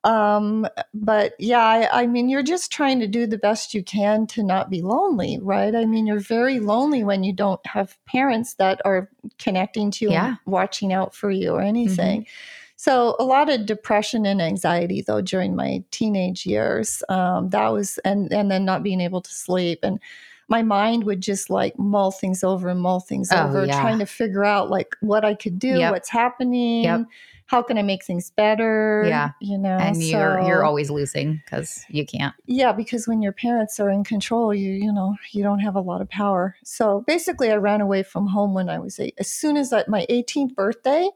Um, 0.04 0.66
but 0.92 1.34
yeah, 1.38 1.64
I, 1.64 2.02
I, 2.02 2.06
mean, 2.08 2.28
you're 2.28 2.42
just 2.42 2.72
trying 2.72 2.98
to 3.00 3.06
do 3.06 3.26
the 3.26 3.38
best 3.38 3.72
you 3.72 3.84
can 3.84 4.26
to 4.28 4.42
not 4.42 4.68
be 4.68 4.82
lonely, 4.82 5.38
right? 5.40 5.74
I 5.74 5.84
mean, 5.84 6.06
you're 6.06 6.18
very 6.18 6.58
lonely 6.58 7.04
when 7.04 7.22
you 7.22 7.32
don't 7.32 7.64
have 7.66 7.96
parents 8.06 8.54
that 8.54 8.80
are 8.84 9.08
connecting 9.38 9.92
to 9.92 10.06
you 10.06 10.10
yeah. 10.10 10.26
and 10.26 10.38
watching 10.44 10.92
out 10.92 11.14
for 11.14 11.30
you 11.30 11.52
or 11.52 11.62
anything. 11.62 12.22
Mm-hmm. 12.22 12.30
So 12.74 13.14
a 13.20 13.24
lot 13.24 13.48
of 13.48 13.64
depression 13.64 14.26
and 14.26 14.42
anxiety 14.42 15.04
though 15.06 15.20
during 15.20 15.54
my 15.54 15.84
teenage 15.92 16.46
years. 16.46 17.04
Um, 17.08 17.50
that 17.50 17.68
was 17.68 17.98
and 18.04 18.32
and 18.32 18.50
then 18.50 18.64
not 18.64 18.82
being 18.82 19.00
able 19.00 19.20
to 19.20 19.30
sleep 19.30 19.80
and 19.84 20.00
my 20.48 20.62
mind 20.62 21.04
would 21.04 21.20
just 21.20 21.48
like 21.48 21.78
mull 21.78 22.10
things 22.10 22.42
over 22.42 22.68
and 22.68 22.80
mull 22.80 22.98
things 22.98 23.30
oh, 23.30 23.46
over, 23.46 23.64
yeah. 23.64 23.80
trying 23.80 24.00
to 24.00 24.06
figure 24.06 24.44
out 24.44 24.68
like 24.68 24.96
what 25.00 25.24
I 25.24 25.34
could 25.34 25.60
do, 25.60 25.78
yep. 25.78 25.92
what's 25.92 26.10
happening. 26.10 26.82
Yep 26.82 27.06
how 27.52 27.60
can 27.60 27.76
I 27.76 27.82
make 27.82 28.02
things 28.02 28.30
better? 28.30 29.04
Yeah. 29.06 29.32
You 29.42 29.58
know, 29.58 29.76
and 29.76 29.94
so, 29.94 30.02
you're, 30.02 30.40
you're 30.40 30.64
always 30.64 30.90
losing 30.90 31.42
because 31.44 31.84
you 31.90 32.06
can't. 32.06 32.34
Yeah. 32.46 32.72
Because 32.72 33.06
when 33.06 33.20
your 33.20 33.32
parents 33.32 33.78
are 33.78 33.90
in 33.90 34.04
control, 34.04 34.54
you, 34.54 34.70
you 34.70 34.90
know, 34.90 35.16
you 35.32 35.42
don't 35.42 35.58
have 35.58 35.76
a 35.76 35.80
lot 35.80 36.00
of 36.00 36.08
power. 36.08 36.56
So 36.64 37.04
basically 37.06 37.50
I 37.50 37.56
ran 37.56 37.82
away 37.82 38.04
from 38.04 38.26
home 38.26 38.54
when 38.54 38.70
I 38.70 38.78
was 38.78 38.98
eight. 38.98 39.14
As 39.18 39.30
soon 39.30 39.58
as 39.58 39.70
I, 39.70 39.84
my 39.86 40.06
18th 40.08 40.54
birthday, 40.54 41.10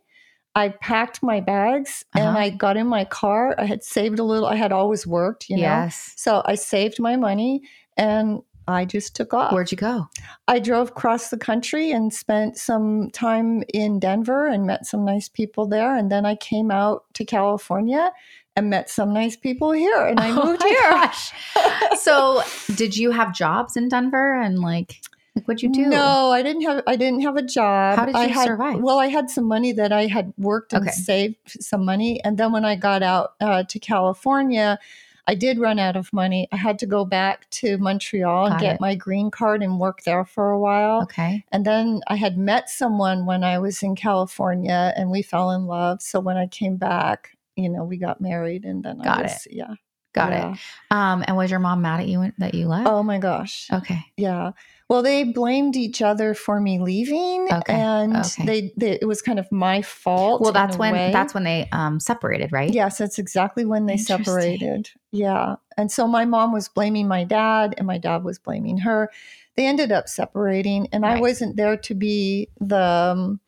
I 0.54 0.68
packed 0.68 1.22
my 1.22 1.40
bags 1.40 2.04
uh-huh. 2.14 2.28
and 2.28 2.36
I 2.36 2.50
got 2.50 2.76
in 2.76 2.86
my 2.86 3.06
car. 3.06 3.54
I 3.58 3.64
had 3.64 3.82
saved 3.82 4.18
a 4.18 4.24
little. 4.24 4.46
I 4.46 4.56
had 4.56 4.72
always 4.72 5.06
worked, 5.06 5.48
you 5.48 5.56
know. 5.56 5.62
Yes. 5.62 6.12
So 6.16 6.42
I 6.44 6.56
saved 6.56 7.00
my 7.00 7.16
money 7.16 7.62
and 7.96 8.42
I 8.68 8.84
just 8.84 9.14
took 9.14 9.32
off. 9.32 9.52
Where'd 9.52 9.70
you 9.70 9.76
go? 9.76 10.08
I 10.48 10.58
drove 10.58 10.88
across 10.88 11.30
the 11.30 11.38
country 11.38 11.92
and 11.92 12.12
spent 12.12 12.56
some 12.56 13.10
time 13.10 13.62
in 13.72 14.00
Denver 14.00 14.46
and 14.46 14.66
met 14.66 14.86
some 14.86 15.04
nice 15.04 15.28
people 15.28 15.66
there. 15.66 15.96
And 15.96 16.10
then 16.10 16.26
I 16.26 16.34
came 16.36 16.70
out 16.70 17.04
to 17.14 17.24
California 17.24 18.12
and 18.56 18.70
met 18.70 18.90
some 18.90 19.12
nice 19.12 19.36
people 19.36 19.70
here 19.72 20.06
and 20.06 20.18
I 20.18 20.30
oh 20.36 20.44
moved 20.44 20.62
here. 20.62 21.96
so 21.96 22.42
did 22.74 22.96
you 22.96 23.10
have 23.10 23.34
jobs 23.34 23.76
in 23.76 23.88
Denver 23.88 24.40
and 24.40 24.58
like 24.58 25.00
like 25.36 25.46
what'd 25.46 25.62
you 25.62 25.70
do? 25.70 25.86
No, 25.86 26.30
I 26.30 26.42
didn't 26.42 26.62
have 26.62 26.82
I 26.86 26.96
didn't 26.96 27.20
have 27.20 27.36
a 27.36 27.42
job. 27.42 27.98
How 27.98 28.06
did 28.06 28.14
you 28.14 28.20
I 28.22 28.26
had, 28.28 28.46
survive? 28.46 28.80
Well, 28.80 28.98
I 28.98 29.08
had 29.08 29.28
some 29.28 29.44
money 29.44 29.70
that 29.72 29.92
I 29.92 30.06
had 30.06 30.32
worked 30.38 30.72
and 30.72 30.84
okay. 30.84 30.92
saved 30.92 31.36
some 31.60 31.84
money. 31.84 32.24
And 32.24 32.38
then 32.38 32.52
when 32.52 32.64
I 32.64 32.74
got 32.74 33.02
out 33.02 33.34
uh, 33.38 33.62
to 33.64 33.78
California, 33.78 34.78
I 35.26 35.34
did 35.34 35.58
run 35.58 35.78
out 35.78 35.96
of 35.96 36.12
money. 36.12 36.48
I 36.52 36.56
had 36.56 36.78
to 36.80 36.86
go 36.86 37.04
back 37.04 37.50
to 37.50 37.78
Montreal 37.78 38.46
Got 38.46 38.52
and 38.52 38.60
get 38.60 38.74
it. 38.76 38.80
my 38.80 38.94
green 38.94 39.30
card 39.30 39.62
and 39.62 39.80
work 39.80 40.02
there 40.04 40.24
for 40.24 40.50
a 40.50 40.58
while. 40.58 41.02
Okay. 41.02 41.44
And 41.52 41.64
then 41.64 42.00
I 42.06 42.16
had 42.16 42.38
met 42.38 42.70
someone 42.70 43.26
when 43.26 43.42
I 43.42 43.58
was 43.58 43.82
in 43.82 43.96
California 43.96 44.92
and 44.96 45.10
we 45.10 45.22
fell 45.22 45.50
in 45.50 45.66
love. 45.66 46.00
So 46.00 46.20
when 46.20 46.36
I 46.36 46.46
came 46.46 46.76
back, 46.76 47.36
you 47.56 47.68
know, 47.68 47.84
we 47.84 47.96
got 47.96 48.20
married 48.20 48.64
and 48.64 48.84
then 48.84 48.98
Got 48.98 49.18
I 49.18 49.22
was, 49.22 49.46
it. 49.46 49.52
yeah. 49.54 49.74
Got 50.14 50.32
yeah. 50.32 50.52
it. 50.52 50.58
Um, 50.90 51.24
and 51.26 51.36
was 51.36 51.50
your 51.50 51.60
mom 51.60 51.82
mad 51.82 52.00
at 52.00 52.08
you 52.08 52.32
that 52.38 52.54
you 52.54 52.68
left? 52.68 52.88
Oh 52.88 53.02
my 53.02 53.18
gosh. 53.18 53.68
Okay. 53.72 54.00
Yeah. 54.16 54.52
Well, 54.88 55.02
they 55.02 55.24
blamed 55.24 55.74
each 55.74 56.00
other 56.00 56.32
for 56.32 56.60
me 56.60 56.78
leaving, 56.78 57.48
okay. 57.50 57.72
and 57.72 58.16
okay. 58.16 58.46
They, 58.46 58.72
they, 58.76 58.98
it 59.02 59.06
was 59.06 59.20
kind 59.20 59.40
of 59.40 59.50
my 59.50 59.82
fault. 59.82 60.40
Well, 60.40 60.52
that's 60.52 60.76
when 60.76 60.92
way. 60.92 61.10
that's 61.12 61.34
when 61.34 61.42
they 61.42 61.68
um, 61.72 61.98
separated, 61.98 62.52
right? 62.52 62.72
Yes, 62.72 62.98
that's 62.98 63.18
exactly 63.18 63.64
when 63.64 63.86
they 63.86 63.96
separated. 63.96 64.90
Yeah, 65.10 65.56
and 65.76 65.90
so 65.90 66.06
my 66.06 66.24
mom 66.24 66.52
was 66.52 66.68
blaming 66.68 67.08
my 67.08 67.24
dad, 67.24 67.74
and 67.78 67.86
my 67.86 67.98
dad 67.98 68.22
was 68.22 68.38
blaming 68.38 68.78
her. 68.78 69.10
They 69.56 69.66
ended 69.66 69.90
up 69.90 70.08
separating, 70.08 70.86
and 70.92 71.02
right. 71.02 71.16
I 71.16 71.20
wasn't 71.20 71.56
there 71.56 71.76
to 71.76 71.94
be 71.94 72.48
the. 72.60 72.80
Um, 72.80 73.40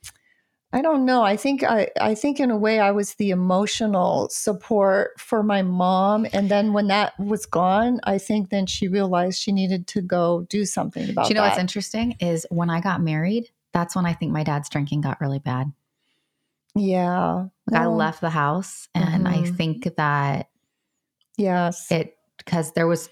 I 0.71 0.83
don't 0.83 1.07
know. 1.07 1.23
I 1.23 1.37
think 1.37 1.65
I, 1.65 1.89
I 1.99 2.15
think 2.15 2.41
in 2.41 2.51
a 2.51 2.57
way 2.57 2.79
I 2.79 2.91
was 2.91 3.15
the 3.15 3.31
emotional 3.31 4.29
support 4.29 5.19
for 5.19 5.43
my 5.43 5.63
mom. 5.63 6.27
And 6.35 6.51
then 6.51 6.75
when 6.75 6.89
that 6.89 7.19
was 7.19 7.47
gone, 7.47 8.01
I 8.05 8.19
think 8.19 8.51
then 8.51 8.67
she 8.67 8.87
realized 8.87 9.41
she 9.41 9.51
needed 9.51 9.87
to 9.89 10.03
go 10.03 10.47
do 10.51 10.67
something 10.67 11.09
about 11.09 11.27
it. 11.27 11.29
you 11.31 11.35
know 11.35 11.41
that. 11.41 11.49
what's 11.49 11.61
interesting 11.61 12.17
is 12.21 12.47
when 12.51 12.69
I 12.69 12.83
got 12.83 13.01
married, 13.01 13.51
that's 13.73 13.97
when 13.97 14.05
I 14.05 14.13
think 14.13 14.31
my 14.31 14.43
dad's 14.43 14.69
drinking 14.69 15.01
got 15.01 15.23
really 15.23 15.39
bad. 15.39 15.73
Yeah. 16.75 17.47
Like 17.71 17.81
I 17.81 17.87
left 17.87 18.21
the 18.21 18.31
house 18.31 18.89
and 18.95 19.25
mm-hmm. 19.25 19.45
I 19.45 19.51
think 19.51 19.97
that 19.97 20.51
Yes. 21.39 21.91
It 21.91 22.15
because 22.37 22.73
there 22.73 22.87
was 22.87 23.09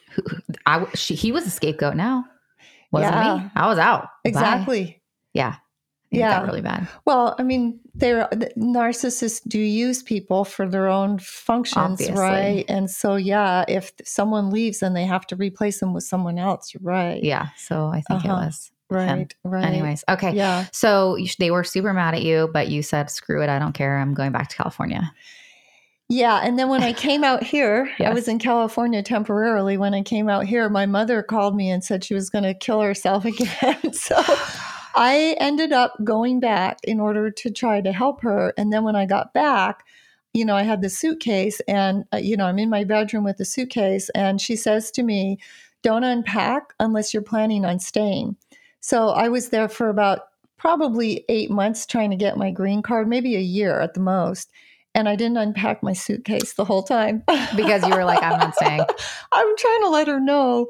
I 0.66 0.84
she, 0.94 1.14
he 1.14 1.32
was 1.32 1.46
a 1.46 1.50
scapegoat 1.50 1.96
now. 1.96 2.26
Wasn't 2.90 3.14
yeah. 3.14 3.36
me. 3.36 3.50
I 3.54 3.66
was 3.66 3.78
out. 3.78 4.08
Exactly. 4.24 4.84
Bye. 4.84 5.00
Yeah 5.32 5.56
yeah, 6.18 6.44
really 6.44 6.60
bad. 6.60 6.88
Well, 7.04 7.34
I 7.38 7.42
mean, 7.42 7.80
they're 7.94 8.28
narcissists 8.56 9.40
do 9.46 9.58
use 9.58 10.02
people 10.02 10.44
for 10.44 10.68
their 10.68 10.88
own 10.88 11.18
functions, 11.18 11.76
Obviously. 11.76 12.14
right? 12.14 12.64
And 12.68 12.90
so, 12.90 13.16
yeah, 13.16 13.64
if 13.68 13.92
someone 14.04 14.50
leaves, 14.50 14.80
then 14.80 14.94
they 14.94 15.04
have 15.04 15.26
to 15.28 15.36
replace 15.36 15.80
them 15.80 15.94
with 15.94 16.04
someone 16.04 16.38
else. 16.38 16.74
Right. 16.80 17.22
Yeah. 17.22 17.48
So 17.56 17.86
I 17.86 18.00
think 18.02 18.24
uh-huh. 18.24 18.28
it 18.28 18.46
was. 18.46 18.72
Right, 18.88 19.08
him. 19.08 19.28
right. 19.42 19.64
Anyways, 19.64 20.04
okay. 20.08 20.32
Yeah. 20.32 20.66
So 20.70 21.16
you, 21.16 21.28
they 21.40 21.50
were 21.50 21.64
super 21.64 21.92
mad 21.92 22.14
at 22.14 22.22
you, 22.22 22.48
but 22.52 22.68
you 22.68 22.84
said, 22.84 23.10
"Screw 23.10 23.42
it, 23.42 23.48
I 23.48 23.58
don't 23.58 23.72
care. 23.72 23.98
I'm 23.98 24.14
going 24.14 24.30
back 24.30 24.48
to 24.50 24.56
California." 24.56 25.12
Yeah, 26.08 26.40
and 26.42 26.58
then 26.58 26.68
when 26.68 26.82
I 26.82 26.92
came 27.06 27.24
out 27.24 27.42
here, 27.42 27.90
yes. 27.98 28.10
I 28.10 28.14
was 28.14 28.28
in 28.28 28.38
California 28.38 29.02
temporarily. 29.02 29.76
When 29.76 29.94
I 29.94 30.02
came 30.02 30.28
out 30.28 30.46
here, 30.46 30.68
my 30.68 30.86
mother 30.86 31.22
called 31.22 31.56
me 31.56 31.70
and 31.70 31.82
said 31.82 32.04
she 32.04 32.14
was 32.14 32.30
going 32.30 32.44
to 32.44 32.54
kill 32.54 32.80
herself 32.80 33.24
again. 33.24 33.92
so 33.92 34.16
I 34.96 35.36
ended 35.38 35.72
up 35.72 35.94
going 36.02 36.40
back 36.40 36.78
in 36.82 37.00
order 37.00 37.30
to 37.30 37.50
try 37.50 37.82
to 37.82 37.92
help 37.92 38.22
her. 38.22 38.54
And 38.56 38.72
then 38.72 38.82
when 38.82 38.96
I 38.96 39.04
got 39.04 39.34
back, 39.34 39.84
you 40.32 40.44
know, 40.44 40.56
I 40.56 40.62
had 40.62 40.80
the 40.80 40.88
suitcase 40.88 41.60
and, 41.68 42.04
uh, 42.12 42.16
you 42.16 42.36
know, 42.36 42.46
I'm 42.46 42.58
in 42.58 42.70
my 42.70 42.84
bedroom 42.84 43.22
with 43.22 43.36
the 43.36 43.44
suitcase. 43.44 44.08
And 44.14 44.40
she 44.40 44.56
says 44.56 44.90
to 44.92 45.02
me, 45.02 45.38
don't 45.82 46.04
unpack 46.04 46.72
unless 46.80 47.12
you're 47.12 47.22
planning 47.22 47.64
on 47.66 47.78
staying. 47.78 48.36
So 48.80 49.10
I 49.10 49.28
was 49.28 49.50
there 49.50 49.68
for 49.68 49.90
about 49.90 50.20
probably 50.56 51.24
eight 51.28 51.50
months 51.50 51.84
trying 51.84 52.10
to 52.10 52.16
get 52.16 52.38
my 52.38 52.50
green 52.50 52.82
card, 52.82 53.06
maybe 53.06 53.36
a 53.36 53.40
year 53.40 53.80
at 53.80 53.94
the 53.94 54.00
most. 54.00 54.50
And 54.94 55.10
I 55.10 55.16
didn't 55.16 55.36
unpack 55.36 55.82
my 55.82 55.92
suitcase 55.92 56.54
the 56.54 56.64
whole 56.64 56.82
time. 56.82 57.22
because 57.54 57.86
you 57.86 57.94
were 57.94 58.04
like, 58.04 58.22
I'm 58.22 58.38
not 58.38 58.54
staying. 58.54 58.80
I'm 59.32 59.56
trying 59.58 59.82
to 59.82 59.88
let 59.90 60.08
her 60.08 60.20
know 60.20 60.68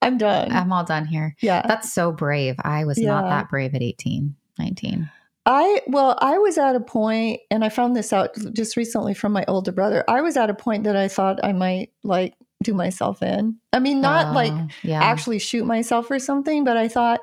I'm 0.00 0.18
done. 0.18 0.52
I'm 0.52 0.72
all 0.72 0.84
done 0.84 1.06
here. 1.06 1.34
Yeah. 1.40 1.62
That's 1.66 1.92
so 1.92 2.12
brave. 2.12 2.54
I 2.62 2.84
was 2.84 2.98
yeah. 2.98 3.08
not 3.08 3.28
that 3.28 3.50
brave 3.50 3.74
at 3.74 3.82
18, 3.82 4.34
19. 4.58 5.10
I, 5.44 5.80
well, 5.86 6.16
I 6.20 6.36
was 6.38 6.58
at 6.58 6.76
a 6.76 6.80
point, 6.80 7.40
and 7.50 7.64
I 7.64 7.70
found 7.70 7.96
this 7.96 8.12
out 8.12 8.36
just 8.52 8.76
recently 8.76 9.14
from 9.14 9.32
my 9.32 9.44
older 9.48 9.72
brother. 9.72 10.04
I 10.06 10.20
was 10.20 10.36
at 10.36 10.50
a 10.50 10.54
point 10.54 10.84
that 10.84 10.94
I 10.94 11.08
thought 11.08 11.42
I 11.42 11.52
might 11.52 11.90
like 12.04 12.34
do 12.62 12.74
myself 12.74 13.22
in. 13.22 13.56
I 13.72 13.78
mean, 13.78 14.00
not 14.00 14.28
oh, 14.28 14.32
like 14.32 14.52
yeah. 14.82 15.02
actually 15.02 15.38
shoot 15.38 15.64
myself 15.64 16.10
or 16.10 16.18
something, 16.18 16.64
but 16.64 16.76
I 16.76 16.88
thought, 16.88 17.20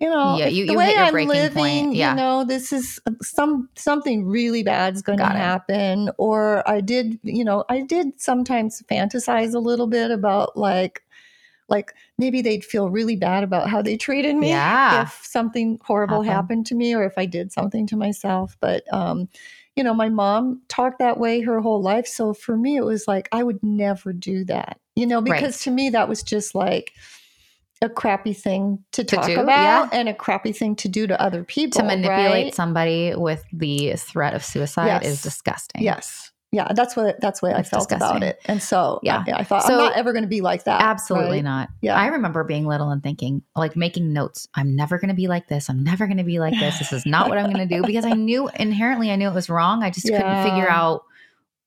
you 0.00 0.10
know, 0.10 0.36
yeah, 0.36 0.46
you, 0.46 0.66
the 0.66 0.72
you 0.72 0.78
way 0.78 0.94
I'm 0.94 1.14
living, 1.14 1.94
yeah. 1.94 2.10
you 2.10 2.16
know, 2.16 2.44
this 2.44 2.72
is 2.72 3.00
uh, 3.06 3.12
some 3.22 3.68
something 3.76 4.26
really 4.26 4.62
bad 4.62 4.94
is 4.94 5.02
going 5.02 5.18
to 5.18 5.24
happen. 5.24 6.10
Or 6.18 6.68
I 6.68 6.80
did, 6.80 7.18
you 7.22 7.44
know, 7.44 7.64
I 7.68 7.80
did 7.80 8.20
sometimes 8.20 8.82
fantasize 8.90 9.54
a 9.54 9.58
little 9.58 9.86
bit 9.86 10.10
about 10.10 10.56
like 10.56 11.02
like 11.68 11.94
maybe 12.16 12.42
they'd 12.42 12.64
feel 12.64 12.90
really 12.90 13.16
bad 13.16 13.44
about 13.44 13.68
how 13.68 13.82
they 13.82 13.96
treated 13.96 14.36
me 14.36 14.48
yeah. 14.48 15.02
if 15.02 15.20
something 15.22 15.78
horrible 15.82 16.22
happened. 16.22 16.34
happened 16.34 16.66
to 16.66 16.74
me 16.74 16.94
or 16.94 17.04
if 17.04 17.14
I 17.16 17.26
did 17.26 17.52
something 17.52 17.86
to 17.88 17.96
myself. 17.96 18.56
But 18.60 18.82
um, 18.92 19.28
you 19.76 19.84
know, 19.84 19.94
my 19.94 20.08
mom 20.08 20.62
talked 20.68 20.98
that 20.98 21.18
way 21.18 21.40
her 21.42 21.60
whole 21.60 21.82
life. 21.82 22.06
So 22.06 22.34
for 22.34 22.56
me, 22.56 22.76
it 22.76 22.84
was 22.84 23.06
like 23.06 23.28
I 23.32 23.42
would 23.42 23.62
never 23.62 24.12
do 24.12 24.44
that. 24.46 24.80
You 24.96 25.06
know, 25.06 25.20
because 25.20 25.56
right. 25.56 25.64
to 25.64 25.70
me 25.70 25.90
that 25.90 26.08
was 26.08 26.22
just 26.22 26.54
like 26.54 26.92
a 27.80 27.88
crappy 27.88 28.32
thing 28.32 28.82
to, 28.90 29.04
to 29.04 29.16
talk 29.16 29.26
do, 29.26 29.38
about 29.38 29.92
yeah. 29.92 29.98
and 29.98 30.08
a 30.08 30.14
crappy 30.14 30.50
thing 30.52 30.74
to 30.76 30.88
do 30.88 31.06
to 31.06 31.20
other 31.22 31.44
people. 31.44 31.80
To 31.80 31.86
manipulate 31.86 32.46
right? 32.46 32.54
somebody 32.54 33.14
with 33.14 33.44
the 33.52 33.92
threat 33.96 34.34
of 34.34 34.44
suicide 34.44 34.86
yes. 34.86 35.06
is 35.06 35.22
disgusting. 35.22 35.82
Yes 35.82 36.32
yeah, 36.50 36.72
that's 36.72 36.96
what 36.96 37.20
that's 37.20 37.42
what 37.42 37.54
I 37.54 37.62
felt 37.62 37.88
disgusting. 37.88 38.16
about 38.16 38.22
it. 38.22 38.40
And 38.46 38.62
so 38.62 39.00
yeah, 39.02 39.22
I, 39.26 39.40
I 39.40 39.44
thought 39.44 39.64
so, 39.64 39.74
I'm 39.74 39.78
not 39.78 39.92
ever 39.96 40.12
going 40.12 40.24
to 40.24 40.28
be 40.28 40.40
like 40.40 40.64
that. 40.64 40.80
Absolutely 40.80 41.38
right? 41.38 41.44
not. 41.44 41.68
Yeah, 41.82 41.94
I 41.94 42.06
remember 42.06 42.42
being 42.42 42.66
little 42.66 42.90
and 42.90 43.02
thinking, 43.02 43.42
like 43.54 43.76
making 43.76 44.14
notes. 44.14 44.48
I'm 44.54 44.74
never 44.74 44.98
going 44.98 45.10
to 45.10 45.14
be 45.14 45.28
like 45.28 45.48
this. 45.48 45.68
I'm 45.68 45.84
never 45.84 46.06
going 46.06 46.16
to 46.16 46.24
be 46.24 46.38
like 46.38 46.54
this. 46.58 46.78
This 46.78 46.92
is 46.92 47.04
not 47.04 47.28
what 47.28 47.36
I'm 47.36 47.52
going 47.52 47.68
to 47.68 47.76
do 47.76 47.82
because 47.82 48.06
I 48.06 48.12
knew 48.14 48.48
inherently 48.58 49.10
I 49.10 49.16
knew 49.16 49.28
it 49.28 49.34
was 49.34 49.50
wrong. 49.50 49.82
I 49.82 49.90
just 49.90 50.08
yeah. 50.08 50.22
couldn't 50.22 50.50
figure 50.50 50.70
out 50.70 51.04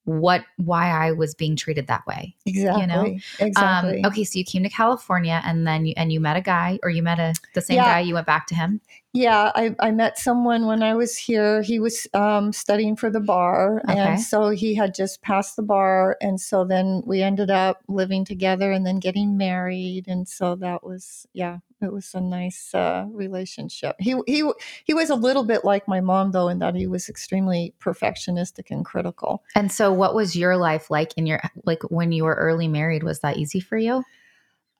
what 0.05 0.43
why 0.57 0.89
I 0.89 1.11
was 1.11 1.35
being 1.35 1.55
treated 1.55 1.85
that 1.87 2.05
way. 2.07 2.35
Exactly. 2.47 2.81
You 2.81 2.87
know? 2.87 3.17
Exactly. 3.39 4.01
Um, 4.01 4.05
okay, 4.05 4.23
so 4.23 4.39
you 4.39 4.45
came 4.45 4.63
to 4.63 4.69
California 4.69 5.41
and 5.45 5.67
then 5.67 5.85
you 5.85 5.93
and 5.95 6.11
you 6.11 6.19
met 6.19 6.37
a 6.37 6.41
guy 6.41 6.79
or 6.81 6.89
you 6.89 7.03
met 7.03 7.19
a 7.19 7.35
the 7.53 7.61
same 7.61 7.77
yeah. 7.77 7.85
guy, 7.85 7.99
you 7.99 8.15
went 8.15 8.25
back 8.25 8.47
to 8.47 8.55
him? 8.55 8.81
Yeah, 9.13 9.51
I, 9.53 9.75
I 9.81 9.91
met 9.91 10.17
someone 10.17 10.67
when 10.67 10.81
I 10.81 10.95
was 10.95 11.17
here. 11.17 11.61
He 11.61 11.79
was 11.79 12.07
um, 12.13 12.53
studying 12.53 12.95
for 12.95 13.09
the 13.09 13.19
bar. 13.19 13.81
Okay. 13.89 13.99
And 13.99 14.21
so 14.21 14.51
he 14.51 14.73
had 14.73 14.95
just 14.95 15.21
passed 15.21 15.57
the 15.57 15.63
bar. 15.63 16.15
And 16.21 16.39
so 16.39 16.63
then 16.63 17.03
we 17.05 17.21
ended 17.21 17.51
up 17.51 17.81
living 17.89 18.23
together 18.23 18.71
and 18.71 18.85
then 18.85 18.99
getting 18.99 19.37
married. 19.37 20.07
And 20.07 20.29
so 20.29 20.55
that 20.55 20.85
was, 20.85 21.27
yeah, 21.33 21.57
it 21.81 21.91
was 21.91 22.13
a 22.13 22.21
nice 22.21 22.73
uh, 22.73 23.03
relationship. 23.11 23.97
He, 23.99 24.15
he, 24.27 24.49
he 24.85 24.93
was 24.93 25.09
a 25.09 25.15
little 25.15 25.43
bit 25.43 25.65
like 25.65 25.89
my 25.89 25.99
mom, 25.99 26.31
though, 26.31 26.47
in 26.47 26.59
that 26.59 26.75
he 26.75 26.87
was 26.87 27.09
extremely 27.09 27.73
perfectionistic 27.81 28.71
and 28.71 28.85
critical. 28.85 29.43
And 29.55 29.73
so 29.73 29.91
what 29.91 30.15
was 30.15 30.37
your 30.37 30.55
life 30.55 30.89
like 30.89 31.13
in 31.17 31.25
your, 31.25 31.41
like 31.65 31.83
when 31.89 32.13
you 32.13 32.23
were 32.23 32.35
early 32.35 32.69
married? 32.69 33.03
Was 33.03 33.19
that 33.19 33.35
easy 33.35 33.59
for 33.59 33.77
you? 33.77 34.05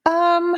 Um, 0.05 0.55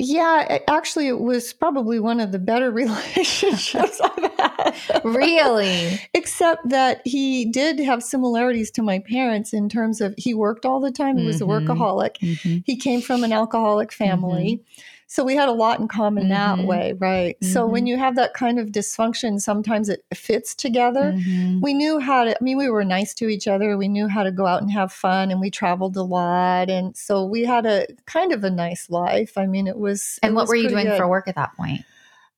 yeah, 0.00 0.58
actually, 0.68 1.08
it 1.08 1.20
was 1.20 1.52
probably 1.52 2.00
one 2.00 2.20
of 2.20 2.32
the 2.32 2.38
better 2.38 2.70
relationships 2.72 4.00
I've 4.00 4.32
had. 4.38 5.00
really? 5.04 6.00
Except 6.14 6.68
that 6.68 7.02
he 7.04 7.44
did 7.44 7.78
have 7.80 8.02
similarities 8.02 8.70
to 8.72 8.82
my 8.82 9.00
parents 9.00 9.52
in 9.52 9.68
terms 9.68 10.00
of 10.00 10.14
he 10.16 10.34
worked 10.34 10.64
all 10.64 10.80
the 10.80 10.90
time. 10.90 11.18
He 11.18 11.26
was 11.26 11.40
mm-hmm. 11.40 11.50
a 11.50 11.74
workaholic. 11.74 12.16
Mm-hmm. 12.18 12.58
He 12.64 12.76
came 12.76 13.00
from 13.00 13.24
an 13.24 13.32
alcoholic 13.32 13.92
family. 13.92 14.62
Mm-hmm. 14.62 14.80
So 15.12 15.24
we 15.24 15.34
had 15.34 15.48
a 15.48 15.52
lot 15.52 15.80
in 15.80 15.88
common 15.88 16.28
mm-hmm. 16.28 16.60
that 16.60 16.68
way, 16.68 16.94
right? 16.96 17.34
Mm-hmm. 17.40 17.52
So 17.52 17.66
when 17.66 17.80
mm-hmm. 17.82 17.88
you 17.88 17.98
have 17.98 18.14
that 18.14 18.32
kind 18.32 18.60
of 18.60 18.68
dysfunction, 18.68 19.40
sometimes 19.40 19.88
it 19.88 20.04
fits 20.14 20.54
together. 20.54 21.12
Mm-hmm. 21.12 21.60
We 21.60 21.74
knew 21.74 21.98
how 21.98 22.22
to, 22.22 22.30
I 22.30 22.38
mean, 22.40 22.56
we 22.56 22.70
were 22.70 22.84
nice 22.84 23.12
to 23.14 23.28
each 23.28 23.48
other. 23.48 23.76
We 23.76 23.88
knew 23.88 24.06
how 24.06 24.22
to 24.22 24.30
go 24.30 24.46
out 24.46 24.62
and 24.62 24.70
have 24.70 24.92
fun 24.92 25.32
and 25.32 25.40
we 25.40 25.50
traveled 25.50 25.96
a 25.96 26.04
lot. 26.04 26.70
And 26.70 26.96
so 26.96 27.24
we 27.24 27.44
had 27.44 27.66
a 27.66 27.88
kind 28.06 28.32
of 28.32 28.44
a 28.44 28.50
nice 28.50 28.88
life. 28.88 29.36
I 29.36 29.46
mean, 29.46 29.66
it 29.66 29.78
was. 29.78 30.20
And 30.22 30.30
it 30.30 30.34
what 30.36 30.42
was 30.42 30.50
were 30.50 30.54
you 30.54 30.68
doing 30.68 30.86
good. 30.86 30.96
for 30.96 31.08
work 31.08 31.26
at 31.26 31.34
that 31.34 31.56
point? 31.56 31.84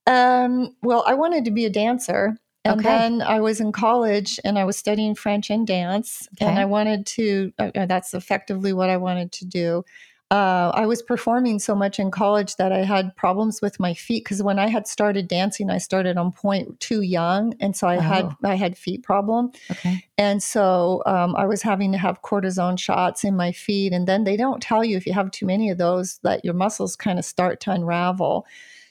Um, 0.06 0.74
well, 0.82 1.04
I 1.06 1.12
wanted 1.12 1.44
to 1.44 1.50
be 1.50 1.66
a 1.66 1.70
dancer. 1.70 2.38
And 2.64 2.80
okay. 2.80 2.88
then 2.88 3.20
I 3.20 3.40
was 3.40 3.60
in 3.60 3.72
college 3.72 4.40
and 4.44 4.58
I 4.58 4.64
was 4.64 4.78
studying 4.78 5.14
French 5.14 5.50
and 5.50 5.66
dance. 5.66 6.26
Okay. 6.36 6.48
And 6.48 6.58
I 6.58 6.64
wanted 6.64 7.04
to, 7.04 7.52
uh, 7.58 7.70
uh 7.74 7.84
that's 7.84 8.14
effectively 8.14 8.72
what 8.72 8.88
I 8.88 8.96
wanted 8.96 9.30
to 9.32 9.44
do 9.44 9.84
uh, 10.32 10.72
I 10.74 10.86
was 10.86 11.02
performing 11.02 11.58
so 11.58 11.74
much 11.74 11.98
in 11.98 12.10
college 12.10 12.56
that 12.56 12.72
I 12.72 12.84
had 12.84 13.14
problems 13.16 13.60
with 13.60 13.78
my 13.78 13.92
feet 13.92 14.24
because 14.24 14.42
when 14.42 14.58
I 14.58 14.66
had 14.66 14.88
started 14.88 15.28
dancing, 15.28 15.68
I 15.68 15.76
started 15.76 16.16
on 16.16 16.32
point 16.32 16.80
too 16.80 17.02
young, 17.02 17.52
and 17.60 17.76
so 17.76 17.86
I 17.86 17.98
oh. 17.98 18.00
had 18.00 18.36
I 18.42 18.54
had 18.54 18.78
feet 18.78 19.02
problem. 19.02 19.52
Okay, 19.70 20.06
and 20.16 20.42
so 20.42 21.02
um, 21.04 21.36
I 21.36 21.44
was 21.44 21.60
having 21.60 21.92
to 21.92 21.98
have 21.98 22.22
cortisone 22.22 22.78
shots 22.78 23.24
in 23.24 23.36
my 23.36 23.52
feet, 23.52 23.92
and 23.92 24.08
then 24.08 24.24
they 24.24 24.38
don't 24.38 24.62
tell 24.62 24.82
you 24.82 24.96
if 24.96 25.06
you 25.06 25.12
have 25.12 25.30
too 25.32 25.44
many 25.44 25.68
of 25.68 25.76
those 25.76 26.18
that 26.22 26.46
your 26.46 26.54
muscles 26.54 26.96
kind 26.96 27.18
of 27.18 27.26
start 27.26 27.60
to 27.60 27.70
unravel. 27.70 28.46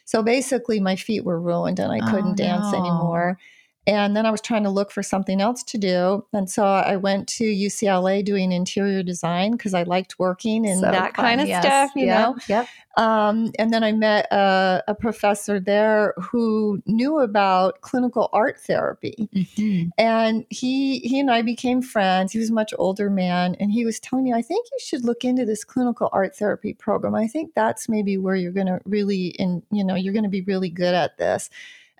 So 0.05 0.21
basically, 0.21 0.79
my 0.79 0.95
feet 0.95 1.25
were 1.25 1.41
ruined, 1.41 1.79
and 1.79 1.91
I 1.91 2.07
couldn't 2.11 2.33
oh, 2.33 2.35
dance 2.35 2.71
no. 2.71 2.77
anymore. 2.77 3.39
And 3.87 4.15
then 4.15 4.27
I 4.27 4.31
was 4.31 4.41
trying 4.41 4.63
to 4.63 4.69
look 4.69 4.91
for 4.91 5.01
something 5.01 5.41
else 5.41 5.63
to 5.63 5.77
do. 5.77 6.23
And 6.33 6.47
so 6.47 6.63
I 6.65 6.97
went 6.97 7.27
to 7.29 7.43
UCLA 7.43 8.23
doing 8.23 8.51
interior 8.51 9.01
design 9.01 9.53
because 9.53 9.73
I 9.73 9.83
liked 9.83 10.19
working 10.19 10.67
and 10.67 10.81
so 10.81 10.91
that 10.91 11.15
kind 11.15 11.41
of 11.41 11.47
yes. 11.47 11.63
stuff, 11.63 11.91
you 11.95 12.05
know? 12.05 12.35
Yep. 12.47 12.67
Um, 12.97 13.51
and 13.57 13.73
then 13.73 13.83
I 13.83 13.91
met 13.93 14.27
a, 14.31 14.83
a, 14.89 14.95
professor 14.95 15.61
there 15.61 16.13
who 16.19 16.83
knew 16.85 17.19
about 17.19 17.79
clinical 17.81 18.29
art 18.33 18.59
therapy. 18.59 19.29
Mm-hmm. 19.33 19.89
And 19.97 20.45
he, 20.49 20.99
he 20.99 21.21
and 21.21 21.31
I 21.31 21.41
became 21.41 21.81
friends. 21.81 22.33
He 22.33 22.39
was 22.39 22.49
a 22.49 22.53
much 22.53 22.73
older 22.77 23.09
man. 23.09 23.55
And 23.61 23.71
he 23.71 23.85
was 23.85 23.99
telling 23.99 24.25
me, 24.25 24.33
I 24.33 24.41
think 24.41 24.67
you 24.71 24.77
should 24.79 25.05
look 25.05 25.23
into 25.23 25.45
this 25.45 25.63
clinical 25.63 26.09
art 26.11 26.35
therapy 26.35 26.73
program. 26.73 27.15
I 27.15 27.27
think 27.27 27.53
that's 27.55 27.87
maybe 27.87 28.17
where 28.17 28.35
you're 28.35 28.51
going 28.51 28.67
to 28.67 28.81
really, 28.83 29.27
in, 29.39 29.63
you 29.71 29.85
know, 29.85 29.95
you're 29.95 30.13
going 30.13 30.23
to 30.23 30.29
be 30.29 30.41
really 30.41 30.69
good 30.69 30.93
at 30.93 31.17
this. 31.17 31.49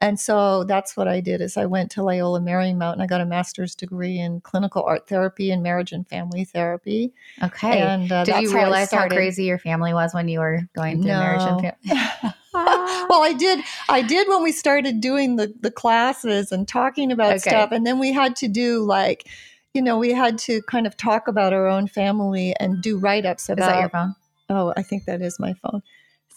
And 0.02 0.20
so 0.20 0.64
that's 0.64 0.98
what 0.98 1.08
I 1.08 1.22
did 1.22 1.42
is 1.42 1.58
I 1.58 1.68
went 1.68 1.92
to 1.92 2.04
Loyola 2.04 2.40
Marymount 2.40 2.94
and 2.94 3.04
I 3.04 3.06
got 3.06 3.22
a 3.22 3.26
master's 3.26 3.76
degree 3.76 4.18
in 4.20 4.42
clinical 4.42 4.82
art 4.82 5.08
therapy 5.08 5.52
and 5.52 5.62
marriage 5.62 5.92
and 5.92 6.08
family 6.10 6.44
therapy. 6.44 7.14
Okay. 7.44 7.82
And 7.82 8.12
uh, 8.12 8.24
did 8.24 8.42
you 8.42 8.54
realize 8.54 8.90
how, 8.90 9.02
how, 9.02 9.08
crazy 9.08 9.44
your 9.44 9.60
family 9.60 9.94
was 9.94 10.12
when 10.16 10.28
you 10.28 10.40
were 10.40 10.62
going 10.76 11.04
through 11.04 11.12
no. 11.12 11.20
marriage 11.20 11.42
and 11.44 11.62
family? 11.62 12.34
well, 12.54 13.22
I 13.24 13.36
did. 13.38 13.64
I 13.90 14.02
did 14.02 14.28
when 14.28 14.42
we 14.42 14.52
started 14.52 15.02
doing 15.02 15.36
the 15.36 15.54
the 15.62 15.72
classes 15.72 16.52
and 16.52 16.68
talking 16.68 17.12
about 17.12 17.34
okay. 17.34 17.50
stuff, 17.50 17.72
and 17.72 17.86
then 17.86 17.98
we 17.98 18.12
had 18.12 18.36
to 18.38 18.48
do 18.48 18.84
like, 18.84 19.28
you 19.74 19.82
know, 19.82 19.98
we 19.98 20.12
had 20.12 20.38
to 20.40 20.62
kind 20.64 20.86
of 20.86 20.98
talk 20.98 21.28
about 21.28 21.54
our 21.54 21.68
own 21.68 21.88
family 21.88 22.54
and 22.60 22.82
do 22.82 22.98
write 22.98 23.26
ups 23.26 23.50
about. 23.50 23.64
Is 23.64 23.70
that 23.70 23.80
your 23.80 23.90
phone? 23.90 24.16
Oh, 24.50 24.74
I 24.76 24.82
think 24.82 25.06
that 25.06 25.22
is 25.22 25.40
my 25.40 25.54
phone. 25.54 25.82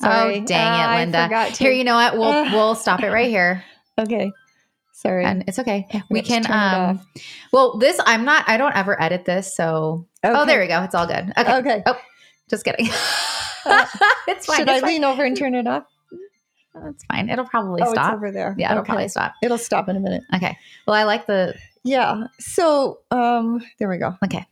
Sorry. 0.00 0.40
Oh, 0.40 0.44
dang 0.44 0.80
it, 0.80 1.12
Linda. 1.12 1.44
Here, 1.50 1.72
you 1.72 1.84
know 1.84 1.94
what? 1.94 2.14
We'll 2.14 2.24
uh, 2.24 2.44
we'll 2.52 2.74
stop 2.74 3.02
it 3.02 3.10
right 3.10 3.28
here. 3.28 3.64
Okay. 3.98 4.32
Sorry. 4.92 5.24
And 5.24 5.44
it's 5.46 5.58
okay. 5.58 5.86
We 6.08 6.22
can 6.22 6.50
um 6.50 7.00
well 7.52 7.78
this 7.78 8.00
I'm 8.06 8.24
not 8.24 8.48
I 8.48 8.56
don't 8.56 8.74
ever 8.74 9.00
edit 9.00 9.24
this, 9.24 9.54
so 9.54 10.06
okay. 10.24 10.34
oh 10.34 10.46
there 10.46 10.60
we 10.60 10.66
go. 10.66 10.82
It's 10.82 10.94
all 10.94 11.06
good. 11.06 11.32
Okay. 11.36 11.56
Okay. 11.56 11.82
Oh, 11.86 12.00
just 12.48 12.64
kidding. 12.64 12.88
Uh, 13.66 13.86
it's 14.28 14.46
fine. 14.46 14.56
Should 14.58 14.68
it's 14.68 14.78
I 14.78 14.80
fine. 14.80 14.88
lean 14.88 15.04
over 15.04 15.24
and 15.24 15.36
turn 15.36 15.54
it 15.54 15.66
off? 15.66 15.84
That's 16.74 17.04
fine. 17.04 17.28
It'll 17.28 17.44
probably 17.44 17.82
oh, 17.82 17.92
stop. 17.92 18.14
over 18.14 18.32
there. 18.32 18.54
Yeah, 18.58 18.72
it'll 18.72 18.84
probably 18.84 19.08
stop. 19.08 19.34
It'll 19.42 19.58
stop 19.58 19.88
in 19.88 19.96
a 19.96 20.00
minute. 20.00 20.22
Okay. 20.34 20.56
Well, 20.86 20.96
I 20.96 21.04
like 21.04 21.26
the 21.26 21.54
Yeah. 21.82 22.24
So 22.40 23.00
um 23.10 23.62
there 23.78 23.88
we 23.88 23.98
go. 23.98 24.16
Okay. 24.24 24.46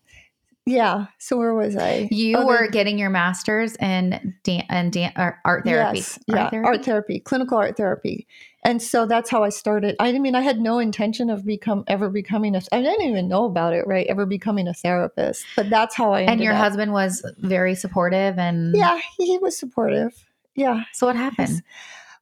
Yeah. 0.65 1.07
So 1.19 1.37
where 1.37 1.55
was 1.55 1.77
I? 1.77 2.09
You 2.11 2.39
oh, 2.39 2.47
were 2.47 2.69
getting 2.69 2.99
your 2.99 3.11
master's 3.11 3.75
in 3.77 4.37
dan- 4.45 4.65
and 4.69 4.93
dan- 4.93 5.13
art 5.17 5.65
therapy. 5.65 5.99
Yes, 5.99 6.19
art 6.31 6.39
yeah, 6.39 6.51
therapy? 6.51 6.67
art 6.67 6.85
therapy, 6.85 7.21
clinical 7.21 7.59
art 7.59 7.77
therapy, 7.77 8.29
and 8.65 8.81
so 8.81 9.05
that's 9.07 9.29
how 9.29 9.43
I 9.43 9.49
started. 9.49 9.97
I 9.99 10.17
mean, 10.19 10.37
I 10.37 10.43
had 10.43 10.61
no 10.61 10.79
intention 10.79 11.31
of 11.31 11.45
become 11.45 11.83
ever 11.89 12.11
becoming 12.11 12.55
a. 12.55 12.63
I 12.71 12.81
didn't 12.81 13.09
even 13.09 13.27
know 13.29 13.45
about 13.45 13.73
it, 13.73 13.87
right? 13.89 14.07
Ever 14.07 14.25
becoming 14.25 14.69
a 14.69 14.75
therapist, 14.75 15.45
but 15.57 15.69
that's 15.69 15.97
how 15.97 16.13
I. 16.13 16.21
and 16.21 16.41
your 16.41 16.53
up. 16.53 16.61
husband 16.61 16.93
was 16.93 17.29
very 17.39 17.75
supportive, 17.75 18.39
and 18.39 18.77
yeah, 18.77 19.01
he 19.19 19.39
was 19.39 19.59
supportive. 19.59 20.13
Yeah. 20.55 20.85
So 20.93 21.07
what 21.07 21.17
happened? 21.17 21.63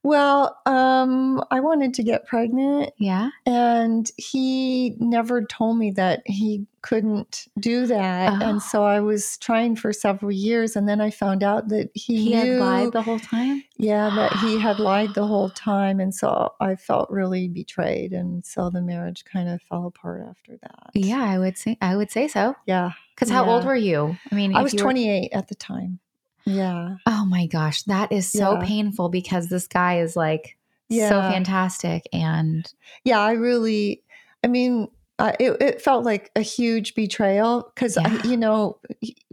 Well, 0.03 0.57
um, 0.65 1.43
I 1.51 1.59
wanted 1.59 1.93
to 1.95 2.03
get 2.03 2.25
pregnant. 2.25 2.91
Yeah. 2.97 3.29
And 3.45 4.09
he 4.17 4.95
never 4.99 5.43
told 5.43 5.77
me 5.77 5.91
that 5.91 6.23
he 6.25 6.65
couldn't 6.81 7.47
do 7.59 7.85
that. 7.85 8.41
Oh. 8.41 8.45
And 8.45 8.61
so 8.61 8.83
I 8.83 8.99
was 8.99 9.37
trying 9.37 9.75
for 9.75 9.93
several 9.93 10.31
years. 10.31 10.75
And 10.75 10.89
then 10.89 10.99
I 11.01 11.11
found 11.11 11.43
out 11.43 11.67
that 11.69 11.91
he, 11.93 12.23
he 12.23 12.29
knew, 12.35 12.53
had 12.53 12.59
lied 12.59 12.93
the 12.93 13.03
whole 13.03 13.19
time. 13.19 13.63
Yeah, 13.77 14.09
that 14.15 14.33
he 14.37 14.59
had 14.59 14.79
lied 14.79 15.13
the 15.13 15.27
whole 15.27 15.51
time. 15.51 15.99
And 15.99 16.13
so 16.13 16.51
I 16.59 16.75
felt 16.75 17.09
really 17.11 17.47
betrayed. 17.47 18.11
And 18.11 18.43
so 18.43 18.71
the 18.71 18.81
marriage 18.81 19.23
kind 19.25 19.49
of 19.49 19.61
fell 19.61 19.85
apart 19.85 20.23
after 20.27 20.57
that. 20.63 20.89
Yeah, 20.95 21.23
I 21.23 21.37
would 21.37 21.57
say, 21.57 21.77
I 21.79 21.95
would 21.95 22.09
say 22.09 22.27
so. 22.27 22.55
Yeah. 22.65 22.91
Because 23.15 23.29
how 23.29 23.45
yeah. 23.45 23.51
old 23.51 23.65
were 23.65 23.75
you? 23.75 24.17
I 24.31 24.35
mean, 24.35 24.55
I 24.55 24.63
was 24.63 24.73
28 24.73 25.29
were... 25.31 25.37
at 25.37 25.47
the 25.47 25.55
time. 25.55 25.99
Yeah. 26.45 26.95
Oh 27.05 27.25
my 27.25 27.47
gosh, 27.47 27.83
that 27.83 28.11
is 28.11 28.31
so 28.31 28.53
yeah. 28.53 28.65
painful 28.65 29.09
because 29.09 29.49
this 29.49 29.67
guy 29.67 29.99
is 29.99 30.15
like 30.15 30.57
yeah. 30.89 31.09
so 31.09 31.21
fantastic 31.21 32.03
and 32.11 32.71
yeah, 33.03 33.19
I 33.19 33.33
really 33.33 34.03
I 34.43 34.47
mean, 34.47 34.87
uh, 35.21 35.33
it, 35.39 35.61
it, 35.61 35.81
felt 35.81 36.03
like 36.03 36.31
a 36.35 36.41
huge 36.41 36.95
betrayal 36.95 37.71
because 37.75 37.95
yeah. 37.95 38.23
you 38.23 38.35
know 38.35 38.79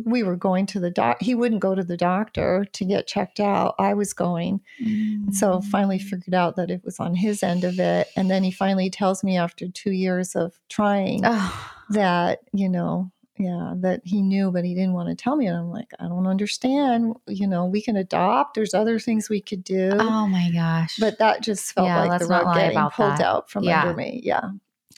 we 0.05 0.23
were 0.23 0.37
going 0.37 0.67
to 0.67 0.79
the 0.79 0.91
doc 0.91 1.17
he 1.21 1.35
wouldn't 1.35 1.63
go 1.63 1.75
to 1.75 1.83
the 1.83 1.97
doctor 1.97 2.67
to 2.75 2.85
get 2.85 3.07
checked 3.07 3.41
out 3.41 3.75
i 3.79 3.95
was 3.95 4.13
going 4.13 4.61
mm. 4.83 5.33
so 5.33 5.63
finally 5.63 5.99
figured 5.99 6.35
out 6.35 6.57
that 6.57 6.71
it 6.71 6.85
was 6.85 7.01
on 7.01 7.15
his 7.15 7.43
end 7.43 7.65
of 7.65 7.81
it 7.81 8.09
and 8.17 8.31
then 8.31 8.45
he 8.45 8.51
finally 8.51 8.91
tells 8.91 9.25
me 9.25 9.39
after 9.39 9.67
two 9.69 9.93
years 9.93 10.37
of 10.37 10.61
trying 10.69 11.23
oh. 11.25 11.73
that 11.89 12.41
you 12.53 12.69
know 12.69 13.11
yeah 13.39 13.75
that 13.77 14.01
he 14.05 14.21
knew 14.21 14.51
but 14.51 14.65
he 14.65 14.75
didn't 14.75 14.93
want 14.93 15.09
to 15.09 15.15
tell 15.15 15.37
me 15.37 15.47
and 15.47 15.57
i'm 15.57 15.71
like 15.71 15.91
i 16.01 16.09
don't 16.09 16.27
understand 16.27 17.15
you 17.27 17.47
know 17.47 17.65
we 17.67 17.81
can 17.81 17.97
adopt 17.97 18.55
there's 18.55 18.75
other 18.75 18.99
things 18.99 19.29
we 19.29 19.41
could 19.41 19.63
do 19.63 19.91
oh 19.95 20.27
my 20.27 20.51
gosh 20.53 20.97
but 20.99 21.19
that 21.19 21.43
just 21.43 21.73
felt 21.73 21.87
yeah, 21.87 22.05
like 22.05 22.21
the 22.21 22.27
rug 22.27 22.55
getting 22.55 22.79
pulled 22.91 23.13
that. 23.13 23.21
out 23.21 23.51
from 23.51 23.65
yeah. 23.65 23.83
under 23.83 23.95
me 23.95 24.21
yeah 24.23 24.51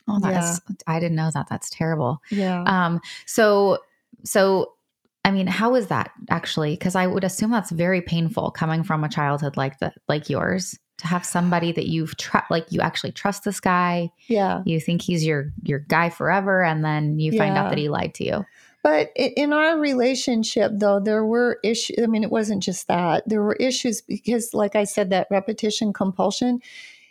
oh 0.09 0.19
that's 0.21 0.61
yeah. 0.69 0.77
i 0.87 0.99
didn't 0.99 1.17
know 1.17 1.31
that 1.33 1.47
that's 1.49 1.71
terrible 1.71 2.23
yeah 2.31 2.63
um 2.63 3.01
so 3.27 3.79
so 4.25 4.75
I 5.23 5.31
mean, 5.33 5.47
how 5.47 5.75
is 5.75 5.89
that 5.89 6.13
actually? 6.31 6.73
Because 6.73 6.95
I 6.95 7.07
would 7.07 7.25
assume 7.25 7.51
that's 7.51 7.71
very 7.71 8.01
painful 8.01 8.51
coming 8.53 8.83
from 8.83 9.05
a 9.05 9.09
childhood 9.09 9.57
like 9.57 9.79
that, 9.81 9.95
like 10.09 10.31
yours 10.31 10.79
to 11.01 11.07
have 11.07 11.25
somebody 11.25 11.73
that 11.73 11.87
you've 11.87 12.17
tr- 12.17 12.39
like 12.51 12.67
you 12.71 12.81
actually 12.81 13.13
trust 13.13 13.45
this 13.45 13.61
guy. 13.61 14.11
Yeah. 14.29 14.63
You 14.65 14.81
think 14.81 15.03
he's 15.03 15.25
your 15.25 15.53
your 15.63 15.81
guy 15.81 16.11
forever 16.11 16.63
and 16.63 16.85
then 16.85 17.19
you 17.19 17.33
find 17.33 17.55
yeah. 17.55 17.65
out 17.65 17.71
that 17.71 17.79
he 17.79 17.89
lied 17.89 18.15
to 18.15 18.25
you. 18.25 18.47
But 18.83 19.11
in 19.15 19.53
our 19.53 19.79
relationship 19.79 20.73
though 20.75 21.01
there 21.01 21.25
were 21.25 21.59
issues 21.65 21.99
I 22.03 22.07
mean 22.07 22.23
it 22.23 22.31
wasn't 22.31 22.63
just 22.63 22.89
that. 22.89 23.25
There 23.27 23.43
were 23.43 23.57
issues 23.57 24.01
because 24.01 24.55
like 24.55 24.77
I 24.77 24.85
said 24.85 25.11
that 25.11 25.27
repetition 25.31 25.93
compulsion 25.93 26.61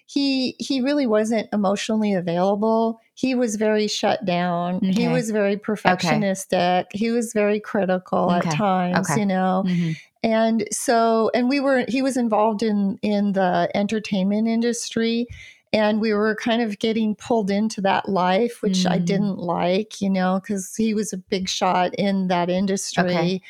he 0.10 0.56
he 0.58 0.82
really 0.82 1.06
wasn't 1.06 1.50
emotionally 1.54 2.16
available. 2.16 3.00
He 3.14 3.36
was 3.36 3.58
very 3.58 3.88
shut 3.88 4.26
down. 4.26 4.78
Okay. 4.78 4.92
He 4.92 5.08
was 5.08 5.30
very 5.30 5.56
perfectionistic. 5.56 6.86
Okay. 6.86 6.98
He 6.98 7.12
was 7.12 7.32
very 7.32 7.60
critical 7.60 8.32
okay. 8.32 8.50
at 8.50 8.56
times, 8.56 9.16
you 9.16 9.28
know. 9.28 9.64
Mm-hmm. 9.68 9.92
And 10.22 10.68
so 10.72 11.32
and 11.34 11.48
we 11.48 11.60
were 11.60 11.86
he 11.88 12.02
was 12.02 12.18
involved 12.18 12.62
in 12.62 13.00
in 13.02 13.34
the 13.34 13.70
entertainment 13.74 14.48
industry 14.48 15.28
and 15.72 16.02
we 16.02 16.14
were 16.14 16.36
kind 16.36 16.62
of 16.62 16.80
getting 16.80 17.16
pulled 17.16 17.52
into 17.52 17.80
that 17.82 18.10
life 18.10 18.62
which 18.62 18.80
mm. 18.80 18.92
I 18.92 18.98
didn't 18.98 19.38
like, 19.38 20.02
you 20.02 20.10
know, 20.10 20.42
cuz 20.46 20.76
he 20.76 20.94
was 20.94 21.14
a 21.14 21.18
big 21.18 21.48
shot 21.48 21.94
in 21.96 22.28
that 22.28 22.50
industry. 22.50 23.42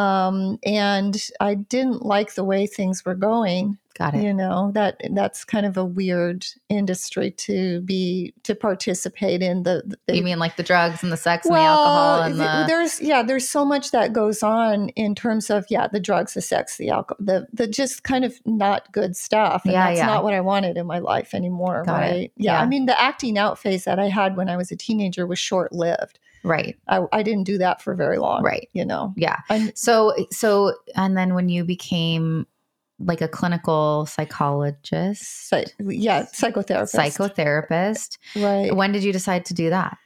Um, 0.00 0.58
and 0.64 1.22
I 1.40 1.54
didn't 1.54 2.02
like 2.02 2.34
the 2.34 2.44
way 2.44 2.66
things 2.66 3.04
were 3.04 3.14
going. 3.14 3.78
Got 3.98 4.14
it. 4.14 4.22
You 4.22 4.32
know 4.32 4.70
that 4.72 4.98
that's 5.10 5.44
kind 5.44 5.66
of 5.66 5.76
a 5.76 5.84
weird 5.84 6.46
industry 6.70 7.32
to 7.32 7.82
be 7.82 8.32
to 8.44 8.54
participate 8.54 9.42
in. 9.42 9.64
The, 9.64 9.96
the 10.06 10.16
you 10.16 10.22
mean 10.22 10.38
like 10.38 10.56
the 10.56 10.62
drugs 10.62 11.02
and 11.02 11.12
the 11.12 11.18
sex 11.18 11.46
well, 11.46 12.22
and 12.22 12.38
the 12.38 12.44
alcohol 12.44 12.62
and 12.62 12.66
the 12.68 12.72
there's 12.72 13.00
yeah 13.02 13.22
there's 13.22 13.46
so 13.46 13.62
much 13.62 13.90
that 13.90 14.14
goes 14.14 14.42
on 14.42 14.88
in 14.90 15.14
terms 15.14 15.50
of 15.50 15.66
yeah 15.68 15.86
the 15.86 16.00
drugs, 16.00 16.32
the 16.32 16.40
sex, 16.40 16.78
the 16.78 16.88
alcohol, 16.88 17.18
the 17.20 17.46
the 17.52 17.66
just 17.66 18.04
kind 18.04 18.24
of 18.24 18.40
not 18.46 18.90
good 18.92 19.16
stuff. 19.16 19.62
And 19.64 19.72
yeah, 19.72 19.88
that's 19.88 19.98
yeah. 19.98 20.06
not 20.06 20.24
what 20.24 20.32
I 20.32 20.40
wanted 20.40 20.78
in 20.78 20.86
my 20.86 21.00
life 21.00 21.34
anymore. 21.34 21.82
Got 21.84 22.00
right? 22.00 22.32
Yeah. 22.36 22.52
yeah, 22.54 22.60
I 22.60 22.66
mean 22.66 22.86
the 22.86 22.98
acting 22.98 23.36
out 23.36 23.58
phase 23.58 23.84
that 23.84 23.98
I 23.98 24.08
had 24.08 24.34
when 24.34 24.48
I 24.48 24.56
was 24.56 24.70
a 24.70 24.76
teenager 24.76 25.26
was 25.26 25.38
short 25.38 25.72
lived. 25.72 26.18
Right. 26.42 26.76
I, 26.88 27.04
I 27.12 27.22
didn't 27.22 27.44
do 27.44 27.58
that 27.58 27.82
for 27.82 27.94
very 27.94 28.18
long. 28.18 28.42
Right. 28.42 28.68
You 28.72 28.84
know. 28.84 29.12
Yeah. 29.16 29.38
And 29.48 29.76
so 29.76 30.14
so 30.30 30.74
and 30.96 31.16
then 31.16 31.34
when 31.34 31.48
you 31.48 31.64
became 31.64 32.46
like 33.00 33.20
a 33.20 33.28
clinical 33.28 34.06
psychologist. 34.06 35.52
yeah, 35.78 36.24
psychotherapist. 36.24 36.94
Psychotherapist. 36.94 38.18
Right. 38.36 38.74
When 38.74 38.92
did 38.92 39.02
you 39.02 39.12
decide 39.12 39.46
to 39.46 39.54
do 39.54 39.70
that? 39.70 39.96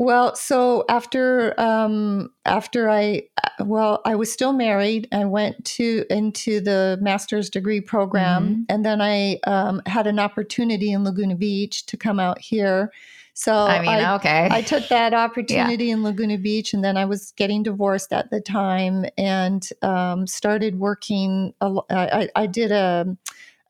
Well, 0.00 0.36
so 0.36 0.84
after 0.88 1.60
um, 1.60 2.30
after 2.44 2.88
I 2.88 3.24
well, 3.58 4.00
I 4.04 4.14
was 4.14 4.32
still 4.32 4.52
married. 4.52 5.08
I 5.10 5.24
went 5.24 5.64
to 5.64 6.04
into 6.08 6.60
the 6.60 6.98
master's 7.00 7.50
degree 7.50 7.80
program, 7.80 8.44
mm-hmm. 8.44 8.62
and 8.68 8.84
then 8.84 9.00
I 9.00 9.40
um, 9.44 9.82
had 9.86 10.06
an 10.06 10.20
opportunity 10.20 10.92
in 10.92 11.02
Laguna 11.02 11.34
Beach 11.34 11.84
to 11.86 11.96
come 11.96 12.20
out 12.20 12.38
here 12.38 12.92
so 13.38 13.54
I 13.54 13.80
mean, 13.80 13.90
I, 13.90 14.16
okay. 14.16 14.48
I 14.50 14.62
took 14.62 14.88
that 14.88 15.14
opportunity 15.26 15.84
yeah. 15.84 15.92
in 15.92 16.02
Laguna 16.02 16.38
Beach, 16.38 16.74
and 16.74 16.82
then 16.82 16.96
I 16.96 17.04
was 17.04 17.30
getting 17.36 17.62
divorced 17.62 18.12
at 18.12 18.32
the 18.32 18.40
time, 18.40 19.06
and 19.16 19.64
um, 19.80 20.26
started 20.26 20.80
working. 20.80 21.54
I, 21.60 22.28
I 22.34 22.46
did 22.48 22.72
a 22.72 23.16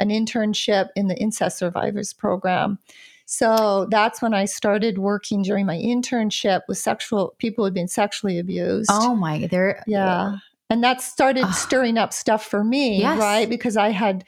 an 0.01 0.09
internship 0.09 0.89
in 0.97 1.09
the 1.09 1.16
incest 1.19 1.59
survivors 1.59 2.14
program. 2.14 2.79
So 3.27 3.87
that's 3.91 4.23
when 4.23 4.33
I 4.33 4.47
started 4.47 4.97
working 4.97 5.43
during 5.43 5.66
my 5.66 5.77
internship 5.77 6.62
with 6.66 6.79
sexual 6.79 7.35
people 7.37 7.62
who 7.62 7.66
had 7.66 7.75
been 7.75 7.89
sexually 7.89 8.39
abused. 8.39 8.89
Oh 8.91 9.14
my, 9.14 9.49
there, 9.49 9.85
yeah, 9.87 10.39
and 10.71 10.83
that 10.83 11.03
started 11.03 11.47
stirring 11.53 11.99
up 11.99 12.14
stuff 12.14 12.43
for 12.43 12.64
me, 12.64 13.01
yes. 13.01 13.19
right? 13.19 13.47
Because 13.47 13.77
I 13.77 13.91
had 13.91 14.25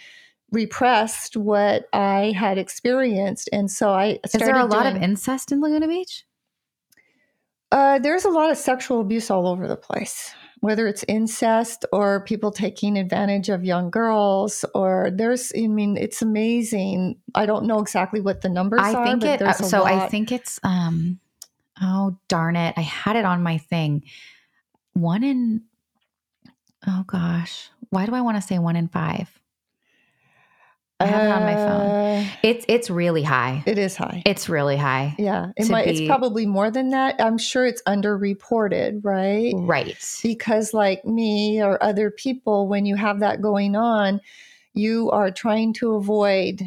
repressed 0.52 1.36
what 1.36 1.86
I 1.92 2.32
had 2.36 2.58
experienced, 2.58 3.48
and 3.52 3.70
so 3.70 3.90
I 3.90 4.18
started. 4.26 4.34
Is 4.34 4.40
there 4.46 4.56
a 4.56 4.66
lot 4.66 4.86
of 4.86 5.02
incest 5.02 5.52
in 5.52 5.60
Laguna 5.60 5.88
Beach? 5.88 6.24
Uh, 7.72 7.98
there's 8.00 8.24
a 8.24 8.30
lot 8.30 8.50
of 8.50 8.56
sexual 8.56 9.00
abuse 9.00 9.30
all 9.30 9.46
over 9.46 9.68
the 9.68 9.76
place, 9.76 10.34
whether 10.58 10.88
it's 10.88 11.04
incest 11.06 11.84
or 11.92 12.24
people 12.24 12.50
taking 12.50 12.98
advantage 12.98 13.48
of 13.48 13.64
young 13.64 13.90
girls, 13.90 14.64
or 14.74 15.10
there's. 15.14 15.52
I 15.56 15.68
mean, 15.68 15.96
it's 15.96 16.20
amazing. 16.22 17.16
I 17.34 17.46
don't 17.46 17.66
know 17.66 17.78
exactly 17.78 18.20
what 18.20 18.40
the 18.40 18.48
numbers 18.48 18.80
I 18.82 18.94
are. 18.94 19.06
Think 19.06 19.24
it. 19.24 19.42
Uh, 19.42 19.52
so 19.52 19.82
lot. 19.82 19.92
I 19.92 20.08
think 20.08 20.32
it's. 20.32 20.58
um 20.62 21.20
Oh 21.82 22.18
darn 22.28 22.56
it! 22.56 22.74
I 22.76 22.82
had 22.82 23.16
it 23.16 23.24
on 23.24 23.42
my 23.42 23.56
thing. 23.56 24.04
One 24.92 25.24
in. 25.24 25.62
Oh 26.86 27.04
gosh, 27.06 27.70
why 27.88 28.04
do 28.04 28.14
I 28.14 28.20
want 28.20 28.36
to 28.36 28.42
say 28.42 28.58
one 28.58 28.76
in 28.76 28.88
five? 28.88 29.39
I 31.00 31.06
have 31.06 31.22
it 31.22 31.30
on 31.30 31.42
my 31.42 31.54
phone. 31.54 31.86
Uh, 31.86 32.28
it's 32.42 32.64
it's 32.68 32.90
really 32.90 33.22
high. 33.22 33.62
It 33.66 33.78
is 33.78 33.96
high. 33.96 34.22
It's 34.26 34.48
really 34.48 34.76
high. 34.76 35.14
Yeah, 35.18 35.52
it 35.56 35.68
might, 35.68 35.86
be, 35.86 35.90
it's 35.92 36.06
probably 36.06 36.46
more 36.46 36.70
than 36.70 36.90
that. 36.90 37.16
I'm 37.18 37.38
sure 37.38 37.66
it's 37.66 37.82
underreported, 37.82 39.00
right? 39.02 39.54
Right. 39.56 39.96
Because 40.22 40.74
like 40.74 41.04
me 41.04 41.62
or 41.62 41.82
other 41.82 42.10
people, 42.10 42.68
when 42.68 42.84
you 42.84 42.96
have 42.96 43.20
that 43.20 43.40
going 43.40 43.76
on, 43.76 44.20
you 44.74 45.10
are 45.10 45.30
trying 45.30 45.72
to 45.74 45.94
avoid 45.94 46.62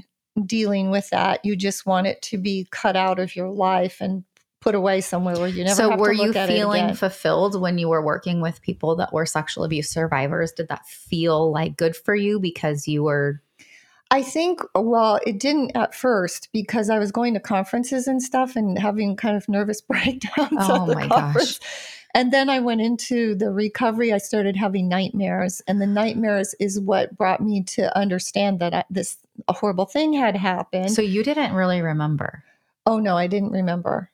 dealing 0.46 0.90
with 0.90 1.10
that. 1.12 1.46
You 1.46 1.56
just 1.56 1.86
want 1.86 2.08
it 2.08 2.22
to 2.24 2.38
be 2.38 2.68
cut 2.72 2.96
out 2.96 3.20
of 3.20 3.36
your 3.36 3.50
life 3.50 4.02
and 4.02 4.24
put 4.62 4.76
away 4.76 5.02
somewhere 5.02 5.36
where 5.36 5.50
you 5.50 5.64
never. 5.64 5.76
So, 5.76 5.96
were 5.96 6.14
you 6.14 6.34
feeling 6.34 6.96
fulfilled 6.96 7.60
when 7.60 7.78
you 7.78 7.90
were 7.90 8.04
working 8.04 8.42
with 8.42 8.62
people 8.62 8.96
that 8.96 9.14
were 9.14 9.26
sexual 9.26 9.64
abuse 9.64 9.90
survivors? 9.90 10.52
Did 10.52 10.70
that 10.70 10.88
feel 10.88 11.52
like 11.52 11.78
good 11.78 11.96
for 11.96 12.16
you 12.16 12.40
because 12.40 12.88
you 12.88 13.04
were 13.04 13.42
I 14.14 14.22
think, 14.22 14.62
well, 14.76 15.20
it 15.26 15.40
didn't 15.40 15.72
at 15.76 15.96
first 15.96 16.50
because 16.54 16.92
I 16.92 17.00
was 17.00 17.12
going 17.12 17.34
to 17.34 17.40
conferences 17.40 18.06
and 18.06 18.22
stuff 18.22 18.56
and 18.56 18.78
having 18.78 19.16
kind 19.16 19.36
of 19.36 19.50
nervous 19.50 19.82
breakdowns 19.90 20.52
oh, 20.52 20.84
at 20.84 20.88
the 20.88 21.08
conference. 21.08 21.58
Gosh. 21.58 22.00
And 22.14 22.32
then 22.32 22.48
I 22.48 22.60
went 22.60 22.82
into 22.82 23.34
the 23.34 23.50
recovery. 23.50 24.14
I 24.14 24.20
started 24.20 24.56
having 24.56 24.88
nightmares, 24.88 25.64
and 25.68 25.82
the 25.82 25.88
nightmares 25.88 26.54
is 26.60 26.80
what 26.80 27.18
brought 27.18 27.42
me 27.42 27.64
to 27.64 27.98
understand 27.98 28.60
that 28.60 28.72
I, 28.72 28.84
this 28.88 29.18
a 29.48 29.54
horrible 29.54 29.88
thing 29.88 30.14
had 30.14 30.36
happened. 30.36 30.92
So 30.92 31.02
you 31.02 31.24
didn't 31.24 31.56
really 31.56 31.82
remember? 31.82 32.44
Oh 32.86 33.00
no, 33.00 33.18
I 33.18 33.26
didn't 33.26 33.52
remember. 33.52 34.12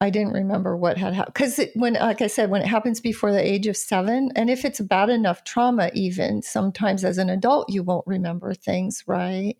I 0.00 0.10
didn't 0.10 0.32
remember 0.32 0.76
what 0.76 0.96
had 0.96 1.12
happened 1.12 1.34
because 1.34 1.60
when, 1.74 1.94
like 1.94 2.20
I 2.20 2.28
said, 2.28 2.50
when 2.50 2.62
it 2.62 2.68
happens 2.68 3.00
before 3.00 3.32
the 3.32 3.44
age 3.44 3.66
of 3.66 3.76
seven, 3.76 4.30
and 4.36 4.48
if 4.48 4.64
it's 4.64 4.80
bad 4.80 5.10
enough 5.10 5.42
trauma, 5.42 5.90
even 5.92 6.40
sometimes 6.42 7.04
as 7.04 7.18
an 7.18 7.28
adult, 7.28 7.68
you 7.68 7.82
won't 7.82 8.06
remember 8.06 8.54
things, 8.54 9.02
right? 9.06 9.56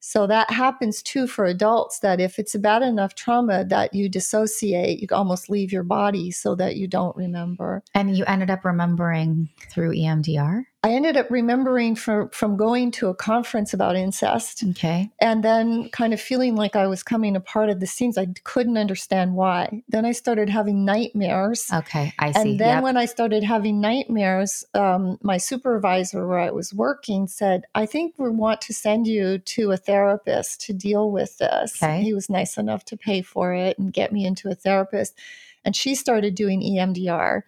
So 0.00 0.26
that 0.26 0.50
happens 0.50 1.02
too 1.02 1.26
for 1.26 1.46
adults 1.46 2.00
that 2.00 2.20
if 2.20 2.38
it's 2.38 2.54
bad 2.56 2.82
enough 2.82 3.14
trauma 3.14 3.64
that 3.64 3.94
you 3.94 4.08
dissociate, 4.08 5.00
you 5.00 5.08
almost 5.10 5.50
leave 5.50 5.72
your 5.72 5.82
body 5.82 6.30
so 6.30 6.54
that 6.56 6.76
you 6.76 6.86
don't 6.86 7.16
remember. 7.16 7.82
And 7.94 8.16
you 8.16 8.24
ended 8.26 8.50
up 8.50 8.64
remembering 8.64 9.48
through 9.70 9.94
EMDR? 9.94 10.64
I 10.86 10.92
ended 10.92 11.16
up 11.16 11.30
remembering 11.30 11.96
from 11.96 12.30
from 12.30 12.56
going 12.56 12.90
to 12.92 13.08
a 13.08 13.14
conference 13.14 13.74
about 13.74 13.96
incest. 13.96 14.64
Okay. 14.70 15.10
And 15.20 15.42
then 15.42 15.88
kind 15.90 16.14
of 16.14 16.20
feeling 16.20 16.56
like 16.56 16.76
I 16.76 16.86
was 16.86 17.02
coming 17.02 17.36
apart 17.36 17.56
part 17.56 17.70
of 17.70 17.80
the 17.80 17.86
scenes. 17.86 18.18
I 18.18 18.26
couldn't 18.44 18.76
understand 18.76 19.34
why. 19.34 19.82
Then 19.88 20.04
I 20.04 20.12
started 20.12 20.50
having 20.50 20.84
nightmares. 20.84 21.70
Okay, 21.72 22.12
I 22.18 22.32
see. 22.32 22.38
And 22.38 22.60
then 22.60 22.76
yep. 22.76 22.82
when 22.82 22.98
I 22.98 23.06
started 23.06 23.42
having 23.42 23.80
nightmares, 23.80 24.62
um, 24.74 25.18
my 25.22 25.38
supervisor 25.38 26.28
where 26.28 26.38
I 26.38 26.50
was 26.50 26.74
working 26.74 27.26
said, 27.26 27.64
I 27.74 27.86
think 27.86 28.14
we 28.18 28.28
want 28.28 28.60
to 28.62 28.74
send 28.74 29.06
you 29.06 29.38
to 29.38 29.72
a 29.72 29.78
therapist 29.78 30.60
to 30.66 30.74
deal 30.74 31.10
with 31.10 31.38
this. 31.38 31.82
Okay. 31.82 32.02
He 32.02 32.12
was 32.12 32.28
nice 32.28 32.58
enough 32.58 32.84
to 32.86 32.96
pay 32.96 33.22
for 33.22 33.54
it 33.54 33.78
and 33.78 33.90
get 33.90 34.12
me 34.12 34.26
into 34.26 34.50
a 34.50 34.54
therapist. 34.54 35.18
And 35.64 35.74
she 35.74 35.94
started 35.94 36.34
doing 36.34 36.60
EMDR. 36.60 37.42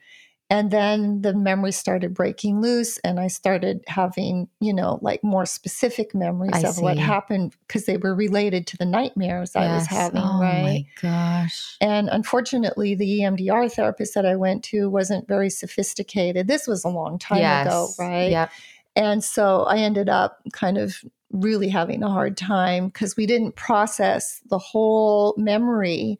And 0.50 0.70
then 0.70 1.20
the 1.20 1.34
memories 1.34 1.76
started 1.76 2.14
breaking 2.14 2.62
loose, 2.62 2.96
and 2.98 3.20
I 3.20 3.26
started 3.26 3.84
having, 3.86 4.48
you 4.60 4.72
know, 4.72 4.98
like 5.02 5.22
more 5.22 5.44
specific 5.44 6.14
memories 6.14 6.52
I 6.54 6.68
of 6.68 6.76
see. 6.76 6.82
what 6.82 6.96
happened 6.96 7.54
because 7.66 7.84
they 7.84 7.98
were 7.98 8.14
related 8.14 8.66
to 8.68 8.78
the 8.78 8.86
nightmares 8.86 9.52
yes. 9.54 9.62
I 9.62 9.74
was 9.74 9.86
having, 9.86 10.22
oh 10.22 10.40
right? 10.40 10.62
my 10.62 10.86
gosh. 11.02 11.76
And 11.82 12.08
unfortunately, 12.08 12.94
the 12.94 13.20
EMDR 13.20 13.70
therapist 13.70 14.14
that 14.14 14.24
I 14.24 14.36
went 14.36 14.64
to 14.64 14.88
wasn't 14.88 15.28
very 15.28 15.50
sophisticated. 15.50 16.48
This 16.48 16.66
was 16.66 16.82
a 16.82 16.88
long 16.88 17.18
time 17.18 17.40
yes. 17.40 17.66
ago, 17.66 17.88
right? 17.98 18.30
Yep. 18.30 18.50
And 18.96 19.22
so 19.22 19.64
I 19.64 19.78
ended 19.78 20.08
up 20.08 20.40
kind 20.54 20.78
of 20.78 21.04
really 21.30 21.68
having 21.68 22.02
a 22.02 22.08
hard 22.08 22.38
time 22.38 22.86
because 22.86 23.18
we 23.18 23.26
didn't 23.26 23.54
process 23.54 24.40
the 24.48 24.58
whole 24.58 25.34
memory 25.36 26.18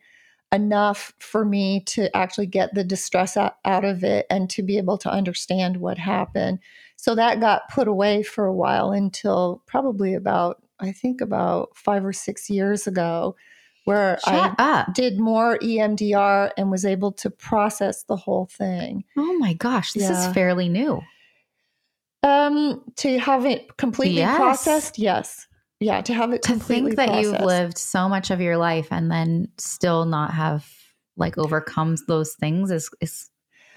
enough 0.52 1.12
for 1.18 1.44
me 1.44 1.80
to 1.80 2.14
actually 2.16 2.46
get 2.46 2.74
the 2.74 2.84
distress 2.84 3.36
out, 3.36 3.56
out 3.64 3.84
of 3.84 4.02
it 4.02 4.26
and 4.30 4.48
to 4.50 4.62
be 4.62 4.78
able 4.78 4.98
to 4.98 5.10
understand 5.10 5.76
what 5.76 5.98
happened. 5.98 6.58
So 6.96 7.14
that 7.14 7.40
got 7.40 7.68
put 7.68 7.86
away 7.86 8.22
for 8.22 8.46
a 8.46 8.54
while 8.54 8.90
until 8.92 9.62
probably 9.66 10.14
about, 10.14 10.62
I 10.80 10.92
think, 10.92 11.20
about 11.20 11.70
five 11.76 12.04
or 12.04 12.12
six 12.12 12.48
years 12.48 12.86
ago, 12.86 13.36
where 13.84 14.18
Shut 14.24 14.54
I 14.58 14.80
up. 14.80 14.94
did 14.94 15.18
more 15.20 15.58
EMDR 15.58 16.50
and 16.56 16.70
was 16.70 16.84
able 16.84 17.12
to 17.12 17.30
process 17.30 18.04
the 18.04 18.16
whole 18.16 18.46
thing. 18.46 19.04
Oh 19.16 19.38
my 19.38 19.52
gosh, 19.52 19.92
this 19.92 20.04
yeah. 20.04 20.28
is 20.28 20.34
fairly 20.34 20.68
new. 20.68 21.00
Um, 22.22 22.82
to 22.96 23.18
have 23.18 23.46
it 23.46 23.76
completely 23.76 24.18
yes. 24.18 24.36
processed, 24.36 24.98
yes 24.98 25.47
yeah 25.80 26.00
to 26.00 26.12
have 26.12 26.32
it 26.32 26.42
to 26.42 26.56
think 26.56 26.96
that 26.96 27.08
processed. 27.08 27.24
you've 27.24 27.40
lived 27.40 27.78
so 27.78 28.08
much 28.08 28.30
of 28.30 28.40
your 28.40 28.56
life 28.56 28.88
and 28.90 29.10
then 29.10 29.48
still 29.58 30.04
not 30.04 30.32
have 30.32 30.66
like 31.16 31.38
overcome 31.38 31.96
those 32.06 32.34
things 32.34 32.70
is 32.70 32.90
is 33.00 33.30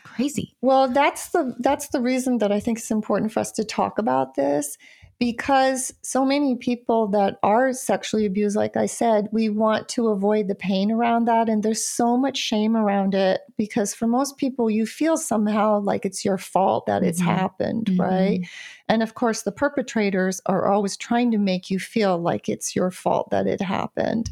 crazy 0.04 0.56
well 0.62 0.88
that's 0.88 1.30
the 1.30 1.56
that's 1.60 1.90
the 1.90 2.02
reason 2.02 2.40
that 2.40 2.52
i 2.52 2.60
think 2.60 2.78
it's 2.80 2.92
important 2.92 3.32
for 3.32 3.40
us 3.40 3.52
to 3.52 3.64
talk 3.64 3.98
about 3.98 4.36
this 4.36 4.78
because 5.22 5.94
so 6.02 6.26
many 6.26 6.56
people 6.56 7.06
that 7.06 7.38
are 7.44 7.74
sexually 7.74 8.26
abused, 8.26 8.56
like 8.56 8.76
I 8.76 8.88
said, 8.88 9.30
we 9.32 9.50
want 9.50 9.88
to 9.90 10.08
avoid 10.08 10.48
the 10.48 10.56
pain 10.56 10.92
around 10.92 11.26
that. 11.26 11.48
And 11.48 11.62
there's 11.62 11.86
so 11.86 12.18
much 12.18 12.38
shame 12.38 12.76
around 12.76 13.14
it 13.14 13.42
because 13.56 13.94
for 13.94 14.08
most 14.08 14.38
people, 14.38 14.72
you 14.72 14.88
feel 14.88 15.18
somehow 15.18 15.80
like 15.82 16.06
it's 16.06 16.26
your 16.26 16.40
fault 16.40 16.88
that 16.88 17.04
it's 17.04 17.20
mm-hmm. 17.22 17.30
happened, 17.30 17.86
mm-hmm. 17.86 18.02
right? 18.02 18.42
And 18.90 19.04
of 19.04 19.14
course, 19.14 19.44
the 19.44 19.52
perpetrators 19.52 20.42
are 20.48 20.66
always 20.66 20.98
trying 20.98 21.30
to 21.30 21.38
make 21.38 21.70
you 21.70 21.78
feel 21.78 22.18
like 22.18 22.50
it's 22.50 22.76
your 22.76 22.90
fault 22.90 23.30
that 23.30 23.46
it 23.46 23.62
happened. 23.62 24.32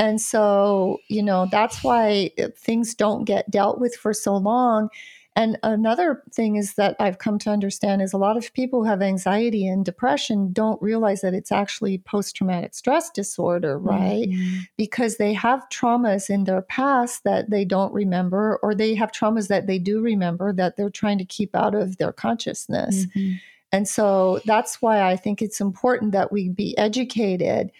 And 0.00 0.20
so, 0.20 0.98
you 1.06 1.22
know, 1.22 1.46
that's 1.48 1.84
why 1.84 2.32
things 2.56 2.96
don't 2.96 3.22
get 3.22 3.52
dealt 3.52 3.78
with 3.78 3.94
for 3.94 4.12
so 4.12 4.36
long 4.36 4.88
and 5.38 5.56
another 5.62 6.24
thing 6.32 6.56
is 6.56 6.74
that 6.74 6.96
I've 6.98 7.18
come 7.18 7.38
to 7.38 7.50
understand 7.50 8.02
is 8.02 8.12
a 8.12 8.18
lot 8.18 8.36
of 8.36 8.52
people 8.54 8.82
who 8.82 8.88
have 8.88 9.00
anxiety 9.00 9.68
and 9.68 9.84
depression 9.84 10.52
don't 10.52 10.82
realize 10.82 11.20
that 11.20 11.32
it's 11.32 11.52
actually 11.52 11.98
post 11.98 12.34
traumatic 12.34 12.74
stress 12.74 13.08
disorder, 13.08 13.78
right? 13.78 14.28
Mm-hmm. 14.28 14.62
Because 14.76 15.16
they 15.16 15.32
have 15.34 15.68
traumas 15.68 16.28
in 16.28 16.42
their 16.42 16.62
past 16.62 17.22
that 17.22 17.50
they 17.50 17.64
don't 17.64 17.94
remember, 17.94 18.58
or 18.64 18.74
they 18.74 18.96
have 18.96 19.12
traumas 19.12 19.46
that 19.46 19.68
they 19.68 19.78
do 19.78 20.00
remember 20.00 20.52
that 20.54 20.76
they're 20.76 20.90
trying 20.90 21.18
to 21.18 21.24
keep 21.24 21.54
out 21.54 21.76
of 21.76 21.98
their 21.98 22.12
consciousness. 22.12 23.06
Mm-hmm. 23.06 23.34
And 23.70 23.86
so 23.86 24.40
that's 24.44 24.82
why 24.82 25.02
I 25.02 25.14
think 25.14 25.40
it's 25.40 25.60
important 25.60 26.10
that 26.10 26.32
we 26.32 26.48
be 26.48 26.76
educated 26.76 27.70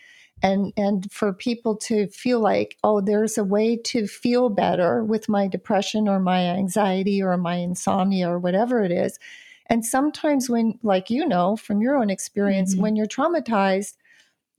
and 0.43 0.73
and 0.77 1.11
for 1.11 1.33
people 1.33 1.77
to 1.77 2.07
feel 2.09 2.41
like 2.41 2.77
oh 2.85 3.01
there's 3.01 3.39
a 3.39 3.45
way 3.45 3.77
to 3.77 4.07
feel 4.07 4.49
better 4.49 5.05
with 5.05 5.29
my 5.29 5.49
depression 5.49 6.09
or 6.09 6.19
my 6.19 6.47
anxiety 6.47 7.23
or 7.23 7.37
my 7.37 7.57
insomnia 7.57 8.29
or 8.29 8.39
whatever 8.39 8.83
it 8.83 8.93
is. 8.93 9.19
And 9.71 9.85
sometimes 9.85 10.49
when 10.49 10.79
like 10.83 11.11
you 11.11 11.27
know 11.27 11.57
from 11.57 11.81
your 11.81 11.97
own 11.97 12.11
experience 12.11 12.73
mm-hmm. 12.73 12.83
when 12.83 12.97
you're 12.97 13.07
traumatized 13.07 13.95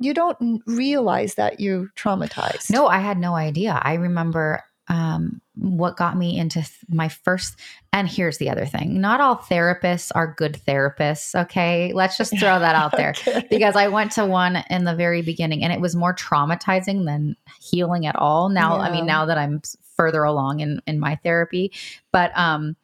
you 0.01 0.13
don't 0.13 0.61
realize 0.65 1.35
that 1.35 1.59
you're 1.59 1.87
traumatized. 1.95 2.69
No 2.71 2.87
i 2.87 2.99
had 2.99 3.17
no 3.17 3.35
idea. 3.35 3.79
I 3.83 3.95
remember 3.95 4.63
um, 4.89 5.39
what 5.55 5.97
got 5.97 6.17
me 6.17 6.37
into 6.37 6.59
th- 6.59 6.77
my 6.89 7.07
first 7.07 7.55
and 7.93 8.09
here's 8.09 8.37
the 8.39 8.49
other 8.49 8.65
thing 8.65 8.99
not 8.99 9.21
all 9.21 9.35
therapists 9.35 10.11
are 10.15 10.33
good 10.37 10.59
therapists 10.67 11.39
okay 11.39 11.91
let's 11.93 12.17
just 12.17 12.37
throw 12.39 12.59
that 12.59 12.75
out 12.75 12.95
there 12.97 13.13
okay. 13.27 13.45
because 13.49 13.75
i 13.75 13.87
went 13.87 14.11
to 14.11 14.25
one 14.25 14.63
in 14.69 14.85
the 14.85 14.95
very 14.95 15.21
beginning 15.21 15.63
and 15.63 15.71
it 15.71 15.81
was 15.81 15.95
more 15.95 16.13
traumatizing 16.13 17.05
than 17.05 17.35
healing 17.61 18.05
at 18.05 18.15
all 18.15 18.49
now 18.49 18.77
yeah. 18.77 18.83
i 18.83 18.91
mean 18.91 19.05
now 19.05 19.25
that 19.25 19.37
i'm 19.37 19.61
further 19.95 20.23
along 20.23 20.59
in 20.59 20.81
in 20.87 20.99
my 20.99 21.15
therapy 21.17 21.71
but 22.11 22.31
um 22.35 22.75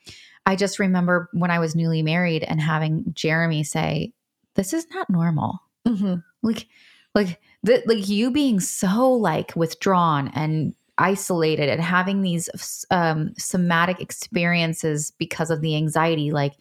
i 0.46 0.56
just 0.56 0.80
remember 0.80 1.30
when 1.34 1.50
i 1.50 1.60
was 1.60 1.76
newly 1.76 2.04
married 2.04 2.44
and 2.44 2.62
having 2.62 3.04
jeremy 3.14 3.64
say 3.64 4.12
this 4.56 4.74
is 4.74 4.86
not 4.92 5.10
normal 5.10 5.60
mm-hmm. 5.88 6.16
like 6.44 6.68
like 7.16 7.42
the, 7.64 7.82
like 7.86 8.10
you 8.10 8.30
being 8.30 8.60
so 8.60 9.12
like 9.12 9.56
withdrawn 9.56 10.30
and 10.36 10.76
isolated 10.98 11.70
and 11.70 11.82
having 11.82 12.22
these 12.22 12.86
um, 12.92 13.34
somatic 13.38 14.00
experiences 14.02 15.12
because 15.18 15.50
of 15.52 15.62
the 15.62 15.76
anxiety 15.76 16.32
like 16.32 16.54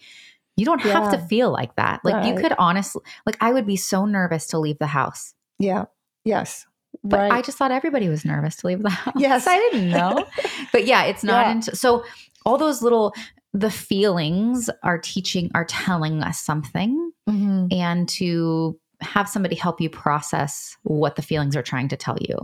you 0.57 0.65
don't 0.65 0.81
have 0.83 1.11
to 1.11 1.19
feel 1.27 1.51
like 1.51 1.75
that. 1.77 2.01
Like 2.05 2.15
right. 2.15 2.27
you 2.27 2.41
could 2.41 2.53
honestly 2.59 3.03
like 3.27 3.37
i 3.41 3.53
would 3.53 3.67
be 3.67 3.77
so 3.77 4.07
nervous 4.07 4.47
to 4.49 4.59
leave 4.59 4.79
the 4.79 4.87
house. 4.87 5.35
Yeah. 5.59 5.87
Yes. 6.25 6.67
But 7.03 7.19
right. 7.19 7.33
i 7.33 7.43
just 7.43 7.59
thought 7.59 7.73
everybody 7.73 8.09
was 8.09 8.25
nervous 8.25 8.57
to 8.57 8.69
leave 8.69 8.83
the 8.83 8.91
house. 8.91 9.15
Yes. 9.17 9.47
I 9.47 9.59
didn't 9.59 9.91
know. 9.91 10.25
But 10.73 10.87
yeah 10.87 11.05
it's 11.05 11.25
not 11.25 11.47
yeah. 11.47 11.53
into 11.53 11.77
so 11.77 12.05
all 12.45 12.59
those 12.59 12.83
little 12.83 13.15
the 13.53 13.71
feelings 13.71 14.69
are 14.83 14.99
teaching 14.99 15.51
are 15.55 15.65
telling 15.65 16.23
us 16.23 16.41
something. 16.41 17.11
Mm-hmm. 17.27 17.69
and 17.71 18.07
to 18.11 18.79
have 19.01 19.31
somebody 19.31 19.55
help 19.55 19.81
you 19.81 19.89
process 19.89 20.77
what 20.83 21.17
the 21.17 21.23
feelings 21.23 21.57
are 21.57 21.63
trying 21.63 21.89
to 21.89 21.97
tell 21.97 22.19
you 22.21 22.37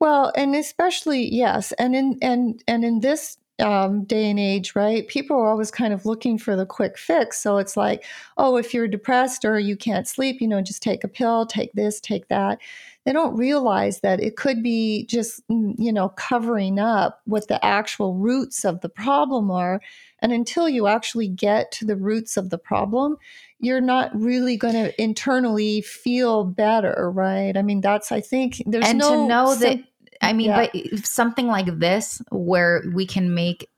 well, 0.00 0.32
and 0.34 0.56
especially 0.56 1.32
yes, 1.32 1.72
and 1.72 1.94
in 1.94 2.18
and 2.22 2.62
and 2.66 2.84
in 2.84 3.00
this 3.00 3.36
um, 3.60 4.04
day 4.04 4.30
and 4.30 4.38
age, 4.38 4.74
right? 4.74 5.06
People 5.08 5.36
are 5.36 5.48
always 5.48 5.70
kind 5.70 5.92
of 5.92 6.06
looking 6.06 6.38
for 6.38 6.56
the 6.56 6.66
quick 6.66 6.98
fix. 6.98 7.40
So 7.40 7.58
it's 7.58 7.76
like, 7.76 8.04
oh, 8.36 8.56
if 8.56 8.72
you're 8.72 8.88
depressed 8.88 9.44
or 9.44 9.58
you 9.58 9.76
can't 9.76 10.08
sleep, 10.08 10.40
you 10.40 10.48
know, 10.48 10.60
just 10.60 10.82
take 10.82 11.04
a 11.04 11.08
pill, 11.08 11.46
take 11.46 11.72
this, 11.74 12.00
take 12.00 12.28
that. 12.28 12.58
They 13.04 13.12
don't 13.12 13.36
realize 13.36 14.00
that 14.00 14.20
it 14.20 14.36
could 14.36 14.62
be 14.62 15.06
just, 15.06 15.46
mm, 15.48 15.74
you 15.78 15.92
know, 15.92 16.10
covering 16.10 16.78
up 16.78 17.20
what 17.24 17.48
the 17.48 17.64
actual 17.64 18.14
roots 18.14 18.64
of 18.64 18.80
the 18.80 18.88
problem 18.88 19.50
are. 19.50 19.80
And 20.20 20.32
until 20.32 20.68
you 20.68 20.86
actually 20.86 21.28
get 21.28 21.72
to 21.72 21.86
the 21.86 21.96
roots 21.96 22.36
of 22.36 22.50
the 22.50 22.58
problem, 22.58 23.16
you're 23.58 23.80
not 23.80 24.10
really 24.14 24.56
going 24.56 24.74
to 24.74 25.02
internally 25.02 25.80
feel 25.80 26.44
better, 26.44 27.10
right? 27.14 27.56
I 27.56 27.62
mean, 27.62 27.80
that's 27.80 28.12
I 28.12 28.20
think 28.20 28.62
there's 28.66 28.86
and 28.86 28.98
no 28.98 29.10
to 29.10 29.26
know 29.26 29.54
that 29.54 29.80
I 30.20 30.32
mean, 30.32 30.48
yeah. 30.48 30.68
but 30.72 31.04
something 31.04 31.46
like 31.46 31.78
this 31.78 32.20
where 32.30 32.84
we 32.92 33.06
can 33.06 33.34
make 33.34 33.68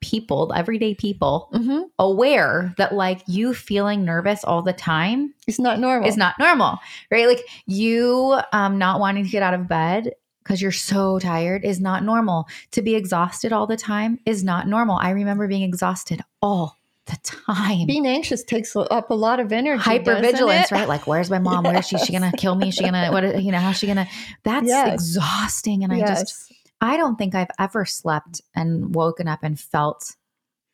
people, 0.00 0.52
everyday 0.54 0.94
people, 0.94 1.48
mm-hmm. 1.54 1.82
aware 1.98 2.74
that 2.76 2.94
like 2.94 3.22
you 3.26 3.54
feeling 3.54 4.04
nervous 4.04 4.44
all 4.44 4.62
the 4.62 4.72
time 4.72 5.32
is 5.46 5.58
not 5.58 5.78
normal. 5.78 6.08
Is 6.08 6.16
not 6.16 6.34
normal, 6.38 6.78
right? 7.10 7.26
Like 7.26 7.46
you 7.66 8.38
um, 8.52 8.78
not 8.78 9.00
wanting 9.00 9.24
to 9.24 9.30
get 9.30 9.42
out 9.42 9.54
of 9.54 9.68
bed 9.68 10.12
because 10.42 10.60
you're 10.60 10.72
so 10.72 11.18
tired 11.18 11.64
is 11.64 11.80
not 11.80 12.04
normal. 12.04 12.46
To 12.72 12.82
be 12.82 12.94
exhausted 12.94 13.52
all 13.52 13.66
the 13.66 13.78
time 13.78 14.18
is 14.26 14.44
not 14.44 14.68
normal. 14.68 14.96
I 14.96 15.10
remember 15.10 15.48
being 15.48 15.62
exhausted 15.62 16.20
all 16.42 16.78
the 17.06 17.16
time. 17.22 17.86
Being 17.86 18.06
anxious 18.06 18.42
takes 18.42 18.74
up 18.76 19.10
a 19.10 19.14
lot 19.14 19.40
of 19.40 19.52
energy. 19.52 19.82
Hypervigilance, 19.82 20.70
right? 20.70 20.88
Like, 20.88 21.06
where's 21.06 21.30
my 21.30 21.38
mom? 21.38 21.64
Yes. 21.64 21.72
Where 21.72 21.80
is 21.80 21.88
she? 21.88 21.96
Is 21.96 22.04
she 22.04 22.12
gonna 22.12 22.32
kill 22.36 22.54
me? 22.54 22.68
Is 22.68 22.74
she 22.74 22.84
gonna 22.84 23.10
what? 23.10 23.42
You 23.42 23.52
know, 23.52 23.58
how's 23.58 23.78
she 23.78 23.86
gonna? 23.86 24.08
That's 24.42 24.66
yes. 24.66 24.94
exhausting. 24.94 25.84
And 25.84 25.96
yes. 25.96 26.08
I 26.08 26.22
just, 26.22 26.52
I 26.80 26.96
don't 26.96 27.16
think 27.16 27.34
I've 27.34 27.50
ever 27.58 27.84
slept 27.84 28.40
and 28.54 28.94
woken 28.94 29.28
up 29.28 29.40
and 29.42 29.58
felt 29.58 30.16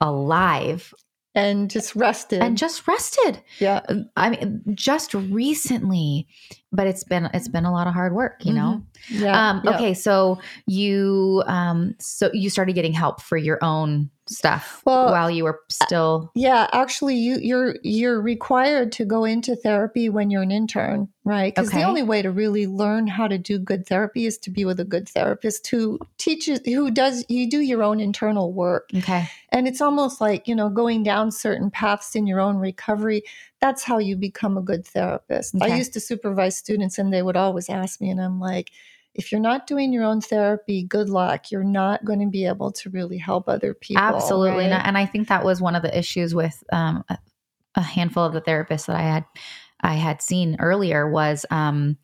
alive 0.00 0.94
and 1.34 1.70
just 1.70 1.94
rested 1.94 2.42
and 2.42 2.58
just 2.58 2.88
rested 2.88 3.40
yeah 3.60 3.80
i 4.16 4.30
mean 4.30 4.62
just 4.74 5.14
recently 5.14 6.26
but 6.72 6.86
it's 6.86 7.04
been 7.04 7.28
it's 7.34 7.48
been 7.48 7.64
a 7.64 7.72
lot 7.72 7.86
of 7.86 7.94
hard 7.94 8.14
work 8.14 8.44
you 8.44 8.52
know 8.52 8.82
mm-hmm. 9.08 9.24
yeah, 9.24 9.50
um 9.50 9.60
yeah. 9.64 9.74
okay 9.74 9.94
so 9.94 10.38
you 10.66 11.42
um 11.46 11.94
so 11.98 12.30
you 12.32 12.50
started 12.50 12.74
getting 12.74 12.92
help 12.92 13.20
for 13.20 13.36
your 13.36 13.58
own 13.62 14.10
stuff 14.28 14.80
well, 14.86 15.10
while 15.10 15.28
you 15.28 15.42
were 15.42 15.60
still 15.68 16.30
yeah 16.36 16.68
actually 16.72 17.16
you 17.16 17.36
you're 17.40 17.74
you're 17.82 18.20
required 18.20 18.92
to 18.92 19.04
go 19.04 19.24
into 19.24 19.56
therapy 19.56 20.08
when 20.08 20.30
you're 20.30 20.42
an 20.42 20.52
intern 20.52 21.08
right 21.24 21.52
because 21.52 21.68
okay. 21.68 21.78
the 21.78 21.84
only 21.84 22.04
way 22.04 22.22
to 22.22 22.30
really 22.30 22.68
learn 22.68 23.08
how 23.08 23.26
to 23.26 23.36
do 23.36 23.58
good 23.58 23.84
therapy 23.86 24.26
is 24.26 24.38
to 24.38 24.48
be 24.48 24.64
with 24.64 24.78
a 24.78 24.84
good 24.84 25.08
therapist 25.08 25.66
who 25.66 25.98
teaches 26.16 26.60
who 26.64 26.92
does 26.92 27.24
you 27.28 27.50
do 27.50 27.58
your 27.58 27.82
own 27.82 27.98
internal 27.98 28.52
work 28.52 28.88
okay 28.94 29.28
and 29.48 29.66
it's 29.66 29.80
almost 29.80 30.20
like 30.20 30.46
you 30.46 30.54
know 30.54 30.68
going 30.68 31.02
down 31.02 31.32
certain 31.32 31.68
paths 31.68 32.14
in 32.14 32.24
your 32.24 32.38
own 32.38 32.56
recovery 32.56 33.24
that's 33.60 33.82
how 33.82 33.98
you 33.98 34.16
become 34.16 34.56
a 34.56 34.62
good 34.62 34.86
therapist 34.86 35.54
okay. 35.54 35.72
i 35.72 35.76
used 35.76 35.92
to 35.92 36.00
supervise 36.00 36.56
students 36.56 36.98
and 36.98 37.12
they 37.12 37.22
would 37.22 37.36
always 37.36 37.68
ask 37.68 38.00
me 38.00 38.10
and 38.10 38.20
i'm 38.20 38.40
like 38.40 38.70
if 39.14 39.32
you're 39.32 39.40
not 39.40 39.66
doing 39.66 39.92
your 39.92 40.04
own 40.04 40.20
therapy, 40.20 40.84
good 40.84 41.08
luck. 41.08 41.50
You're 41.50 41.64
not 41.64 42.04
going 42.04 42.20
to 42.20 42.28
be 42.28 42.46
able 42.46 42.70
to 42.72 42.90
really 42.90 43.18
help 43.18 43.48
other 43.48 43.74
people. 43.74 44.02
Absolutely 44.02 44.64
right? 44.64 44.70
not. 44.70 44.86
And 44.86 44.96
I 44.96 45.06
think 45.06 45.28
that 45.28 45.44
was 45.44 45.60
one 45.60 45.74
of 45.74 45.82
the 45.82 45.96
issues 45.96 46.34
with 46.34 46.62
um, 46.72 47.04
a, 47.08 47.18
a, 47.74 47.82
handful 47.82 48.24
of 48.24 48.32
the 48.32 48.40
therapists 48.40 48.86
that 48.86 48.96
I 48.96 49.02
had 49.02 49.24
I 49.80 49.94
had 49.94 50.22
seen 50.22 50.56
earlier 50.60 51.10
was 51.10 51.44
um, 51.50 51.96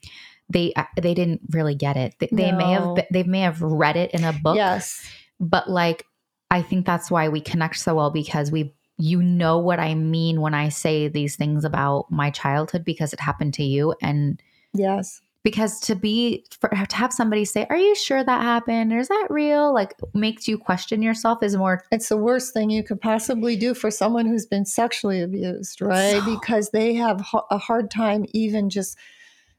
they 0.48 0.72
uh, 0.74 0.84
they 1.00 1.14
didn't 1.14 1.42
really 1.50 1.74
get 1.74 1.96
it. 1.96 2.14
They, 2.18 2.28
they 2.32 2.50
no. 2.50 2.58
may 2.58 2.72
have 2.72 3.06
they 3.12 3.22
may 3.22 3.40
have 3.40 3.62
read 3.62 3.96
it 3.96 4.12
in 4.12 4.24
a 4.24 4.32
book. 4.32 4.56
Yes, 4.56 5.08
but 5.38 5.70
like 5.70 6.04
I 6.50 6.62
think 6.62 6.86
that's 6.86 7.10
why 7.10 7.28
we 7.28 7.40
connect 7.40 7.76
so 7.76 7.94
well 7.94 8.10
because 8.10 8.50
we 8.50 8.74
you 8.98 9.22
know 9.22 9.58
what 9.58 9.78
I 9.78 9.94
mean 9.94 10.40
when 10.40 10.54
I 10.54 10.68
say 10.68 11.08
these 11.08 11.36
things 11.36 11.64
about 11.64 12.10
my 12.10 12.30
childhood 12.30 12.84
because 12.84 13.12
it 13.12 13.20
happened 13.20 13.54
to 13.54 13.62
you 13.62 13.94
and 14.00 14.42
yes. 14.72 15.20
because 15.42 15.80
to 15.80 15.94
be 15.94 16.44
for, 16.60 16.70
to 16.70 16.96
have 16.96 17.12
somebody 17.12 17.44
say 17.44 17.66
are 17.68 17.76
you 17.76 17.94
sure 17.94 18.24
that 18.24 18.42
happened? 18.42 18.92
Or 18.92 18.98
is 18.98 19.08
that 19.08 19.26
real? 19.28 19.74
like 19.74 19.94
makes 20.14 20.48
you 20.48 20.56
question 20.56 21.02
yourself 21.02 21.42
is 21.42 21.56
more 21.56 21.84
it's 21.92 22.08
the 22.08 22.16
worst 22.16 22.54
thing 22.54 22.70
you 22.70 22.82
could 22.82 23.00
possibly 23.00 23.56
do 23.56 23.74
for 23.74 23.90
someone 23.90 24.26
who's 24.26 24.46
been 24.46 24.64
sexually 24.64 25.20
abused 25.20 25.82
right? 25.82 26.22
So, 26.22 26.34
because 26.34 26.70
they 26.70 26.94
have 26.94 27.24
a 27.50 27.58
hard 27.58 27.90
time 27.90 28.24
even 28.32 28.70
just 28.70 28.96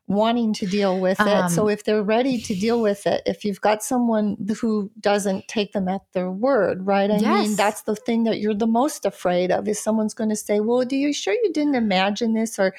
wanting 0.07 0.53
to 0.53 0.65
deal 0.65 0.99
with 0.99 1.19
it. 1.19 1.27
Um, 1.27 1.49
so 1.49 1.67
if 1.67 1.83
they're 1.83 2.03
ready 2.03 2.39
to 2.41 2.55
deal 2.55 2.81
with 2.81 3.05
it, 3.05 3.21
if 3.25 3.43
you've 3.43 3.59
got 3.59 3.83
someone 3.83 4.37
who 4.61 4.89
doesn't 4.99 5.47
take 5.49 5.73
them 5.73 5.89
at 5.89 6.01
their 6.13 6.31
word, 6.31 6.85
right? 6.85 7.11
I 7.11 7.17
yes. 7.17 7.47
mean, 7.47 7.55
that's 7.55 7.81
the 7.81 7.95
thing 7.95 8.23
that 8.23 8.39
you're 8.39 8.53
the 8.53 8.67
most 8.67 9.05
afraid 9.05 9.51
of 9.51 9.67
is 9.67 9.79
someone's 9.79 10.13
going 10.13 10.29
to 10.29 10.35
say, 10.35 10.61
"Well, 10.61 10.85
do 10.85 10.95
you 10.95 11.11
sure 11.11 11.33
you 11.33 11.51
didn't 11.51 11.75
imagine 11.75 12.33
this?" 12.33 12.57
or 12.57 12.73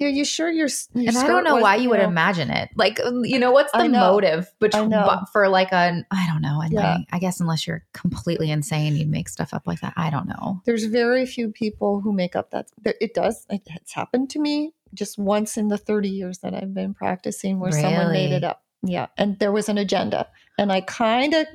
"Are 0.00 0.08
you 0.08 0.24
sure 0.24 0.50
you're?" 0.50 0.68
your 0.94 1.08
and 1.08 1.16
I 1.16 1.26
don't 1.28 1.44
know 1.44 1.56
why 1.56 1.76
you, 1.76 1.88
would 1.90 2.00
imagine 2.00 2.50
it. 2.50 2.70
Like, 2.74 2.98
um, 3.00 3.24
you 3.24 3.38
know, 3.38 3.52
what's 3.52 3.70
the 3.70 3.88
motive 3.88 4.52
between 4.58 4.92
for 5.32 5.48
like 5.48 5.70
a 5.70 6.04
I 6.10 6.26
don't 6.26 6.42
know. 6.42 6.60
And 6.60 6.72
yeah. 6.72 6.98
I 7.12 7.20
guess 7.20 7.38
unless 7.38 7.64
you're 7.64 7.84
completely 7.92 8.50
insane, 8.50 8.96
you'd 8.96 9.08
make 9.08 9.28
stuff 9.28 9.54
up 9.54 9.68
like 9.68 9.80
that. 9.80 9.92
I 9.96 10.10
don't 10.10 10.26
know. 10.26 10.60
There's 10.64 10.84
very 10.84 11.26
few 11.26 11.52
people 11.52 12.00
who 12.00 12.12
make 12.12 12.34
up 12.34 12.50
that. 12.50 12.66
It 12.84 13.14
does. 13.14 13.46
It's 13.50 13.92
happened 13.92 14.30
to 14.30 14.40
me 14.40 14.72
just 14.94 15.18
once 15.18 15.56
in 15.56 15.68
the 15.68 15.78
30 15.78 16.08
years 16.08 16.38
that 16.38 16.54
I've 16.54 16.74
been 16.74 16.94
practicing 16.94 17.58
where 17.58 17.70
really? 17.70 17.82
someone 17.82 18.12
made 18.12 18.32
it 18.32 18.44
up. 18.44 18.62
Yeah. 18.82 19.06
And 19.16 19.38
there 19.38 19.52
was 19.52 19.68
an 19.68 19.78
agenda. 19.78 20.28
And 20.58 20.72
I 20.72 20.80
kind 20.82 21.34
of 21.34 21.46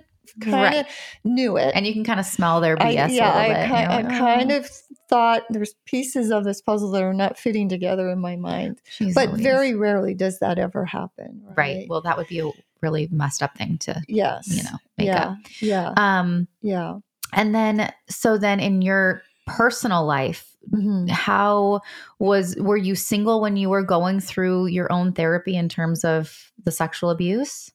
kind 0.41 0.75
of 0.75 0.85
right. 0.85 0.85
knew 1.23 1.57
it. 1.57 1.71
And 1.73 1.85
you 1.85 1.93
can 1.93 2.03
kind 2.03 2.19
of 2.19 2.25
smell 2.25 2.61
their 2.61 2.77
BS 2.77 2.85
I, 2.85 3.07
yeah, 3.07 3.33
I, 3.33 3.47
bit, 3.47 3.67
ki- 3.67 3.73
I 3.73 4.17
kind 4.17 4.51
of 4.51 4.69
thought 5.09 5.43
there's 5.49 5.73
pieces 5.85 6.31
of 6.31 6.43
this 6.43 6.61
puzzle 6.61 6.91
that 6.91 7.03
are 7.03 7.13
not 7.13 7.37
fitting 7.37 7.69
together 7.69 8.09
in 8.09 8.19
my 8.19 8.35
mind. 8.35 8.81
Jeez 8.99 9.13
but 9.13 9.29
Louise. 9.29 9.43
very 9.43 9.75
rarely 9.75 10.13
does 10.13 10.39
that 10.39 10.59
ever 10.59 10.85
happen. 10.85 11.41
Right? 11.43 11.57
right. 11.57 11.85
Well, 11.89 12.01
that 12.01 12.17
would 12.17 12.27
be 12.27 12.39
a 12.39 12.49
really 12.81 13.07
messed 13.11 13.41
up 13.41 13.57
thing 13.57 13.77
to, 13.79 14.01
yes. 14.07 14.47
you 14.47 14.63
know, 14.63 14.77
make 14.97 15.07
yeah. 15.07 15.27
up. 15.27 15.37
Yeah. 15.59 15.93
Um, 15.97 16.47
yeah. 16.61 16.95
And 17.33 17.53
then, 17.53 17.91
so 18.09 18.37
then 18.37 18.59
in 18.59 18.81
your 18.81 19.21
personal 19.47 20.05
life, 20.05 20.57
Mm-hmm. 20.71 21.07
How 21.07 21.81
was 22.19 22.55
were 22.57 22.77
you 22.77 22.95
single 22.95 23.39
when 23.41 23.57
you 23.57 23.69
were 23.69 23.83
going 23.83 24.19
through 24.19 24.67
your 24.67 24.91
own 24.91 25.13
therapy 25.13 25.55
in 25.55 25.69
terms 25.69 26.03
of 26.03 26.51
the 26.63 26.71
sexual 26.71 27.09
abuse? 27.09 27.71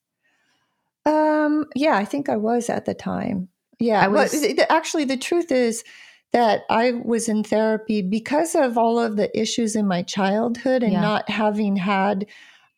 Um, 1.07 1.67
yeah, 1.75 1.97
I 1.97 2.05
think 2.05 2.29
I 2.29 2.37
was 2.37 2.69
at 2.69 2.85
the 2.85 2.95
time. 2.95 3.49
Yeah, 3.79 4.01
I 4.01 4.09
was. 4.09 4.33
Well, 4.33 4.67
actually, 4.69 5.05
the 5.05 5.17
truth 5.17 5.51
is 5.51 5.85
that 6.33 6.63
I 6.71 6.93
was 6.93 7.29
in 7.29 7.45
therapy 7.45 8.03
because 8.03 8.55
of 8.55 8.77
all 8.77 8.99
of 8.99 9.17
the 9.17 9.37
issues 9.39 9.75
in 9.75 9.87
my 9.87 10.03
childhood 10.03 10.83
and 10.83 10.93
yeah. 10.93 11.01
not 11.01 11.29
having 11.29 11.77
had 11.77 12.27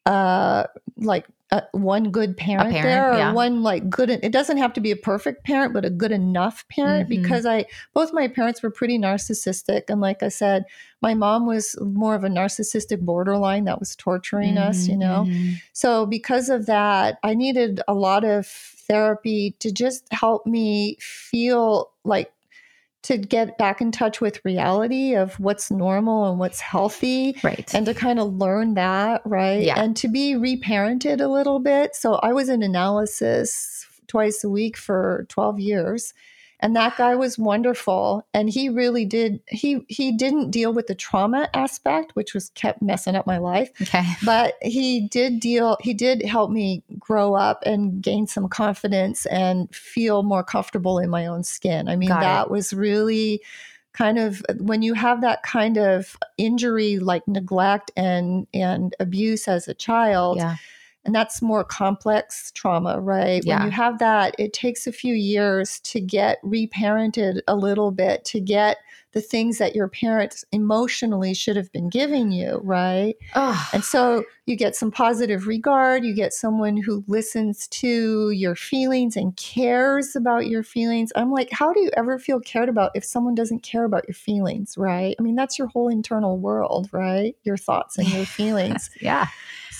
uh 0.06 0.64
like 0.96 1.26
uh, 1.54 1.60
one 1.70 2.10
good 2.10 2.36
parent, 2.36 2.72
parent, 2.72 2.84
there 2.84 3.12
or 3.12 3.16
yeah. 3.16 3.32
one 3.32 3.62
like 3.62 3.88
good 3.88 4.10
it 4.10 4.32
doesn't 4.32 4.56
have 4.56 4.72
to 4.72 4.80
be 4.80 4.90
a 4.90 4.96
perfect 4.96 5.44
parent 5.44 5.72
but 5.72 5.84
a 5.84 5.90
good 5.90 6.10
enough 6.10 6.66
parent 6.68 7.08
mm-hmm. 7.08 7.22
because 7.22 7.46
i 7.46 7.64
both 7.92 8.12
my 8.12 8.26
parents 8.26 8.60
were 8.60 8.70
pretty 8.70 8.98
narcissistic 8.98 9.82
and 9.88 10.00
like 10.00 10.20
i 10.24 10.28
said 10.28 10.64
my 11.00 11.14
mom 11.14 11.46
was 11.46 11.78
more 11.80 12.16
of 12.16 12.24
a 12.24 12.28
narcissistic 12.28 13.00
borderline 13.00 13.64
that 13.64 13.78
was 13.78 13.94
torturing 13.94 14.56
mm-hmm. 14.56 14.68
us 14.68 14.88
you 14.88 14.96
know 14.96 15.24
mm-hmm. 15.28 15.52
so 15.72 16.04
because 16.06 16.48
of 16.48 16.66
that 16.66 17.18
i 17.22 17.34
needed 17.34 17.80
a 17.86 17.94
lot 17.94 18.24
of 18.24 18.46
therapy 18.46 19.54
to 19.60 19.70
just 19.70 20.12
help 20.12 20.44
me 20.46 20.96
feel 20.98 21.92
like 22.04 22.32
to 23.04 23.18
get 23.18 23.58
back 23.58 23.80
in 23.80 23.92
touch 23.92 24.20
with 24.20 24.44
reality 24.44 25.14
of 25.14 25.38
what's 25.38 25.70
normal 25.70 26.30
and 26.30 26.38
what's 26.38 26.60
healthy 26.60 27.38
right. 27.42 27.72
and 27.74 27.86
to 27.86 27.94
kind 27.94 28.18
of 28.18 28.34
learn 28.34 28.74
that 28.74 29.20
right? 29.24 29.62
Yeah. 29.62 29.80
and 29.80 29.96
to 29.98 30.08
be 30.08 30.34
reparented 30.34 31.20
a 31.20 31.28
little 31.28 31.60
bit. 31.60 31.94
So 31.94 32.14
i 32.14 32.32
was 32.32 32.48
in 32.48 32.62
analysis 32.62 33.86
twice 34.06 34.42
a 34.42 34.48
week 34.48 34.76
for 34.76 35.26
12 35.28 35.60
years 35.60 36.14
and 36.64 36.74
that 36.76 36.96
guy 36.96 37.14
was 37.14 37.38
wonderful. 37.38 38.26
And 38.32 38.48
he 38.48 38.70
really 38.70 39.04
did 39.04 39.40
he 39.48 39.84
he 39.86 40.16
didn't 40.16 40.50
deal 40.50 40.72
with 40.72 40.86
the 40.86 40.94
trauma 40.94 41.50
aspect 41.52 42.12
which 42.16 42.32
was 42.32 42.48
kept 42.54 42.80
messing 42.80 43.14
up 43.14 43.26
my 43.26 43.36
life. 43.36 43.70
Okay. 43.82 44.02
But 44.24 44.54
he 44.62 45.06
did 45.08 45.40
deal 45.40 45.76
he 45.80 45.92
did 45.92 46.22
help 46.24 46.50
me 46.50 46.82
grow 46.98 47.34
up 47.34 47.62
and 47.66 48.00
gain 48.00 48.26
some 48.26 48.48
confidence 48.48 49.26
and 49.26 49.72
feel 49.74 50.22
more 50.22 50.42
comfortable 50.42 50.98
in 50.98 51.10
my 51.10 51.26
own 51.26 51.44
skin. 51.44 51.86
I 51.86 51.96
mean 51.96 52.08
Got 52.08 52.20
that 52.20 52.46
it. 52.46 52.50
was 52.50 52.72
really 52.72 53.42
kind 53.92 54.18
of 54.18 54.42
when 54.58 54.80
you 54.80 54.94
have 54.94 55.20
that 55.20 55.42
kind 55.42 55.76
of 55.76 56.16
injury 56.38 56.98
like 56.98 57.28
neglect 57.28 57.90
and 57.94 58.46
and 58.54 58.96
abuse 58.98 59.48
as 59.48 59.68
a 59.68 59.74
child 59.74 60.38
yeah 60.38 60.56
and 61.04 61.14
that's 61.14 61.42
more 61.42 61.64
complex 61.64 62.50
trauma, 62.52 63.00
right? 63.00 63.42
Yeah. 63.44 63.58
When 63.58 63.66
you 63.66 63.70
have 63.72 63.98
that, 63.98 64.34
it 64.38 64.52
takes 64.52 64.86
a 64.86 64.92
few 64.92 65.14
years 65.14 65.80
to 65.80 66.00
get 66.00 66.42
reparented 66.42 67.40
a 67.46 67.56
little 67.56 67.90
bit, 67.90 68.24
to 68.26 68.40
get 68.40 68.78
the 69.14 69.20
things 69.20 69.58
that 69.58 69.76
your 69.76 69.88
parents 69.88 70.44
emotionally 70.50 71.34
should 71.34 71.56
have 71.56 71.70
been 71.72 71.88
giving 71.88 72.32
you, 72.32 72.60
right? 72.64 73.14
Oh. 73.34 73.68
And 73.72 73.84
so 73.84 74.24
you 74.46 74.56
get 74.56 74.74
some 74.74 74.90
positive 74.90 75.46
regard, 75.46 76.04
you 76.04 76.14
get 76.14 76.32
someone 76.32 76.76
who 76.76 77.04
listens 77.06 77.68
to 77.68 78.30
your 78.30 78.56
feelings 78.56 79.16
and 79.16 79.34
cares 79.36 80.16
about 80.16 80.48
your 80.48 80.64
feelings. 80.64 81.12
I'm 81.14 81.30
like, 81.30 81.48
how 81.52 81.72
do 81.72 81.80
you 81.80 81.90
ever 81.96 82.18
feel 82.18 82.40
cared 82.40 82.68
about 82.68 82.90
if 82.94 83.04
someone 83.04 83.36
doesn't 83.36 83.62
care 83.62 83.84
about 83.84 84.06
your 84.08 84.16
feelings, 84.16 84.76
right? 84.76 85.14
I 85.18 85.22
mean, 85.22 85.36
that's 85.36 85.58
your 85.58 85.68
whole 85.68 85.88
internal 85.88 86.36
world, 86.36 86.88
right? 86.92 87.36
Your 87.44 87.56
thoughts 87.56 87.96
and 87.96 88.08
your 88.08 88.26
feelings. 88.26 88.90
yeah. 89.00 89.28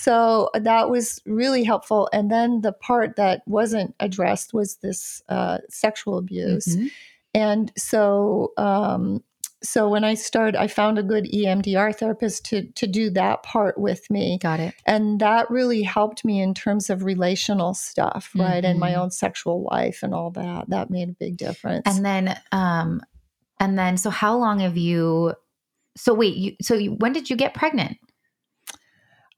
So 0.05 0.51
that 0.53 0.91
was 0.91 1.23
really 1.25 1.65
helpful. 1.65 2.11
And 2.13 2.31
then 2.31 2.61
the 2.61 2.73
part 2.73 3.17
that 3.17 3.41
wasn't 3.47 3.95
addressed 4.01 4.53
was 4.53 4.77
this 4.77 5.23
uh, 5.31 5.59
sexual 5.71 6.19
abuse. 6.19 6.67
Mm-hmm. 6.67 6.87
And 7.33 7.73
so, 7.79 8.53
um, 8.59 9.25
so 9.63 9.89
when 9.89 10.05
I 10.05 10.13
started, 10.13 10.57
I 10.57 10.67
found 10.67 10.99
a 10.99 11.03
good 11.03 11.25
EMDR 11.25 11.97
therapist 11.97 12.45
to 12.47 12.67
to 12.73 12.87
do 12.87 13.09
that 13.11 13.45
part 13.45 13.79
with 13.79 14.11
me. 14.11 14.39
Got 14.43 14.61
it. 14.61 14.75
And 14.85 15.21
that 15.21 15.51
really 15.51 15.81
helped 15.81 16.23
me 16.23 16.39
in 16.39 16.53
terms 16.53 16.91
of 16.91 17.03
relational 17.03 17.73
stuff, 17.73 18.31
right, 18.37 18.57
mm-hmm. 18.57 18.67
and 18.67 18.79
my 18.79 18.95
own 18.97 19.11
sexual 19.11 19.67
life 19.73 20.03
and 20.03 20.13
all 20.13 20.31
that. 20.33 20.69
That 20.69 20.91
made 20.91 21.09
a 21.09 21.13
big 21.13 21.39
difference. 21.39 21.85
And 21.87 22.05
then, 22.05 22.39
um, 22.53 23.01
and 23.59 23.79
then, 23.79 23.97
so 23.97 24.11
how 24.11 24.37
long 24.37 24.61
have 24.61 24.77
you? 24.77 25.33
So 25.97 26.13
wait, 26.13 26.37
you 26.37 26.57
so 26.61 26.75
you, 26.75 26.91
when 26.93 27.15
did 27.15 27.31
you 27.31 27.37
get 27.37 27.55
pregnant? 27.55 27.97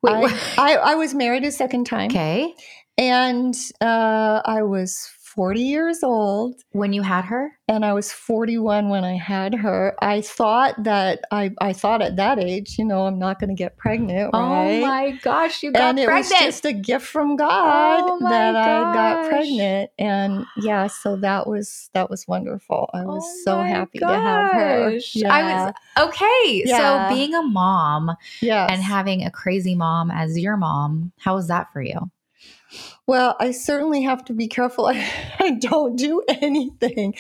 Wait, 0.07 0.33
I, 0.59 0.75
I, 0.75 0.93
I, 0.93 0.95
was 0.95 1.15
married 1.15 1.45
a 1.45 1.53
second 1.53 1.85
time. 1.85 2.11
Okay. 2.11 2.55
And 2.99 3.55
uh, 3.81 4.43
I 4.45 4.63
was 4.63 4.97
40 5.37 5.61
years 5.61 6.03
old. 6.03 6.63
When 6.73 6.95
you 6.95 7.03
had 7.03 7.27
her? 7.27 7.53
And 7.69 7.85
I 7.85 7.93
was 7.93 8.11
41 8.11 8.89
when 8.89 9.05
I 9.05 9.17
had 9.17 9.55
her. 9.55 9.95
I 10.01 10.23
thought 10.23 10.83
that 10.83 11.21
I, 11.31 11.53
I 11.61 11.75
thought 11.75 12.01
at 12.01 12.17
that 12.17 12.39
age, 12.39 12.79
you 12.79 12.85
know, 12.85 13.07
I'm 13.07 13.19
not 13.19 13.39
going 13.39 13.51
to 13.51 13.55
get 13.55 13.77
pregnant. 13.77 14.31
Oh 14.33 14.41
right? 14.41 14.79
Oh 14.79 14.81
my 14.81 15.11
gosh, 15.23 15.63
you 15.63 15.73
got 15.73 15.83
and 15.83 15.99
pregnant. 15.99 16.31
it 16.31 16.47
was 16.47 16.55
just 16.55 16.65
a 16.65 16.73
gift 16.73 17.07
from 17.07 17.37
God 17.37 18.03
oh 18.03 18.19
that 18.29 18.53
gosh. 18.53 18.67
I 18.67 18.95
got 18.95 19.29
pregnant. 19.29 19.91
And 19.99 20.47
yeah, 20.57 20.87
so 20.87 21.17
that 21.17 21.47
was 21.47 21.91
that 21.93 22.09
was 22.09 22.27
wonderful. 22.27 22.89
I 22.95 23.01
oh 23.01 23.17
was 23.17 23.25
oh 23.25 23.43
so 23.45 23.63
happy 23.63 23.99
gosh. 23.99 24.11
to 24.11 24.21
have 24.21 24.53
her. 24.53 24.99
Yeah. 25.13 25.35
I 25.35 25.65
was 25.65 25.75
okay. 26.09 26.63
Yeah. 26.65 27.09
So 27.09 27.15
being 27.15 27.35
a 27.35 27.43
mom 27.43 28.17
yes. 28.41 28.71
and 28.73 28.83
having 28.83 29.25
a 29.25 29.31
crazy 29.31 29.75
mom 29.75 30.11
as 30.11 30.39
your 30.39 30.57
mom, 30.57 31.13
how 31.19 31.35
was 31.35 31.49
that 31.49 31.73
for 31.73 31.83
you? 31.83 32.11
Well, 33.07 33.37
I 33.39 33.53
certainly 33.53 34.03
have 34.03 34.25
to 34.25 34.33
be 34.33 34.49
careful. 34.49 34.87
I, 34.93 35.09
I, 35.39 35.51
don't 35.53 35.97
do 35.97 36.23
anything 36.29 37.15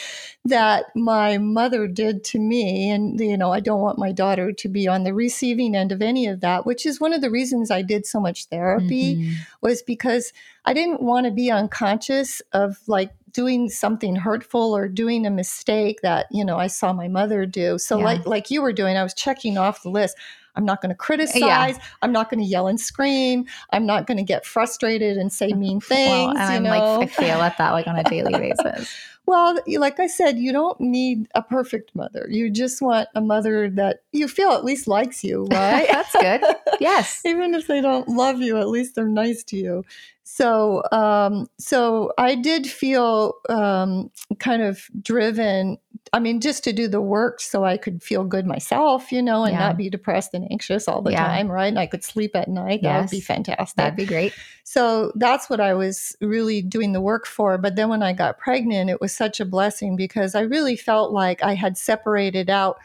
that 0.44 0.86
my 0.96 1.38
mother 1.38 1.86
did 1.86 2.24
to 2.24 2.38
me. 2.40 2.90
And, 2.90 3.20
you 3.20 3.36
know, 3.36 3.52
I 3.52 3.61
don't 3.61 3.80
want 3.80 3.98
my 3.98 4.12
daughter 4.12 4.52
to 4.52 4.68
be 4.68 4.88
on 4.88 5.04
the 5.04 5.14
receiving 5.14 5.76
end 5.76 5.92
of 5.92 6.02
any 6.02 6.26
of 6.26 6.40
that, 6.40 6.66
which 6.66 6.86
is 6.86 7.00
one 7.00 7.12
of 7.12 7.20
the 7.20 7.30
reasons 7.30 7.70
I 7.70 7.82
did 7.82 8.04
so 8.04 8.20
much 8.20 8.46
therapy, 8.46 9.16
mm-hmm. 9.16 9.34
was 9.61 9.82
because 9.82 10.32
I 10.64 10.74
didn't 10.74 11.02
want 11.02 11.26
to 11.26 11.32
be 11.32 11.50
unconscious 11.50 12.42
of 12.52 12.78
like 12.88 13.12
doing 13.30 13.68
something 13.68 14.16
hurtful 14.16 14.74
or 14.74 14.88
doing 14.88 15.26
a 15.26 15.30
mistake 15.30 16.00
that, 16.02 16.26
you 16.32 16.44
know, 16.44 16.57
I 16.57 16.66
saw 16.66 16.92
my 16.92 17.07
mother 17.07 17.46
do. 17.46 17.78
So, 17.78 17.98
yeah. 17.98 18.04
like, 18.04 18.26
like 18.26 18.50
you 18.50 18.62
were 18.62 18.72
doing, 18.72 18.96
I 18.96 19.02
was 19.02 19.14
checking 19.14 19.57
off 19.57 19.82
the 19.82 19.90
list. 19.90 20.16
I'm 20.57 20.64
not 20.64 20.80
going 20.80 20.90
to 20.90 20.96
criticize. 20.96 21.40
Yeah. 21.40 21.78
I'm 22.02 22.12
not 22.12 22.30
going 22.30 22.40
to 22.40 22.46
yell 22.46 22.66
and 22.66 22.80
scream. 22.80 23.46
I'm 23.70 23.86
not 23.86 24.07
going 24.07 24.16
to 24.16 24.24
get 24.24 24.44
frustrated 24.44 25.16
and 25.16 25.32
say 25.32 25.52
mean 25.52 25.80
things. 25.80 26.34
Well, 26.34 26.36
I'm 26.36 26.62
know? 26.62 26.70
like, 26.70 27.11
I 27.11 27.12
fail 27.12 27.42
at 27.42 27.59
that 27.59 27.72
like 27.72 27.86
on 27.86 27.96
a 27.96 28.04
daily 28.11 28.32
basis. 28.32 28.92
Well, 29.26 29.59
like 29.66 29.98
I 29.98 30.07
said, 30.07 30.38
you 30.38 30.52
don't 30.52 30.80
need 30.80 31.26
a 31.34 31.42
perfect 31.42 31.94
mother. 31.96 32.28
You 32.30 32.48
just 32.48 32.80
want 32.80 33.09
a 33.16 33.20
mother 33.20 33.68
that 33.70 34.02
you 34.12 34.28
feel 34.28 34.50
at 34.52 34.64
least 34.64 34.86
likes 34.86 35.24
you, 35.24 35.46
right? 35.50 35.88
That's 35.90 36.12
good. 36.12 36.42
Yes. 36.80 37.22
Even 37.26 37.54
if 37.54 37.66
they 37.66 37.80
don't 37.80 38.09
love 38.09 38.40
you, 38.40 38.57
at 38.59 38.68
least 38.68 38.94
they're 38.94 39.09
nice 39.09 39.42
to 39.44 39.57
you. 39.57 39.84
So, 40.22 40.82
um, 40.92 41.48
so 41.59 42.12
I 42.18 42.36
did 42.36 42.68
feel 42.68 43.34
um, 43.48 44.11
kind 44.38 44.62
of 44.62 44.88
driven. 45.02 45.78
I 46.12 46.20
mean, 46.20 46.40
just 46.40 46.64
to 46.64 46.72
do 46.72 46.88
the 46.88 47.00
work 47.00 47.40
so 47.40 47.64
I 47.64 47.76
could 47.76 48.02
feel 48.02 48.24
good 48.24 48.46
myself, 48.46 49.11
you 49.11 49.22
know, 49.22 49.44
and 49.44 49.52
yeah. 49.52 49.66
not 49.66 49.76
be 49.76 49.90
depressed 49.90 50.34
and 50.34 50.50
anxious 50.50 50.88
all 50.88 51.02
the 51.02 51.12
yeah. 51.12 51.26
time, 51.26 51.50
right? 51.50 51.66
And 51.66 51.78
I 51.78 51.86
could 51.86 52.04
sleep 52.04 52.34
at 52.34 52.48
night. 52.48 52.80
Yes. 52.82 52.92
That 52.92 53.00
would 53.02 53.11
be 53.11 53.20
fantastic. 53.20 53.76
That'd 53.76 53.96
be 53.96 54.07
great. 54.07 54.32
So 54.64 55.12
that's 55.16 55.50
what 55.50 55.61
I 55.61 55.74
was 55.74 56.16
really 56.20 56.62
doing 56.62 56.92
the 56.92 57.00
work 57.00 57.26
for. 57.26 57.59
But 57.59 57.76
then 57.76 57.88
when 57.88 58.02
I 58.02 58.12
got 58.12 58.38
pregnant, 58.38 58.90
it 58.90 59.00
was 59.00 59.12
such 59.12 59.40
a 59.40 59.44
blessing 59.44 59.96
because 59.96 60.34
I 60.34 60.40
really 60.40 60.76
felt 60.76 61.12
like 61.12 61.42
I 61.42 61.54
had 61.54 61.76
separated 61.76 62.50
out 62.50 62.78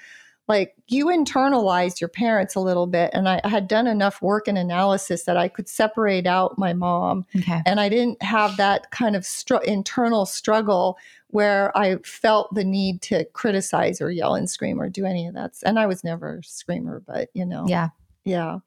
like 0.51 0.75
you 0.87 1.05
internalized 1.05 2.01
your 2.01 2.09
parents 2.09 2.55
a 2.55 2.59
little 2.59 2.85
bit 2.85 3.09
and 3.13 3.29
I, 3.29 3.39
I 3.45 3.47
had 3.47 3.69
done 3.69 3.87
enough 3.87 4.21
work 4.21 4.49
and 4.49 4.57
analysis 4.57 5.23
that 5.23 5.37
i 5.37 5.47
could 5.47 5.69
separate 5.69 6.27
out 6.27 6.57
my 6.57 6.73
mom. 6.73 7.25
Okay. 7.37 7.61
and 7.65 7.79
i 7.79 7.87
didn't 7.87 8.21
have 8.21 8.57
that 8.57 8.91
kind 8.91 9.15
of 9.15 9.25
str- 9.25 9.63
internal 9.63 10.25
struggle 10.25 10.97
where 11.27 11.75
i 11.77 11.95
felt 12.03 12.53
the 12.53 12.65
need 12.65 13.01
to 13.03 13.23
criticize 13.31 14.01
or 14.01 14.11
yell 14.11 14.35
and 14.35 14.49
scream 14.49 14.81
or 14.81 14.89
do 14.89 15.05
any 15.05 15.25
of 15.25 15.33
that. 15.35 15.53
And 15.63 15.79
i 15.79 15.85
was 15.85 16.03
never 16.03 16.39
a 16.39 16.43
screamer 16.43 17.01
but 17.07 17.29
you 17.33 17.45
know. 17.45 17.65
Yeah. 17.67 17.89
Yeah. 18.25 18.59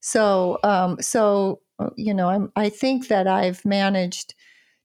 So 0.00 0.58
um 0.64 1.00
so 1.00 1.60
you 1.94 2.12
know 2.12 2.28
i'm 2.28 2.50
i 2.56 2.68
think 2.68 3.06
that 3.06 3.28
i've 3.28 3.64
managed 3.64 4.34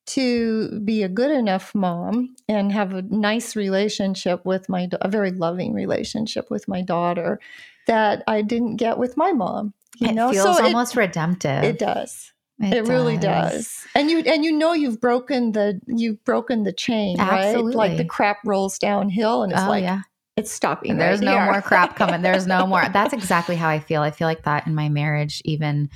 to 0.05 0.79
be 0.81 1.03
a 1.03 1.09
good 1.09 1.31
enough 1.31 1.73
mom 1.73 2.35
and 2.47 2.71
have 2.71 2.93
a 2.93 3.01
nice 3.03 3.55
relationship 3.55 4.45
with 4.45 4.67
my 4.67 4.89
a 5.01 5.07
very 5.07 5.31
loving 5.31 5.73
relationship 5.73 6.49
with 6.49 6.67
my 6.67 6.81
daughter 6.81 7.39
that 7.87 8.23
I 8.27 8.41
didn't 8.41 8.77
get 8.77 8.97
with 8.97 9.17
my 9.17 9.31
mom. 9.31 9.73
You 9.99 10.09
it 10.09 10.13
know, 10.13 10.31
feels 10.31 10.57
so 10.57 10.63
almost 10.63 10.95
it, 10.95 10.99
redemptive. 10.99 11.63
It 11.63 11.79
does. 11.79 12.33
It, 12.59 12.73
it 12.73 12.87
really 12.87 13.17
does. 13.17 13.85
And 13.95 14.09
you 14.09 14.19
and 14.19 14.43
you 14.45 14.51
know 14.51 14.73
you've 14.73 15.01
broken 15.01 15.53
the 15.53 15.79
you've 15.87 16.23
broken 16.23 16.63
the 16.63 16.73
chain, 16.73 17.19
Absolutely. 17.19 17.75
right? 17.75 17.89
Like 17.89 17.97
the 17.97 18.05
crap 18.05 18.37
rolls 18.45 18.77
downhill 18.79 19.43
and 19.43 19.51
it's 19.51 19.61
oh, 19.61 19.69
like 19.69 19.83
yeah. 19.83 20.01
it's 20.37 20.51
stopping. 20.51 20.91
And 20.91 21.01
there's 21.01 21.19
right 21.19 21.25
no 21.25 21.31
here. 21.33 21.45
more 21.45 21.61
crap 21.61 21.95
coming. 21.95 22.21
There's 22.21 22.47
no 22.47 22.67
more. 22.67 22.83
That's 22.93 23.13
exactly 23.13 23.55
how 23.55 23.69
I 23.69 23.79
feel. 23.79 24.01
I 24.01 24.11
feel 24.11 24.27
like 24.27 24.43
that 24.43 24.67
in 24.67 24.75
my 24.75 24.89
marriage, 24.89 25.41
even 25.45 25.89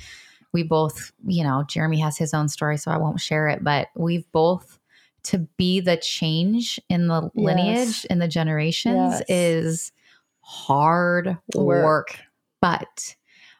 we 0.52 0.62
both, 0.62 1.12
you 1.26 1.44
know, 1.44 1.64
Jeremy 1.68 1.98
has 2.00 2.16
his 2.16 2.34
own 2.34 2.48
story, 2.48 2.78
so 2.78 2.90
I 2.90 2.96
won't 2.96 3.20
share 3.20 3.48
it, 3.48 3.62
but 3.62 3.88
we've 3.94 4.30
both 4.32 4.78
to 5.24 5.38
be 5.56 5.80
the 5.80 5.96
change 5.96 6.80
in 6.88 7.08
the 7.08 7.30
lineage 7.34 8.04
in 8.06 8.18
the 8.18 8.28
generations 8.28 8.96
yes. 8.96 9.22
is 9.28 9.92
hard 10.40 11.36
work. 11.54 11.84
work. 11.84 12.18
But 12.60 13.16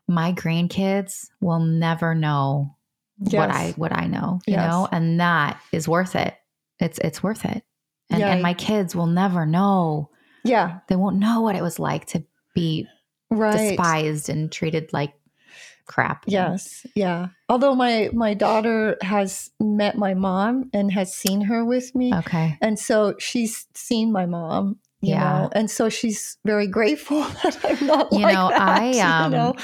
my 0.07 0.33
grandkids 0.33 1.29
will 1.41 1.61
never 1.61 2.15
know 2.15 2.75
yes. 3.21 3.35
what 3.35 3.51
I 3.51 3.73
what 3.77 3.93
I 3.93 4.07
know, 4.07 4.41
you 4.47 4.57
know, 4.57 4.89
and 4.91 5.21
that 5.21 5.61
is 5.73 5.87
worth 5.87 6.17
it. 6.17 6.35
It's 6.81 6.99
it's 6.99 7.23
worth 7.23 7.45
it. 7.45 7.63
And 8.11 8.23
and 8.23 8.43
my 8.43 8.55
kids 8.55 8.97
will 8.97 9.07
never 9.07 9.45
know. 9.45 10.11
Yeah. 10.45 10.79
They 10.89 10.97
won't 10.97 11.19
know 11.19 11.43
what 11.43 11.57
it 11.57 11.63
was 11.63 11.79
like 11.79 12.07
to 12.07 12.25
be 12.55 12.87
right. 13.31 13.57
despised 13.57 14.29
and 14.29 14.51
treated 14.51 14.93
like 14.93 15.13
crap. 15.89 16.23
Yes. 16.27 16.87
Yeah. 16.95 17.29
Although 17.49 17.75
my 17.75 18.11
my 18.13 18.35
daughter 18.35 18.97
has 19.03 19.51
met 19.59 19.97
my 19.97 20.15
mom 20.15 20.71
and 20.73 20.93
has 20.93 21.13
seen 21.13 21.41
her 21.41 21.65
with 21.65 21.95
me. 21.95 22.15
Okay. 22.15 22.57
And 22.61 22.79
so 22.79 23.17
she's 23.19 23.67
seen 23.75 24.13
my 24.13 24.27
mom. 24.27 24.79
yeah. 25.01 25.19
Know? 25.19 25.51
And 25.53 25.71
so 25.71 25.89
she's 25.89 26.39
very 26.45 26.69
grateful 26.69 27.23
that 27.43 27.59
I'm 27.65 27.87
not 27.87 28.13
you 28.13 28.21
like 28.21 28.35
know, 28.35 28.51
that, 28.51 28.61
I 28.61 28.99
um 29.01 29.33
you 29.33 29.39
know? 29.39 29.55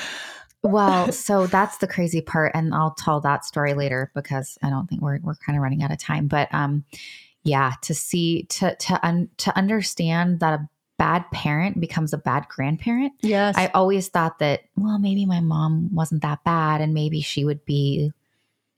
well, 0.65 1.13
so 1.27 1.47
that's 1.47 1.79
the 1.79 1.87
crazy 1.87 2.21
part, 2.21 2.53
and 2.55 2.75
I'll 2.75 2.95
tell 2.95 3.21
that 3.21 3.45
story 3.45 3.75
later 3.75 4.11
because 4.15 4.59
I 4.63 4.71
don't 4.71 4.89
think 4.89 5.03
we're 5.03 5.21
we're 5.23 5.37
kind 5.37 5.57
of 5.57 5.63
running 5.63 5.83
out 5.83 5.93
of 5.93 5.99
time. 5.99 6.27
But 6.27 6.53
um, 6.53 6.85
yeah, 7.45 7.73
to 7.83 7.95
see 7.95 8.45
to 8.45 8.75
to 8.75 9.07
un, 9.07 9.29
to 9.39 9.57
understand 9.57 10.41
that 10.41 10.55
a 10.55 10.69
bad 10.99 11.25
parent 11.33 11.81
becomes 11.81 12.13
a 12.13 12.19
bad 12.19 12.47
grandparent. 12.49 13.13
Yes, 13.21 13.57
I 13.57 13.69
always 13.75 14.09
thought 14.09 14.39
that 14.39 14.63
well, 14.77 14.99
maybe 14.99 15.27
my 15.27 15.41
mom 15.41 15.95
wasn't 15.95 16.23
that 16.23 16.45
bad, 16.45 16.81
and 16.81 16.95
maybe 16.95 17.21
she 17.21 17.45
would 17.45 17.65
be 17.65 18.13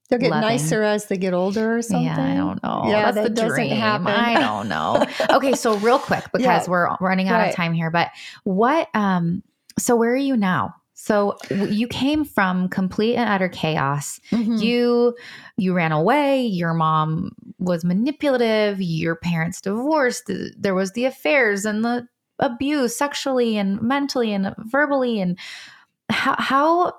They'll 0.09 0.21
get 0.21 0.31
loving. 0.31 0.49
nicer 0.49 0.83
as 0.83 1.07
they 1.07 1.17
get 1.17 1.35
older 1.35 1.77
or 1.77 1.83
something. 1.83 2.07
Yeah, 2.07 2.33
I 2.33 2.35
don't 2.35 2.63
know. 2.63 2.85
Yeah, 2.87 3.11
That's 3.11 3.29
that 3.29 3.35
the 3.35 3.49
dream. 3.49 3.77
Happen. 3.77 4.07
I 4.07 4.39
don't 4.39 4.69
know. 4.69 5.05
okay, 5.31 5.55
so 5.55 5.77
real 5.79 5.99
quick 5.99 6.25
because 6.33 6.45
yeah. 6.45 6.65
we're 6.71 6.97
running 7.01 7.29
out 7.29 7.39
right. 7.39 7.49
of 7.49 7.55
time 7.55 7.73
here, 7.73 7.91
but 7.91 8.11
what 8.45 8.89
um 8.95 9.43
so 9.79 9.97
where 9.97 10.13
are 10.13 10.17
you 10.17 10.37
now? 10.37 10.75
So 11.07 11.37
you 11.51 11.87
came 11.87 12.25
from 12.25 12.69
complete 12.69 13.15
and 13.15 13.31
utter 13.31 13.49
chaos. 13.49 14.19
Mm-hmm. 14.33 14.57
You 14.57 15.17
you 15.57 15.73
ran 15.73 15.93
away, 15.93 16.45
your 16.45 16.75
mom 16.75 17.31
was 17.61 17.85
manipulative, 17.85 18.83
your 18.83 19.15
parents 19.15 19.61
divorced, 19.61 20.29
there 20.59 20.75
was 20.75 20.93
the 20.93 21.05
affairs 21.05 21.65
and 21.65 21.85
the 21.85 22.09
abuse 22.41 22.97
sexually 22.97 23.57
and 23.57 23.81
mentally 23.81 24.33
and 24.33 24.53
verbally 24.59 25.21
and 25.21 25.39
how 26.11 26.35
how 26.41 26.93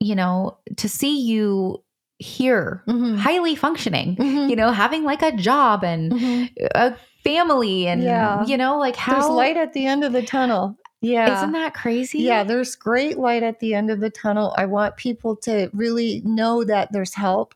you 0.00 0.14
know 0.14 0.58
to 0.76 0.86
see 0.86 1.18
you 1.18 1.82
here 2.18 2.82
mm-hmm. 2.86 3.16
highly 3.16 3.56
functioning 3.56 4.16
mm-hmm. 4.16 4.48
you 4.48 4.54
know 4.54 4.70
having 4.70 5.02
like 5.02 5.22
a 5.22 5.32
job 5.32 5.82
and 5.82 6.12
mm-hmm. 6.12 6.66
a 6.74 6.96
family 7.24 7.88
and 7.88 8.02
yeah. 8.02 8.44
you 8.44 8.56
know 8.56 8.78
like 8.78 8.96
how 8.96 9.14
there's 9.14 9.28
light 9.28 9.56
at 9.56 9.72
the 9.72 9.86
end 9.86 10.04
of 10.04 10.12
the 10.12 10.22
tunnel 10.22 10.78
yeah. 11.00 11.38
Isn't 11.38 11.52
that 11.52 11.74
crazy? 11.74 12.20
Yeah, 12.20 12.44
there's 12.44 12.74
great 12.74 13.18
light 13.18 13.42
at 13.42 13.60
the 13.60 13.74
end 13.74 13.90
of 13.90 14.00
the 14.00 14.10
tunnel. 14.10 14.54
I 14.56 14.66
want 14.66 14.96
people 14.96 15.36
to 15.36 15.70
really 15.72 16.22
know 16.24 16.64
that 16.64 16.92
there's 16.92 17.14
help 17.14 17.54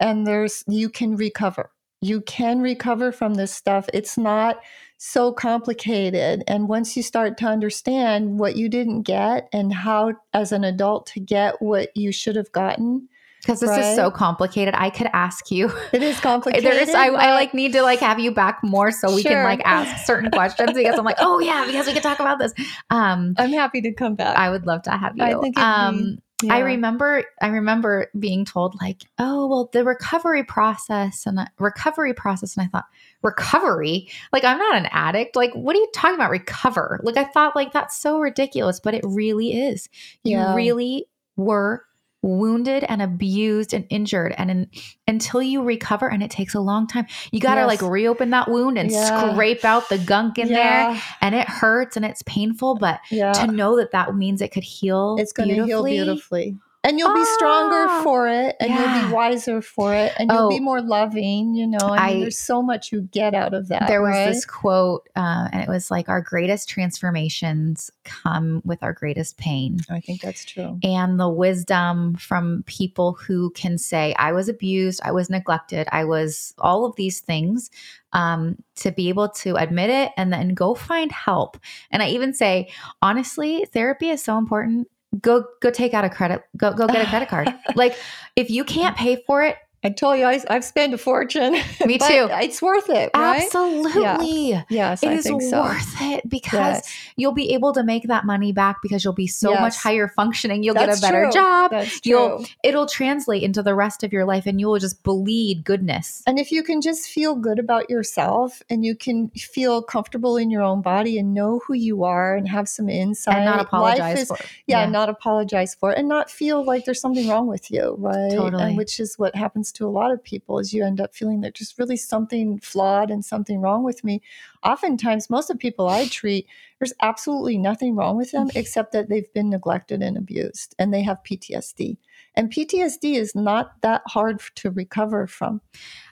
and 0.00 0.26
there's 0.26 0.64
you 0.66 0.88
can 0.88 1.16
recover. 1.16 1.70
You 2.00 2.20
can 2.22 2.60
recover 2.60 3.12
from 3.12 3.34
this 3.34 3.54
stuff. 3.54 3.88
It's 3.92 4.16
not 4.16 4.60
so 4.98 5.32
complicated. 5.32 6.44
And 6.46 6.68
once 6.68 6.96
you 6.96 7.02
start 7.02 7.36
to 7.38 7.46
understand 7.46 8.38
what 8.38 8.56
you 8.56 8.68
didn't 8.68 9.02
get 9.02 9.48
and 9.52 9.72
how 9.72 10.14
as 10.32 10.52
an 10.52 10.64
adult 10.64 11.06
to 11.08 11.20
get 11.20 11.60
what 11.60 11.96
you 11.96 12.12
should 12.12 12.36
have 12.36 12.52
gotten, 12.52 13.08
because 13.40 13.60
this 13.60 13.70
right? 13.70 13.84
is 13.84 13.96
so 13.96 14.10
complicated. 14.10 14.74
I 14.76 14.90
could 14.90 15.08
ask 15.12 15.50
you. 15.50 15.72
It 15.92 16.02
is 16.02 16.20
complicated. 16.20 16.64
There's, 16.64 16.90
I, 16.90 17.06
I, 17.06 17.30
like 17.32 17.54
need 17.54 17.72
to 17.72 17.82
like 17.82 18.00
have 18.00 18.18
you 18.18 18.30
back 18.30 18.60
more 18.62 18.90
so 18.90 19.14
we 19.14 19.22
sure. 19.22 19.32
can 19.32 19.44
like 19.44 19.60
ask 19.64 20.04
certain 20.06 20.30
questions 20.30 20.72
because 20.74 20.98
I'm 20.98 21.04
like, 21.04 21.18
oh 21.20 21.38
yeah, 21.38 21.64
because 21.66 21.86
we 21.86 21.92
can 21.92 22.02
talk 22.02 22.20
about 22.20 22.38
this. 22.38 22.52
Um, 22.90 23.34
I'm 23.38 23.52
happy 23.52 23.80
to 23.82 23.92
come 23.92 24.14
back. 24.14 24.36
I 24.36 24.50
would 24.50 24.66
love 24.66 24.82
to 24.82 24.90
have 24.90 25.16
you. 25.16 25.22
I 25.22 25.40
think. 25.40 25.58
Um, 25.58 26.18
yeah. 26.42 26.54
I 26.54 26.58
remember, 26.60 27.24
I 27.40 27.48
remember 27.48 28.06
being 28.16 28.44
told 28.44 28.76
like, 28.80 29.02
oh 29.18 29.48
well, 29.48 29.70
the 29.72 29.84
recovery 29.84 30.44
process 30.44 31.26
and 31.26 31.40
recovery 31.58 32.14
process, 32.14 32.56
and 32.56 32.64
I 32.64 32.68
thought 32.68 32.84
recovery, 33.22 34.08
like 34.32 34.44
I'm 34.44 34.58
not 34.58 34.76
an 34.76 34.86
addict. 34.92 35.34
Like, 35.34 35.52
what 35.54 35.74
are 35.74 35.80
you 35.80 35.88
talking 35.92 36.14
about? 36.14 36.30
Recover? 36.30 37.00
Like 37.02 37.16
I 37.16 37.24
thought 37.24 37.56
like 37.56 37.72
that's 37.72 38.00
so 38.00 38.20
ridiculous, 38.20 38.78
but 38.78 38.94
it 38.94 39.02
really 39.04 39.60
is. 39.60 39.88
You 40.22 40.38
yeah. 40.38 40.54
really 40.54 41.06
were 41.36 41.84
wounded 42.22 42.84
and 42.88 43.00
abused 43.00 43.72
and 43.72 43.86
injured 43.90 44.34
and 44.36 44.50
in, 44.50 44.70
until 45.06 45.40
you 45.40 45.62
recover 45.62 46.08
and 46.08 46.22
it 46.22 46.30
takes 46.30 46.52
a 46.52 46.60
long 46.60 46.86
time 46.86 47.06
you 47.30 47.38
got 47.38 47.54
to 47.54 47.60
yes. 47.60 47.68
like 47.68 47.82
reopen 47.82 48.30
that 48.30 48.48
wound 48.50 48.76
and 48.76 48.90
yeah. 48.90 49.32
scrape 49.32 49.64
out 49.64 49.88
the 49.88 49.98
gunk 49.98 50.36
in 50.36 50.48
yeah. 50.48 50.92
there 50.92 51.02
and 51.20 51.34
it 51.34 51.48
hurts 51.48 51.96
and 51.96 52.04
it's 52.04 52.22
painful 52.24 52.76
but 52.76 52.98
yeah. 53.10 53.32
to 53.32 53.46
know 53.46 53.76
that 53.76 53.92
that 53.92 54.16
means 54.16 54.42
it 54.42 54.50
could 54.50 54.64
heal 54.64 55.16
it's 55.18 55.32
going 55.32 55.48
to 55.48 55.64
heal 55.64 55.84
beautifully 55.84 56.56
and 56.88 56.98
you'll 56.98 57.14
be 57.14 57.24
stronger 57.24 57.86
ah, 57.88 58.02
for 58.02 58.26
it 58.28 58.56
and 58.60 58.70
yeah. 58.70 59.00
you'll 59.00 59.08
be 59.08 59.14
wiser 59.14 59.60
for 59.60 59.94
it 59.94 60.12
and 60.18 60.30
you'll 60.30 60.46
oh, 60.46 60.48
be 60.48 60.58
more 60.58 60.80
loving 60.80 61.54
you 61.54 61.66
know 61.66 61.78
I 61.80 62.12
mean, 62.12 62.20
there's 62.22 62.38
so 62.38 62.62
much 62.62 62.90
you 62.92 63.02
get 63.02 63.34
out 63.34 63.52
of 63.52 63.68
that 63.68 63.88
there 63.88 64.00
was 64.00 64.12
right? 64.12 64.26
this 64.26 64.46
quote 64.46 65.08
uh, 65.14 65.48
and 65.52 65.62
it 65.62 65.68
was 65.68 65.90
like 65.90 66.08
our 66.08 66.22
greatest 66.22 66.68
transformations 66.68 67.90
come 68.04 68.62
with 68.64 68.82
our 68.82 68.94
greatest 68.94 69.36
pain 69.36 69.80
i 69.90 70.00
think 70.00 70.22
that's 70.22 70.44
true 70.44 70.78
and 70.82 71.20
the 71.20 71.28
wisdom 71.28 72.14
from 72.16 72.64
people 72.66 73.12
who 73.12 73.50
can 73.50 73.76
say 73.76 74.14
i 74.18 74.32
was 74.32 74.48
abused 74.48 75.00
i 75.04 75.12
was 75.12 75.28
neglected 75.28 75.86
i 75.92 76.04
was 76.04 76.54
all 76.58 76.84
of 76.84 76.96
these 76.96 77.20
things 77.20 77.70
um, 78.14 78.56
to 78.76 78.90
be 78.90 79.10
able 79.10 79.28
to 79.28 79.56
admit 79.56 79.90
it 79.90 80.12
and 80.16 80.32
then 80.32 80.54
go 80.54 80.74
find 80.74 81.12
help 81.12 81.58
and 81.90 82.02
i 82.02 82.08
even 82.08 82.32
say 82.32 82.70
honestly 83.02 83.66
therapy 83.66 84.08
is 84.08 84.24
so 84.24 84.38
important 84.38 84.88
go 85.20 85.44
go 85.60 85.70
take 85.70 85.94
out 85.94 86.04
a 86.04 86.10
credit 86.10 86.42
go 86.56 86.72
go 86.72 86.86
get 86.86 87.06
a 87.06 87.08
credit 87.08 87.28
card. 87.28 87.48
Like 87.74 87.96
if 88.36 88.50
you 88.50 88.64
can't 88.64 88.96
pay 88.96 89.22
for 89.26 89.42
it 89.42 89.56
I 89.84 89.90
told 89.90 90.18
you 90.18 90.24
I, 90.24 90.40
have 90.48 90.64
spent 90.64 90.92
a 90.92 90.98
fortune. 90.98 91.52
Me 91.86 91.98
too. 91.98 92.28
it's 92.32 92.60
worth 92.60 92.90
it, 92.90 93.10
right? 93.14 93.44
Absolutely. 93.44 94.50
Yeah. 94.50 94.64
Yes, 94.68 95.04
it 95.04 95.08
I 95.08 95.12
is 95.14 95.24
think 95.24 95.40
so. 95.42 95.62
worth 95.62 95.94
it 96.00 96.28
because 96.28 96.52
yes. 96.58 96.96
you'll 97.14 97.32
be 97.32 97.52
able 97.54 97.72
to 97.74 97.84
make 97.84 98.08
that 98.08 98.24
money 98.24 98.50
back 98.50 98.78
because 98.82 99.04
you'll 99.04 99.12
be 99.12 99.28
so 99.28 99.50
yes. 99.50 99.60
much 99.60 99.76
higher 99.76 100.08
functioning. 100.08 100.64
You'll 100.64 100.74
That's 100.74 101.00
get 101.00 101.08
a 101.08 101.12
better 101.12 101.24
true. 101.24 101.32
job. 101.32 101.70
That's 101.70 102.00
true. 102.00 102.10
You'll 102.10 102.46
it'll 102.64 102.86
translate 102.86 103.44
into 103.44 103.62
the 103.62 103.74
rest 103.74 104.02
of 104.02 104.12
your 104.12 104.24
life, 104.24 104.46
and 104.46 104.58
you 104.58 104.66
will 104.66 104.80
just 104.80 105.04
bleed 105.04 105.64
goodness. 105.64 106.24
And 106.26 106.40
if 106.40 106.50
you 106.50 106.64
can 106.64 106.80
just 106.80 107.08
feel 107.08 107.36
good 107.36 107.60
about 107.60 107.88
yourself, 107.88 108.60
and 108.68 108.84
you 108.84 108.96
can 108.96 109.28
feel 109.30 109.80
comfortable 109.80 110.36
in 110.36 110.50
your 110.50 110.62
own 110.62 110.82
body, 110.82 111.18
and 111.18 111.34
know 111.34 111.60
who 111.66 111.74
you 111.74 112.02
are, 112.02 112.34
and 112.34 112.48
have 112.48 112.68
some 112.68 112.88
insight, 112.88 113.36
and 113.36 113.44
not 113.44 113.60
apologize 113.60 114.22
is, 114.22 114.28
for 114.28 114.36
it. 114.38 114.46
Yeah, 114.66 114.80
yeah, 114.80 114.90
not 114.90 115.08
apologize 115.08 115.76
for 115.76 115.92
it, 115.92 115.98
and 115.98 116.08
not 116.08 116.32
feel 116.32 116.64
like 116.64 116.84
there's 116.84 117.00
something 117.00 117.28
wrong 117.28 117.46
with 117.46 117.70
you, 117.70 117.94
right? 117.96 118.32
Totally. 118.32 118.62
And 118.64 118.76
which 118.76 118.98
is 118.98 119.16
what 119.18 119.36
happens 119.36 119.67
to 119.72 119.86
a 119.86 119.90
lot 119.90 120.10
of 120.10 120.22
people 120.22 120.58
is 120.58 120.72
you 120.72 120.84
end 120.84 121.00
up 121.00 121.14
feeling 121.14 121.40
that 121.42 121.54
just 121.54 121.78
really 121.78 121.96
something 121.96 122.58
flawed 122.58 123.10
and 123.10 123.24
something 123.24 123.60
wrong 123.60 123.84
with 123.84 124.04
me. 124.04 124.22
Oftentimes, 124.64 125.30
most 125.30 125.50
of 125.50 125.54
the 125.54 125.60
people 125.60 125.88
I 125.88 126.06
treat, 126.06 126.46
there's 126.78 126.92
absolutely 127.00 127.58
nothing 127.58 127.96
wrong 127.96 128.16
with 128.16 128.32
them 128.32 128.50
except 128.54 128.92
that 128.92 129.08
they've 129.08 129.32
been 129.32 129.50
neglected 129.50 130.02
and 130.02 130.16
abused 130.16 130.74
and 130.78 130.92
they 130.92 131.02
have 131.02 131.22
PTSD. 131.22 131.96
And 132.34 132.52
PTSD 132.52 133.16
is 133.16 133.34
not 133.34 133.80
that 133.82 134.02
hard 134.06 134.40
to 134.56 134.70
recover 134.70 135.26
from. 135.26 135.60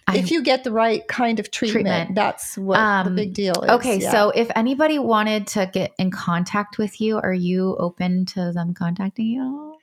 I, 0.08 0.18
if 0.18 0.30
you 0.30 0.42
get 0.42 0.64
the 0.64 0.72
right 0.72 1.06
kind 1.08 1.40
of 1.40 1.50
treatment, 1.50 1.86
treatment. 1.86 2.14
that's 2.14 2.56
what 2.56 2.78
um, 2.78 3.06
the 3.06 3.22
big 3.22 3.34
deal 3.34 3.60
is. 3.62 3.70
Okay, 3.70 3.98
yeah. 3.98 4.10
so 4.10 4.30
if 4.30 4.48
anybody 4.54 4.98
wanted 4.98 5.46
to 5.48 5.70
get 5.72 5.94
in 5.98 6.10
contact 6.10 6.78
with 6.78 7.00
you, 7.00 7.18
are 7.18 7.32
you 7.32 7.76
open 7.78 8.24
to 8.26 8.52
them 8.52 8.72
contacting 8.72 9.26
you? 9.26 9.76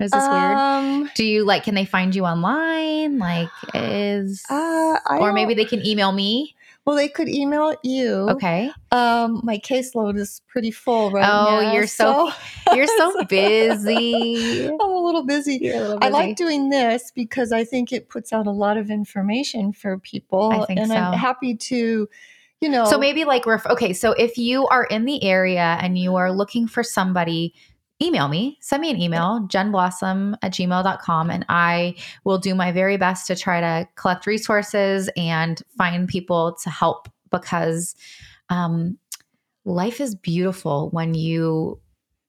Is 0.00 0.10
this 0.10 0.22
um, 0.22 1.00
weird? 1.00 1.14
Do 1.14 1.24
you 1.24 1.44
like? 1.44 1.64
Can 1.64 1.74
they 1.74 1.84
find 1.84 2.14
you 2.14 2.24
online? 2.24 3.18
Like, 3.18 3.48
is 3.74 4.42
uh, 4.48 4.98
or 5.10 5.32
maybe 5.32 5.54
they 5.54 5.64
can 5.64 5.84
email 5.84 6.12
me. 6.12 6.54
Well, 6.86 6.96
they 6.96 7.08
could 7.08 7.28
email 7.28 7.74
you. 7.84 8.28
Okay. 8.30 8.70
Um, 8.90 9.42
my 9.44 9.58
caseload 9.58 10.18
is 10.18 10.40
pretty 10.48 10.70
full 10.70 11.10
right 11.10 11.28
oh, 11.28 11.60
now. 11.60 11.72
you're 11.72 11.86
so, 11.86 12.32
so 12.66 12.74
you're 12.74 12.86
so 12.86 13.24
busy. 13.28 14.66
I'm 14.66 14.80
a 14.80 15.04
little 15.04 15.24
busy. 15.24 15.68
A 15.68 15.78
little 15.78 15.98
busy. 15.98 16.06
I 16.06 16.08
like 16.08 16.36
doing 16.36 16.70
this 16.70 17.12
because 17.14 17.52
I 17.52 17.64
think 17.64 17.92
it 17.92 18.08
puts 18.08 18.32
out 18.32 18.46
a 18.46 18.50
lot 18.50 18.78
of 18.78 18.90
information 18.90 19.72
for 19.72 19.98
people. 19.98 20.50
I 20.50 20.66
think 20.66 20.80
and 20.80 20.88
so. 20.88 20.96
I'm 20.96 21.12
happy 21.12 21.54
to 21.54 22.08
you 22.60 22.68
know 22.68 22.84
so 22.84 22.98
maybe 22.98 23.24
like 23.24 23.46
ref- 23.46 23.64
okay 23.66 23.94
so 23.94 24.12
if 24.12 24.36
you 24.36 24.66
are 24.66 24.84
in 24.84 25.06
the 25.06 25.24
area 25.24 25.78
and 25.80 25.96
you 25.96 26.16
are 26.16 26.30
looking 26.30 26.68
for 26.68 26.82
somebody 26.82 27.54
email 28.02 28.28
me, 28.28 28.58
send 28.60 28.80
me 28.80 28.90
an 28.90 29.00
email, 29.00 29.46
jenblossom 29.48 30.34
at 30.42 30.52
gmail.com, 30.52 31.30
and 31.30 31.44
I 31.48 31.96
will 32.24 32.38
do 32.38 32.54
my 32.54 32.72
very 32.72 32.96
best 32.96 33.26
to 33.26 33.36
try 33.36 33.60
to 33.60 33.88
collect 33.96 34.26
resources 34.26 35.10
and 35.16 35.60
find 35.76 36.08
people 36.08 36.56
to 36.62 36.70
help 36.70 37.08
because 37.30 37.94
um, 38.48 38.98
life 39.64 40.00
is 40.00 40.14
beautiful 40.14 40.90
when 40.90 41.14
you 41.14 41.80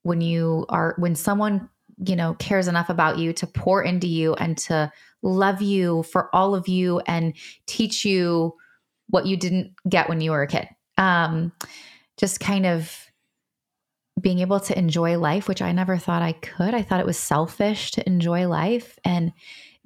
when 0.02 0.20
you 0.20 0.66
are 0.68 0.94
when 0.98 1.14
someone 1.14 1.68
you 2.04 2.16
know 2.16 2.34
cares 2.34 2.68
enough 2.68 2.88
about 2.88 3.18
you 3.18 3.32
to 3.32 3.46
pour 3.46 3.82
into 3.82 4.06
you 4.06 4.34
and 4.34 4.58
to 4.58 4.90
love 5.22 5.62
you 5.62 6.02
for 6.04 6.34
all 6.34 6.54
of 6.54 6.68
you 6.68 7.00
and 7.06 7.34
teach 7.66 8.04
you 8.04 8.52
what 9.08 9.26
you 9.26 9.36
didn't 9.36 9.72
get 9.88 10.08
when 10.08 10.20
you 10.20 10.30
were 10.32 10.42
a 10.42 10.46
kid. 10.46 10.68
Um 10.98 11.52
just 12.18 12.40
kind 12.40 12.66
of 12.66 13.11
being 14.20 14.40
able 14.40 14.60
to 14.60 14.78
enjoy 14.78 15.18
life, 15.18 15.48
which 15.48 15.62
I 15.62 15.72
never 15.72 15.96
thought 15.96 16.22
I 16.22 16.32
could. 16.32 16.74
I 16.74 16.82
thought 16.82 17.00
it 17.00 17.06
was 17.06 17.18
selfish 17.18 17.92
to 17.92 18.06
enjoy 18.06 18.46
life. 18.46 18.98
And 19.04 19.32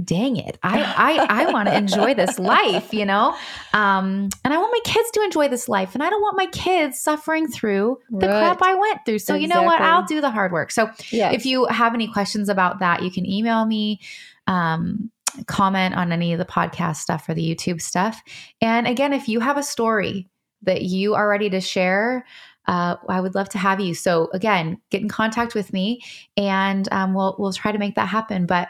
dang 0.03 0.37
it, 0.37 0.59
I 0.62 0.83
I, 0.83 1.43
I 1.43 1.53
want 1.53 1.68
to 1.68 1.77
enjoy 1.77 2.14
this 2.14 2.39
life, 2.41 2.93
you 2.93 3.07
know? 3.07 3.35
Um, 3.72 4.29
and 4.45 4.53
I 4.53 4.59
want 4.59 4.72
my 4.72 4.93
kids 4.93 5.11
to 5.12 5.22
enjoy 5.22 5.49
this 5.49 5.68
life. 5.68 5.95
And 5.95 6.03
I 6.03 6.11
don't 6.11 6.20
want 6.20 6.37
my 6.37 6.47
kids 6.47 7.01
suffering 7.01 7.49
through 7.49 7.99
the 8.11 8.29
right. 8.29 8.57
crap 8.57 8.62
I 8.62 8.74
went 8.74 9.01
through. 9.07 9.20
So 9.20 9.35
exactly. 9.35 9.43
you 9.43 9.49
know 9.49 9.62
what? 9.62 9.81
I'll 9.81 10.05
do 10.05 10.20
the 10.20 10.31
hard 10.31 10.53
work. 10.53 10.70
So 10.70 10.91
yes. 11.11 11.35
if 11.35 11.47
you 11.47 11.66
have 11.66 11.95
any 11.95 12.09
questions 12.09 12.49
about 12.49 12.81
that, 12.81 13.03
you 13.03 13.11
can 13.11 13.24
email 13.27 13.64
me. 13.64 14.01
Um, 14.47 15.11
comment 15.47 15.95
on 15.95 16.12
any 16.12 16.33
of 16.33 16.39
the 16.39 16.47
podcast 16.47 16.97
stuff 16.97 17.29
or 17.29 17.35
the 17.35 17.55
YouTube 17.55 17.83
stuff. 17.83 18.22
And 18.62 18.87
again, 18.87 19.12
if 19.12 19.29
you 19.29 19.41
have 19.41 19.59
a 19.59 19.62
story 19.62 20.31
that 20.62 20.83
you 20.83 21.14
are 21.14 21.29
ready 21.29 21.51
to 21.51 21.61
share, 21.61 22.24
uh, 22.66 22.96
I 23.08 23.20
would 23.20 23.34
love 23.34 23.48
to 23.50 23.58
have 23.58 23.80
you. 23.80 23.94
So 23.94 24.28
again, 24.32 24.80
get 24.90 25.02
in 25.02 25.08
contact 25.08 25.54
with 25.54 25.72
me, 25.72 26.02
and 26.36 26.88
um, 26.92 27.14
we'll 27.14 27.36
we'll 27.38 27.52
try 27.52 27.72
to 27.72 27.78
make 27.78 27.94
that 27.94 28.08
happen. 28.08 28.46
But 28.46 28.68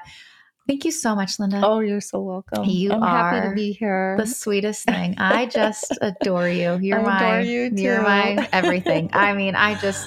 thank 0.66 0.84
you 0.84 0.90
so 0.90 1.14
much, 1.14 1.38
Linda. 1.38 1.60
Oh, 1.64 1.80
you're 1.80 2.00
so 2.00 2.20
welcome. 2.20 2.64
You 2.64 2.92
I'm 2.92 3.02
are 3.02 3.08
happy 3.08 3.48
to 3.48 3.54
be 3.54 3.72
here. 3.72 4.16
The 4.18 4.26
sweetest 4.26 4.84
thing. 4.84 5.14
I 5.18 5.46
just 5.46 5.96
adore 6.00 6.48
you. 6.48 6.78
You're 6.78 7.00
I 7.00 7.20
my 7.20 7.40
you 7.40 7.70
you're 7.74 8.02
my 8.02 8.48
everything. 8.52 9.10
I 9.12 9.32
mean, 9.34 9.54
I 9.54 9.78
just. 9.80 10.06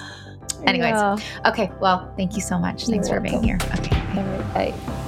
Anyways, 0.66 0.92
yeah. 0.92 1.16
okay. 1.46 1.72
Well, 1.80 2.12
thank 2.18 2.34
you 2.34 2.42
so 2.42 2.58
much. 2.58 2.86
Thanks 2.86 3.08
you're 3.08 3.18
for 3.18 3.22
welcome. 3.22 3.40
being 3.40 3.58
here. 3.58 3.58
Okay. 3.78 3.96
All 4.18 4.24
right. 4.24 4.74
Bye. 4.74 4.99